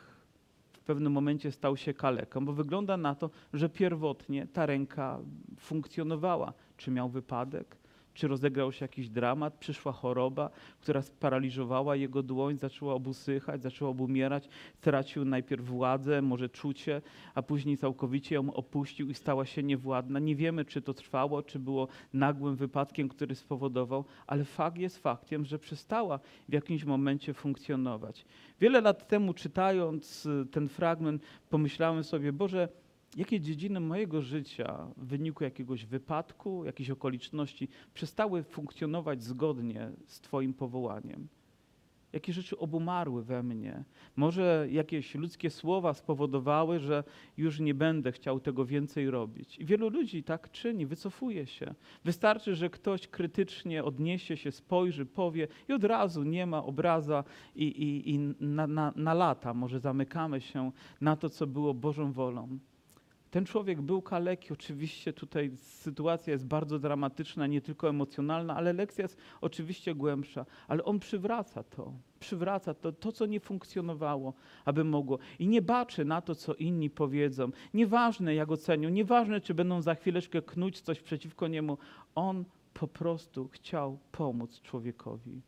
pewnym 0.83 1.12
momencie 1.12 1.53
stał 1.53 1.76
się 1.76 1.95
kaleką, 1.95 2.45
bo 2.45 2.53
wygląda 2.53 2.97
na 2.97 3.14
to, 3.14 3.30
że 3.53 3.68
pierwotnie 3.68 4.47
ta 4.47 4.66
ręka 4.66 5.18
funkcjonowała. 5.59 6.53
Czy 6.76 6.91
miał 6.91 7.09
wypadek? 7.09 7.82
Czy 8.14 8.28
rozegrał 8.28 8.72
się 8.72 8.84
jakiś 8.84 9.08
dramat? 9.08 9.54
Przyszła 9.54 9.92
choroba, 9.92 10.50
która 10.80 11.02
sparaliżowała 11.02 11.96
jego 11.96 12.22
dłoń, 12.22 12.58
zaczęła 12.58 12.94
obusychać, 12.94 13.62
zaczęła 13.62 13.90
obumierać, 13.90 14.48
stracił 14.74 15.24
najpierw 15.24 15.64
władzę, 15.64 16.22
może 16.22 16.48
czucie, 16.48 17.02
a 17.34 17.42
później 17.42 17.76
całkowicie 17.76 18.34
ją 18.34 18.52
opuścił 18.54 19.10
i 19.10 19.14
stała 19.14 19.46
się 19.46 19.62
niewładna. 19.62 20.18
Nie 20.18 20.36
wiemy, 20.36 20.64
czy 20.64 20.82
to 20.82 20.94
trwało, 20.94 21.42
czy 21.42 21.58
było 21.58 21.88
nagłym 22.12 22.56
wypadkiem, 22.56 23.08
który 23.08 23.34
spowodował, 23.34 24.04
ale 24.26 24.44
fakt 24.44 24.78
jest 24.78 24.98
faktem, 24.98 25.44
że 25.44 25.58
przestała 25.58 26.18
w 26.48 26.52
jakimś 26.52 26.84
momencie 26.84 27.34
funkcjonować. 27.34 28.24
Wiele 28.60 28.80
lat 28.80 29.08
temu, 29.08 29.34
czytając 29.34 30.26
y, 30.26 30.46
ten 30.50 30.68
fragment, 30.68 31.22
pomyślałem 31.50 32.04
sobie, 32.04 32.32
Boże, 32.32 32.68
jakie 33.16 33.40
dziedziny 33.40 33.80
mojego 33.80 34.22
życia 34.22 34.86
w 34.96 35.06
wyniku 35.06 35.44
jakiegoś 35.44 35.86
wypadku, 35.86 36.64
jakichś 36.64 36.90
okoliczności 36.90 37.68
przestały 37.94 38.42
funkcjonować 38.42 39.22
zgodnie 39.22 39.90
z 40.06 40.20
Twoim 40.20 40.54
powołaniem? 40.54 41.28
Jakie 42.12 42.32
rzeczy 42.32 42.58
obumarły 42.58 43.24
we 43.24 43.42
mnie? 43.42 43.84
Może 44.16 44.66
jakieś 44.70 45.14
ludzkie 45.14 45.50
słowa 45.50 45.94
spowodowały, 45.94 46.78
że 46.78 47.04
już 47.36 47.60
nie 47.60 47.74
będę 47.74 48.12
chciał 48.12 48.40
tego 48.40 48.64
więcej 48.64 49.10
robić. 49.10 49.58
I 49.58 49.64
wielu 49.64 49.88
ludzi 49.88 50.22
tak 50.22 50.50
czyni, 50.50 50.86
wycofuje 50.86 51.46
się. 51.46 51.74
Wystarczy, 52.04 52.54
że 52.54 52.70
ktoś 52.70 53.08
krytycznie 53.08 53.84
odniesie 53.84 54.36
się, 54.36 54.52
spojrzy, 54.52 55.06
powie 55.06 55.48
i 55.68 55.72
od 55.72 55.84
razu 55.84 56.22
nie 56.22 56.46
ma 56.46 56.64
obraza 56.64 57.24
i, 57.56 57.64
i, 57.64 58.14
i 58.14 58.18
na, 58.40 58.66
na, 58.66 58.92
na 58.96 59.14
lata 59.14 59.54
może 59.54 59.80
zamykamy 59.80 60.40
się 60.40 60.72
na 61.00 61.16
to, 61.16 61.28
co 61.28 61.46
było 61.46 61.74
Bożą 61.74 62.12
wolą. 62.12 62.58
Ten 63.33 63.45
człowiek 63.45 63.80
był 63.83 64.03
kaleki, 64.03 64.53
oczywiście 64.53 65.12
tutaj 65.12 65.51
sytuacja 65.57 66.33
jest 66.33 66.47
bardzo 66.47 66.78
dramatyczna, 66.78 67.47
nie 67.47 67.61
tylko 67.61 67.89
emocjonalna, 67.89 68.57
ale 68.57 68.72
lekcja 68.72 69.03
jest 69.03 69.16
oczywiście 69.41 69.95
głębsza. 69.95 70.47
Ale 70.68 70.85
on 70.85 70.99
przywraca 70.99 71.62
to, 71.62 71.93
przywraca 72.20 72.74
to, 72.74 72.93
to 72.93 73.12
co 73.12 73.26
nie 73.26 73.41
funkcjonowało, 73.41 74.35
aby 74.64 74.85
mogło. 74.85 75.18
I 75.39 75.49
nie 75.49 75.62
baczy 75.62 76.05
na 76.05 76.20
to, 76.20 76.35
co 76.35 76.55
inni 76.55 76.91
powiedzą. 76.91 77.51
Nieważne, 77.74 78.35
jak 78.35 78.51
ocenią, 78.51 78.89
nieważne, 78.89 79.41
czy 79.41 79.55
będą 79.55 79.83
za 79.83 79.95
chwileczkę 79.95 80.43
knuć 80.43 80.80
coś 80.80 81.01
przeciwko 81.01 81.49
niemu. 81.49 81.78
On 82.14 82.45
po 82.74 82.89
prostu 82.89 83.49
chciał 83.49 83.99
pomóc 84.12 84.61
człowiekowi. 84.61 85.41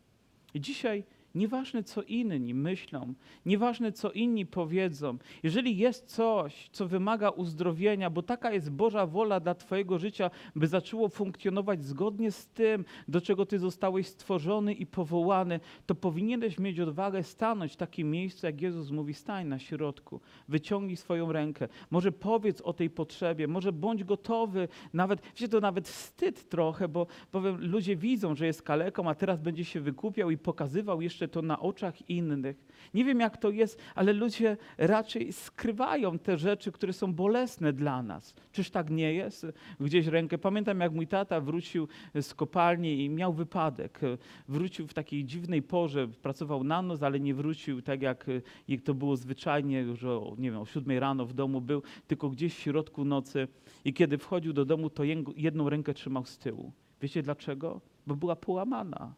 I 0.53 0.61
dzisiaj 0.61 1.03
Nieważne, 1.35 1.83
co 1.83 2.03
inni 2.03 2.53
myślą, 2.53 3.13
nieważne, 3.45 3.91
co 3.91 4.11
inni 4.11 4.45
powiedzą, 4.45 5.17
jeżeli 5.43 5.77
jest 5.77 6.05
coś, 6.05 6.69
co 6.71 6.87
wymaga 6.87 7.29
uzdrowienia, 7.29 8.09
bo 8.09 8.23
taka 8.23 8.51
jest 8.51 8.71
Boża 8.71 9.05
wola 9.05 9.39
dla 9.39 9.55
Twojego 9.55 9.99
życia, 9.99 10.31
by 10.55 10.67
zaczęło 10.67 11.09
funkcjonować 11.09 11.85
zgodnie 11.85 12.31
z 12.31 12.47
tym, 12.47 12.85
do 13.07 13.21
czego 13.21 13.45
Ty 13.45 13.59
zostałeś 13.59 14.07
stworzony 14.07 14.73
i 14.73 14.85
powołany, 14.85 15.59
to 15.85 15.95
powinieneś 15.95 16.59
mieć 16.59 16.79
odwagę 16.79 17.23
stanąć 17.23 17.73
w 17.73 17.77
takim 17.77 18.11
miejscu, 18.11 18.45
jak 18.45 18.61
Jezus 18.61 18.91
mówi: 18.91 19.13
stań 19.13 19.47
na 19.47 19.59
środku, 19.59 20.21
wyciągnij 20.47 20.95
swoją 20.95 21.31
rękę. 21.31 21.67
Może 21.91 22.11
powiedz 22.11 22.61
o 22.61 22.73
tej 22.73 22.89
potrzebie, 22.89 23.47
może 23.47 23.71
bądź 23.71 24.03
gotowy, 24.03 24.67
nawet, 24.93 25.21
wiecie, 25.21 25.47
to 25.47 25.59
nawet 25.59 25.87
wstyd 25.87 26.49
trochę, 26.49 26.87
bo 26.87 27.07
powiem, 27.31 27.71
ludzie 27.71 27.95
widzą, 27.95 28.35
że 28.35 28.45
jest 28.45 28.61
kaleką, 28.61 29.09
a 29.09 29.15
teraz 29.15 29.41
będzie 29.41 29.65
się 29.65 29.79
wykupiał 29.79 30.31
i 30.31 30.37
pokazywał 30.37 31.01
jeszcze 31.01 31.24
to 31.27 31.41
na 31.41 31.59
oczach 31.59 32.09
innych. 32.09 32.65
Nie 32.93 33.05
wiem, 33.05 33.19
jak 33.19 33.37
to 33.37 33.49
jest, 33.49 33.81
ale 33.95 34.13
ludzie 34.13 34.57
raczej 34.77 35.33
skrywają 35.33 36.19
te 36.19 36.37
rzeczy, 36.37 36.71
które 36.71 36.93
są 36.93 37.13
bolesne 37.13 37.73
dla 37.73 38.03
nas. 38.03 38.33
Czyż 38.51 38.69
tak 38.69 38.89
nie 38.89 39.13
jest? 39.13 39.45
Gdzieś 39.79 40.07
rękę. 40.07 40.37
Pamiętam, 40.37 40.79
jak 40.79 40.91
mój 40.91 41.07
tata 41.07 41.41
wrócił 41.41 41.87
z 42.21 42.33
kopalni 42.33 43.05
i 43.05 43.09
miał 43.09 43.33
wypadek. 43.33 43.99
Wrócił 44.47 44.87
w 44.87 44.93
takiej 44.93 45.25
dziwnej 45.25 45.61
porze, 45.61 46.07
pracował 46.07 46.63
na 46.63 46.81
noc, 46.81 47.03
ale 47.03 47.19
nie 47.19 47.33
wrócił 47.33 47.81
tak, 47.81 48.01
jak, 48.01 48.25
jak 48.67 48.81
to 48.81 48.93
było 48.93 49.15
zwyczajnie, 49.15 49.95
że 49.95 50.19
nie 50.37 50.51
wiem, 50.51 50.61
o 50.61 50.65
siódmej 50.65 50.99
rano 50.99 51.25
w 51.25 51.33
domu 51.33 51.61
był, 51.61 51.81
tylko 52.07 52.29
gdzieś 52.29 52.55
w 52.55 52.59
środku 52.59 53.05
nocy. 53.05 53.47
I 53.85 53.93
kiedy 53.93 54.17
wchodził 54.17 54.53
do 54.53 54.65
domu, 54.65 54.89
to 54.89 55.03
jedną 55.35 55.69
rękę 55.69 55.93
trzymał 55.93 56.25
z 56.25 56.37
tyłu. 56.37 56.71
Wiecie 57.01 57.21
dlaczego? 57.21 57.81
Bo 58.07 58.15
była 58.15 58.35
połamana 58.35 59.13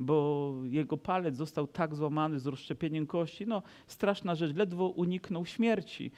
bo 0.00 0.54
jego 0.64 0.96
palec 0.96 1.36
został 1.36 1.66
tak 1.66 1.94
złamany 1.94 2.38
z 2.38 2.46
rozszczepieniem 2.46 3.06
kości. 3.06 3.46
No, 3.46 3.62
straszna 3.86 4.34
rzecz, 4.34 4.56
ledwo 4.56 4.88
uniknął 4.88 5.46
śmierci. 5.46 6.10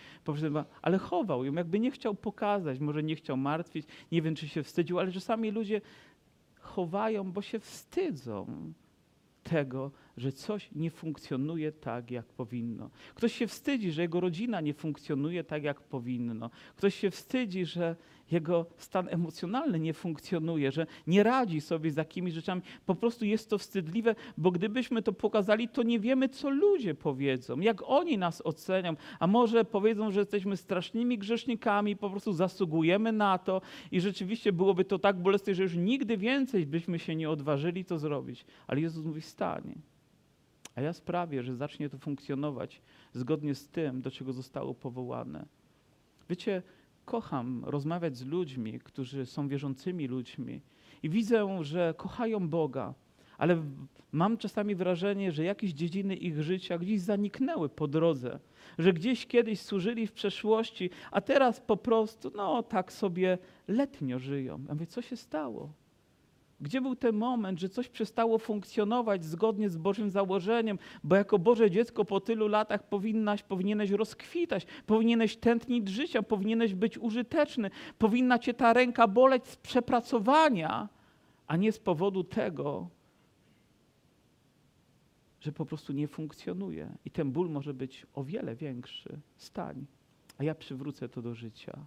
Ale 0.83 0.99
chował 0.99 1.45
ją, 1.45 1.53
jakby 1.53 1.81
nie 1.81 1.91
chciał 1.91 2.14
pokazać, 2.14 2.79
może 2.79 3.03
nie 3.03 3.16
chciał 3.16 3.37
martwić, 3.37 3.87
nie 4.12 4.22
wiem, 4.22 4.35
czy 4.35 4.49
się 4.49 4.62
wstydził, 4.62 4.99
ale 4.99 5.12
czasami 5.12 5.51
ludzie 5.51 5.81
chowają, 6.61 7.33
bo 7.33 7.43
się 7.43 7.59
wstydzą 7.59 8.47
tego, 9.43 9.91
że 10.16 10.33
coś 10.33 10.70
nie 10.74 10.91
funkcjonuje 10.91 11.72
tak, 11.72 12.11
jak 12.11 12.26
powinno. 12.26 12.91
Ktoś 13.14 13.33
się 13.33 13.47
wstydzi, 13.47 13.93
że 13.93 14.03
jego 14.03 14.20
rodzina 14.20 14.61
nie 14.61 14.74
funkcjonuje 14.74 15.45
tak, 15.45 15.62
jak 15.62 15.81
powinno. 15.81 16.51
Ktoś 16.76 16.95
się 16.95 17.11
wstydzi, 17.11 17.66
że 17.66 17.97
jego 18.31 18.66
stan 18.76 19.09
emocjonalny 19.11 19.81
nie 19.81 19.95
funkcjonuje, 19.95 20.72
że 20.72 20.87
nie 21.07 21.22
radzi 21.22 21.61
sobie 21.61 21.91
z 21.91 21.97
jakimiś 21.97 22.35
rzeczami. 22.35 22.62
Po 22.87 22.95
prostu 22.95 23.24
jest 23.24 23.51
to 23.51 23.59
wstydliwe, 23.59 24.14
bo 24.37 24.51
gdybyśmy 24.51 25.03
to 25.03 25.12
pokazali, 25.12 25.68
to 25.68 25.83
nie 25.83 26.01
wiemy, 26.01 26.29
co 26.29 26.51
ludzie 26.51 26.95
powiedzą, 26.95 27.61
jak 27.61 27.83
oni 27.83 28.18
nas 28.18 28.43
ocenią, 28.45 28.97
a 29.18 29.26
może 29.26 29.64
powiedzą, 29.64 30.11
że 30.11 30.20
jesteśmy 30.20 30.57
strasznymi 30.57 31.18
grzesznikami, 31.18 31.97
po 31.97 32.11
prostu 32.11 32.33
zasługujemy 32.33 33.12
na 33.12 33.39
to 33.39 33.61
i 33.93 34.01
rzeczywiście 34.01 34.53
byłoby 34.53 34.85
to 34.85 34.99
tak 34.99 35.22
bolesne, 35.22 35.55
że 35.55 35.62
już 35.62 35.76
nigdy 35.76 36.16
więcej 36.16 36.66
byśmy 36.66 36.99
się 36.99 37.16
nie 37.16 37.31
odważyli 37.31 37.85
to 37.85 37.99
zrobić. 37.99 38.45
Ale 38.66 38.81
Jezus 38.81 39.05
mówi, 39.05 39.22
stanie. 39.22 39.74
A 40.74 40.81
ja 40.81 40.93
sprawię, 40.93 41.43
że 41.43 41.57
zacznie 41.57 41.89
to 41.89 41.99
funkcjonować 41.99 42.81
zgodnie 43.12 43.55
z 43.55 43.68
tym, 43.68 44.03
do 44.03 44.11
czego 44.11 44.33
zostało 44.33 44.74
powołane. 44.74 45.47
Wiecie, 46.31 46.62
kocham 47.09 47.64
rozmawiać 47.64 48.16
z 48.16 48.26
ludźmi, 48.26 48.80
którzy 48.80 49.26
są 49.26 49.48
wierzącymi 49.48 50.06
ludźmi 50.06 50.61
i 51.02 51.09
widzę, 51.09 51.64
że 51.64 51.94
kochają 51.96 52.48
Boga, 52.48 52.94
ale 53.38 53.62
mam 54.12 54.36
czasami 54.36 54.74
wrażenie, 54.74 55.32
że 55.32 55.44
jakieś 55.44 55.72
dziedziny 55.72 56.16
ich 56.16 56.42
życia 56.42 56.78
gdzieś 56.78 57.00
zaniknęły 57.00 57.68
po 57.68 57.88
drodze, 57.88 58.38
że 58.78 58.92
gdzieś 58.92 59.26
kiedyś 59.26 59.61
służyli 59.61 60.06
w 60.06 60.12
przeszłości, 60.12 60.90
a 61.11 61.20
teraz 61.20 61.61
po 61.61 61.76
prostu, 61.76 62.32
no 62.36 62.62
tak 62.62 62.92
sobie 62.92 63.38
letnio 63.68 64.18
żyją. 64.18 64.64
Ja 64.68 64.74
mówię, 64.74 64.86
co 64.86 65.02
się 65.02 65.16
stało? 65.16 65.72
Gdzie 66.61 66.80
był 66.80 66.96
ten 66.96 67.16
moment, 67.16 67.61
że 67.61 67.68
coś 67.68 67.88
przestało 67.88 68.38
funkcjonować 68.38 69.24
zgodnie 69.24 69.70
z 69.70 69.76
Bożym 69.76 70.11
założeniem, 70.11 70.78
bo 71.04 71.16
jako 71.16 71.38
Boże 71.38 71.70
dziecko 71.70 72.04
po 72.04 72.20
tylu 72.20 72.48
latach 72.48 72.88
powinnaś, 72.88 73.42
powinieneś 73.42 73.90
rozkwitać, 73.90 74.66
powinieneś 74.86 75.36
tętnić 75.36 75.88
życia, 75.88 76.22
powinieneś 76.22 76.74
być 76.74 76.98
użyteczny, 76.98 77.70
powinna 77.98 78.38
cię 78.38 78.54
ta 78.54 78.72
ręka 78.72 79.09
boleć 79.09 79.48
z 79.48 79.56
przepracowania, 79.56 80.88
a 81.46 81.56
nie 81.56 81.72
z 81.72 81.78
powodu 81.78 82.24
tego, 82.24 82.88
że 85.40 85.52
po 85.52 85.66
prostu 85.66 85.92
nie 85.92 86.09
funkcjonuje. 86.09 86.92
I 87.04 87.11
ten 87.11 87.32
ból 87.32 87.50
może 87.50 87.74
być 87.74 88.06
o 88.14 88.24
wiele 88.24 88.54
większy. 88.56 89.20
Stań, 89.36 89.86
a 90.38 90.44
ja 90.44 90.54
przywrócę 90.54 91.09
to 91.09 91.22
do 91.22 91.34
życia. 91.34 91.78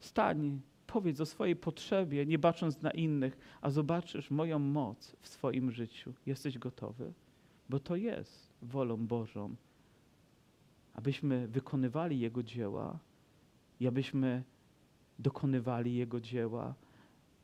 Stań, 0.00 0.60
powiedz 0.88 1.20
o 1.20 1.26
swojej 1.26 1.56
potrzebie, 1.56 2.26
nie 2.26 2.38
bacząc 2.38 2.82
na 2.82 2.90
innych, 2.90 3.38
a 3.60 3.70
zobaczysz 3.70 4.30
moją 4.30 4.58
moc 4.58 5.16
w 5.20 5.28
swoim 5.28 5.70
życiu. 5.70 6.12
Jesteś 6.26 6.58
gotowy? 6.58 7.12
Bo 7.68 7.80
to 7.80 7.96
jest 7.96 8.52
wolą 8.62 9.06
Bożą, 9.06 9.54
abyśmy 10.94 11.48
wykonywali 11.48 12.20
Jego 12.20 12.42
dzieła 12.42 12.98
i 13.80 13.86
abyśmy 13.86 14.42
dokonywali 15.18 15.94
Jego 15.94 16.20
dzieła 16.20 16.74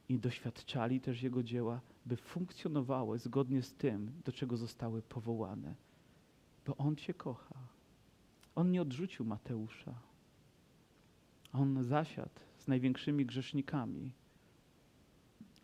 i 0.08 0.18
doświadczali 0.18 1.00
też 1.00 1.22
Jego 1.22 1.42
dzieła, 1.42 1.80
by 2.06 2.16
funkcjonowały 2.16 3.18
zgodnie 3.18 3.62
z 3.62 3.74
tym, 3.74 4.12
do 4.24 4.32
czego 4.32 4.56
zostały 4.56 5.02
powołane. 5.02 5.74
Bo 6.66 6.76
On 6.76 6.96
Cię 6.96 7.14
kocha. 7.14 7.58
On 8.54 8.70
nie 8.70 8.82
odrzucił 8.82 9.24
Mateusza. 9.24 9.94
On 11.52 11.84
zasiadł 11.84 12.40
z 12.64 12.68
największymi 12.68 13.26
grzesznikami. 13.26 14.12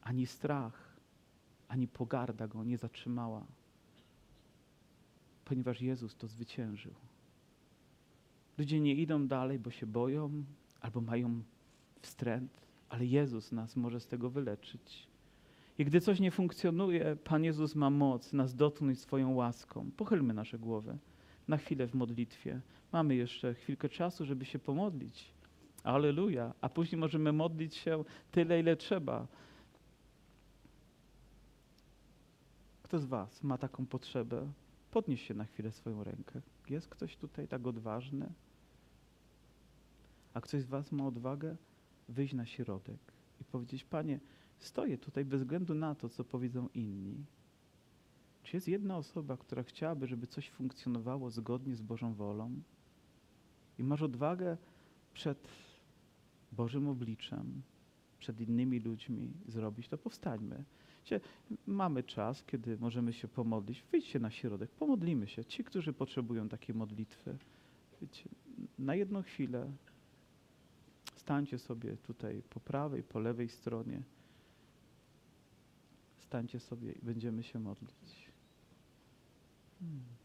Ani 0.03 0.27
strach, 0.27 0.97
ani 1.69 1.89
pogarda 1.89 2.49
go 2.49 2.65
nie 2.65 2.79
zatrzymała, 2.79 3.47
ponieważ 5.45 5.81
Jezus 5.81 6.17
to 6.17 6.27
zwyciężył. 6.27 6.95
Ludzie 8.59 8.81
nie 8.81 8.95
idą 8.95 9.27
dalej, 9.27 9.59
bo 9.59 9.71
się 9.71 9.87
boją 9.87 10.45
albo 10.81 11.01
mają 11.01 11.43
wstręt, 12.01 12.61
ale 12.89 13.07
Jezus 13.07 13.53
nas 13.53 13.77
może 13.77 14.01
z 14.01 14.07
tego 14.07 14.31
wyleczyć. 14.31 15.07
I 15.79 15.85
gdy 15.85 16.01
coś 16.01 16.21
nie 16.21 16.31
funkcjonuje, 16.31 17.17
Pan 17.25 17.45
Jezus 17.45 17.75
ma 17.75 17.91
moc 17.91 18.33
nas 18.33 18.55
dotknąć 18.55 18.99
swoją 18.99 19.35
łaską. 19.35 19.91
Pochylmy 19.97 20.35
nasze 20.35 20.59
głowy 20.59 20.99
na 21.49 21.57
chwilę 21.57 21.87
w 21.87 21.95
modlitwie. 21.95 22.61
Mamy 22.93 23.15
jeszcze 23.15 23.55
chwilkę 23.55 23.89
czasu, 23.89 24.25
żeby 24.27 24.45
się 24.45 24.59
pomodlić. 24.59 25.33
Aleluja. 25.83 26.55
A 26.61 26.69
później 26.69 26.99
możemy 26.99 27.33
modlić 27.33 27.75
się 27.75 28.05
tyle, 28.31 28.61
ile 28.61 28.77
trzeba. 28.77 29.27
Kto 32.83 32.99
z 32.99 33.05
Was 33.05 33.43
ma 33.43 33.59
taką 33.59 33.87
potrzebę? 33.87 34.53
Podnieś 34.91 35.27
się 35.27 35.35
na 35.35 35.45
chwilę 35.45 35.73
swoją 35.73 36.05
rękę. 36.05 36.41
Jest 36.69 36.89
ktoś 36.89 37.17
tutaj 37.17 37.49
tak 37.49 37.67
odważny? 37.67 38.33
A 40.35 40.41
ktoś 40.41 40.63
z 40.63 40.67
Was 40.69 40.93
ma 40.93 41.07
odwagę 41.07 41.57
wyjść 42.09 42.35
na 42.35 42.47
środek 42.47 43.01
i 43.41 43.45
powiedzieć: 43.45 43.85
Panie, 43.85 44.21
stoję 44.59 44.99
tutaj 44.99 45.25
bez 45.25 45.41
względu 45.41 45.75
na 45.75 45.95
to, 45.95 46.09
co 46.09 46.25
powiedzą 46.25 46.69
inni. 46.75 47.25
Czy 48.43 48.57
jest 48.57 48.69
jedna 48.69 48.97
osoba, 48.97 49.37
która 49.37 49.63
chciałaby, 49.63 50.07
żeby 50.07 50.27
coś 50.27 50.51
funkcjonowało 50.51 51.31
zgodnie 51.31 51.75
z 51.75 51.83
Bożą 51.83 52.15
wolą? 52.15 52.63
I 53.79 53.85
masz 53.85 54.03
odwagę 54.03 54.57
przed 55.15 55.49
Bożym 56.53 56.89
obliczem, 56.89 57.63
przed 58.19 58.41
innymi 58.41 58.81
ludźmi 58.81 59.33
zrobić, 59.49 59.89
to 59.89 59.99
powstańmy. 59.99 60.65
Wiecie, 61.05 61.21
mamy 61.67 62.03
czas, 62.03 62.45
kiedy 62.45 62.79
możemy 62.79 63.13
się 63.13 63.29
pomodlić. 63.29 63.85
Wyjdźcie 63.93 64.21
na 64.21 64.31
środek, 64.31 64.71
pomodlimy 64.71 65.29
się. 65.29 65.45
Ci, 65.45 65.65
którzy 65.65 65.93
potrzebują 65.93 66.49
takiej 66.49 66.75
modlitwy, 66.75 67.39
wiecie, 68.03 68.29
na 68.79 68.95
jedną 68.95 69.23
chwilę 69.23 69.73
stańcie 71.17 71.59
sobie 71.59 71.97
tutaj 71.97 72.43
po 72.51 72.61
prawej, 72.61 73.03
po 73.03 73.19
lewej 73.19 73.49
stronie. 73.49 74.03
Stańcie 76.19 76.61
sobie 76.61 76.93
i 76.93 76.99
będziemy 77.03 77.43
się 77.43 77.59
modlić. 77.59 78.31
Hmm. 79.81 80.20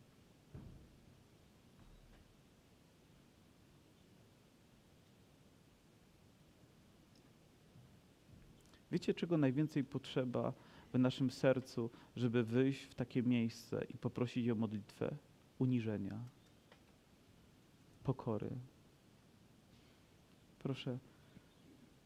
Wiecie, 8.95 9.13
czego 9.13 9.37
najwięcej 9.37 9.83
potrzeba 9.83 10.53
w 10.93 10.99
naszym 10.99 11.31
sercu, 11.31 11.89
żeby 12.15 12.43
wyjść 12.43 12.83
w 12.83 12.95
takie 12.95 13.23
miejsce 13.23 13.85
i 13.93 13.97
poprosić 13.97 14.49
o 14.49 14.55
modlitwę? 14.55 15.15
Uniżenia, 15.59 16.19
pokory. 18.03 18.49
Proszę, 20.59 20.97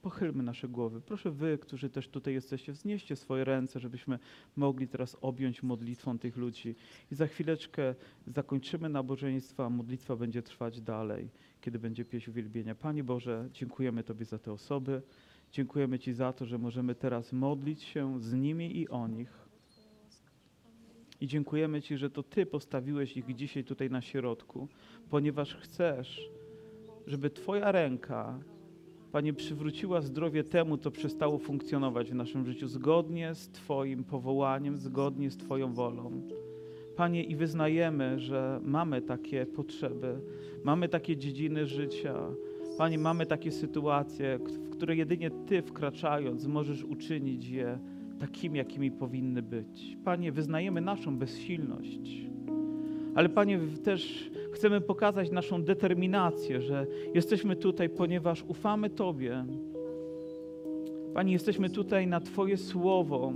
pochylmy 0.02 0.44
nasze 0.44 0.68
głowy. 0.68 1.02
Proszę 1.02 1.32
wy, 1.32 1.58
którzy 1.58 1.90
też 1.90 2.08
tutaj 2.08 2.34
jesteście, 2.34 2.72
wznieście 2.72 3.16
swoje 3.16 3.44
ręce, 3.44 3.80
żebyśmy 3.80 4.20
mogli 4.56 4.88
teraz 4.88 5.18
objąć 5.22 5.64
modlitwą 5.64 6.20
tych 6.20 6.38
ludzi. 6.38 6.76
I 7.12 7.16
za 7.16 7.28
chwileczkę 7.28 7.96
zakończymy 8.28 8.90
nabożeństwo, 8.90 9.66
a 9.66 9.70
modlitwa 9.70 10.16
będzie 10.16 10.42
trwać 10.42 10.82
dalej, 10.82 11.30
kiedy 11.62 11.80
będzie 11.80 12.06
pieśń 12.06 12.30
uwielbienia. 12.30 12.76
Panie 12.76 13.04
Boże, 13.04 13.50
dziękujemy 13.54 14.04
Tobie 14.04 14.26
za 14.26 14.40
te 14.40 14.52
osoby. 14.52 15.02
Dziękujemy 15.52 16.00
Ci 16.00 16.14
za 16.14 16.34
to, 16.34 16.46
że 16.46 16.58
możemy 16.58 16.96
teraz 16.96 17.34
modlić 17.34 17.84
się 17.84 18.22
z 18.22 18.34
nimi 18.34 18.78
i 18.78 18.90
o 18.90 19.08
nich. 19.08 19.50
I 21.22 21.28
dziękujemy 21.28 21.82
Ci, 21.82 21.98
że 21.98 22.10
to 22.10 22.24
Ty 22.24 22.46
postawiłeś 22.46 23.18
ich 23.18 23.36
dzisiaj 23.36 23.64
tutaj 23.64 23.90
na 23.90 24.02
środku, 24.02 24.68
ponieważ 25.10 25.56
chcesz, 25.56 26.30
żeby 27.08 27.30
Twoja 27.30 27.72
ręka, 27.72 28.40
Panie, 29.12 29.34
przywróciła 29.34 30.02
zdrowie 30.02 30.44
temu, 30.44 30.78
co 30.78 30.92
przestało 30.92 31.38
funkcjonować 31.38 32.12
w 32.12 32.16
naszym 32.16 32.46
życiu, 32.46 32.68
zgodnie 32.68 33.36
z 33.36 33.50
Twoim 33.50 34.04
powołaniem, 34.04 34.78
zgodnie 34.78 35.32
z 35.32 35.38
Twoją 35.38 35.74
wolą. 35.74 36.22
Panie, 36.96 37.24
i 37.24 37.36
wyznajemy, 37.36 38.20
że 38.20 38.60
mamy 38.64 39.02
takie 39.02 39.46
potrzeby, 39.46 40.22
mamy 40.64 40.90
takie 40.90 41.18
dziedziny 41.18 41.66
życia, 41.66 42.16
Panie, 42.80 42.98
mamy 42.98 43.26
takie 43.26 43.52
sytuacje, 43.52 44.38
w 44.38 44.70
które 44.70 44.96
jedynie 44.96 45.32
Ty 45.32 45.62
wkraczając 45.62 46.48
możesz 46.48 46.84
uczynić 46.84 47.50
je 47.50 47.80
takimi, 48.20 48.58
jakimi 48.58 48.92
powinny 48.92 49.42
być. 49.42 49.98
Panie, 50.04 50.32
wyznajemy 50.32 50.82
naszą 50.82 51.18
bezsilność, 51.18 52.00
ale 53.16 53.30
Panie, 53.30 53.60
też 53.84 54.32
chcemy 54.52 54.82
pokazać 54.82 55.32
naszą 55.32 55.64
determinację, 55.64 56.62
że 56.62 56.88
jesteśmy 57.14 57.56
tutaj, 57.56 57.90
ponieważ 57.90 58.44
ufamy 58.48 58.90
Tobie. 58.90 59.46
Panie, 61.14 61.34
jesteśmy 61.34 61.70
tutaj 61.70 62.08
na 62.08 62.20
Twoje 62.20 62.58
słowo, 62.58 63.34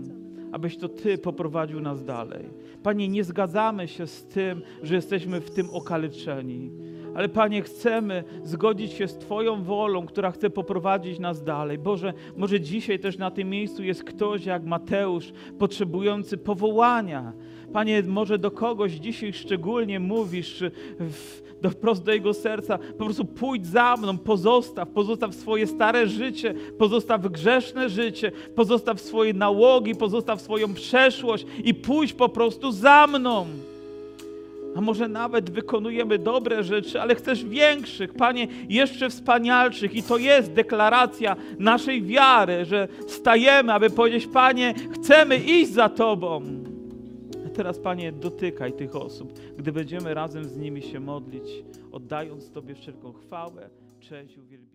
abyś 0.52 0.78
to 0.78 0.90
Ty 0.90 1.18
poprowadził 1.18 1.82
nas 1.82 2.04
dalej. 2.04 2.50
Panie, 2.84 3.08
nie 3.08 3.24
zgadzamy 3.24 3.88
się 3.88 4.08
z 4.08 4.26
tym, 4.26 4.62
że 4.84 4.96
jesteśmy 4.96 5.42
w 5.42 5.52
tym 5.52 5.70
okaleczeni, 5.70 6.72
ale 7.16 7.30
Panie, 7.30 7.62
chcemy 7.62 8.24
zgodzić 8.44 8.94
się 8.94 9.08
z 9.08 9.18
Twoją 9.18 9.64
wolą, 9.64 10.06
która 10.06 10.32
chce 10.32 10.50
poprowadzić 10.50 11.20
nas 11.20 11.44
dalej. 11.44 11.78
Boże, 11.78 12.14
może 12.38 12.62
dzisiaj 12.62 13.00
też 13.00 13.18
na 13.18 13.32
tym 13.32 13.50
miejscu 13.50 13.84
jest 13.84 14.04
ktoś 14.04 14.46
jak 14.46 14.66
Mateusz, 14.66 15.34
potrzebujący 15.60 16.38
powołania. 16.38 17.34
Panie, 17.74 18.04
może 18.04 18.38
do 18.38 18.52
kogoś 18.52 18.92
dzisiaj 18.92 19.34
szczególnie 19.34 20.00
mówisz 20.00 20.64
do, 21.62 21.70
wprost 21.70 22.04
do 22.04 22.14
jego 22.14 22.34
serca, 22.34 22.78
po 22.78 23.06
prostu 23.06 23.26
pójdź 23.26 23.68
za 23.68 23.98
mną, 23.98 24.18
pozostaw, 24.18 24.90
pozostaw 24.90 25.36
swoje 25.36 25.68
stare 25.68 26.08
życie, 26.08 26.54
pozostaw 26.78 27.22
grzeszne 27.28 27.90
życie, 27.90 28.32
pozostaw 28.56 29.02
swoje 29.02 29.34
nałogi, 29.34 29.96
pozostaw 29.96 30.42
swoją 30.42 30.74
przeszłość 30.74 31.46
i 31.64 31.74
pójdź 31.74 32.14
po 32.14 32.30
prostu 32.30 32.72
za 32.72 33.08
mną. 33.08 33.46
A 34.76 34.82
może 34.82 35.08
nawet 35.08 35.50
wykonujemy 35.50 36.20
dobre 36.20 36.64
rzeczy, 36.64 37.02
ale 37.02 37.16
chcesz 37.16 37.46
większych, 37.46 38.14
Panie, 38.14 38.48
jeszcze 38.70 39.10
wspanialszych. 39.10 39.96
I 39.96 40.04
to 40.04 40.18
jest 40.18 40.54
deklaracja 40.54 41.36
naszej 41.60 42.04
wiary, 42.04 42.66
że 42.66 42.88
stajemy, 43.08 43.74
aby 43.74 43.90
powiedzieć, 43.90 44.28
Panie, 44.28 44.74
chcemy 44.94 45.38
iść 45.38 45.72
za 45.72 45.90
Tobą. 45.90 46.42
A 47.46 47.50
teraz, 47.50 47.80
Panie, 47.80 48.12
dotykaj 48.12 48.74
tych 48.74 48.96
osób, 48.96 49.40
gdy 49.58 49.72
będziemy 49.72 50.14
razem 50.14 50.46
z 50.46 50.58
nimi 50.58 50.82
się 50.82 51.00
modlić, 51.00 51.64
oddając 51.92 52.52
Tobie 52.52 52.76
wszelką 52.76 53.14
chwałę, 53.14 53.70
cześć 54.00 54.38
uwielbienie. 54.38 54.73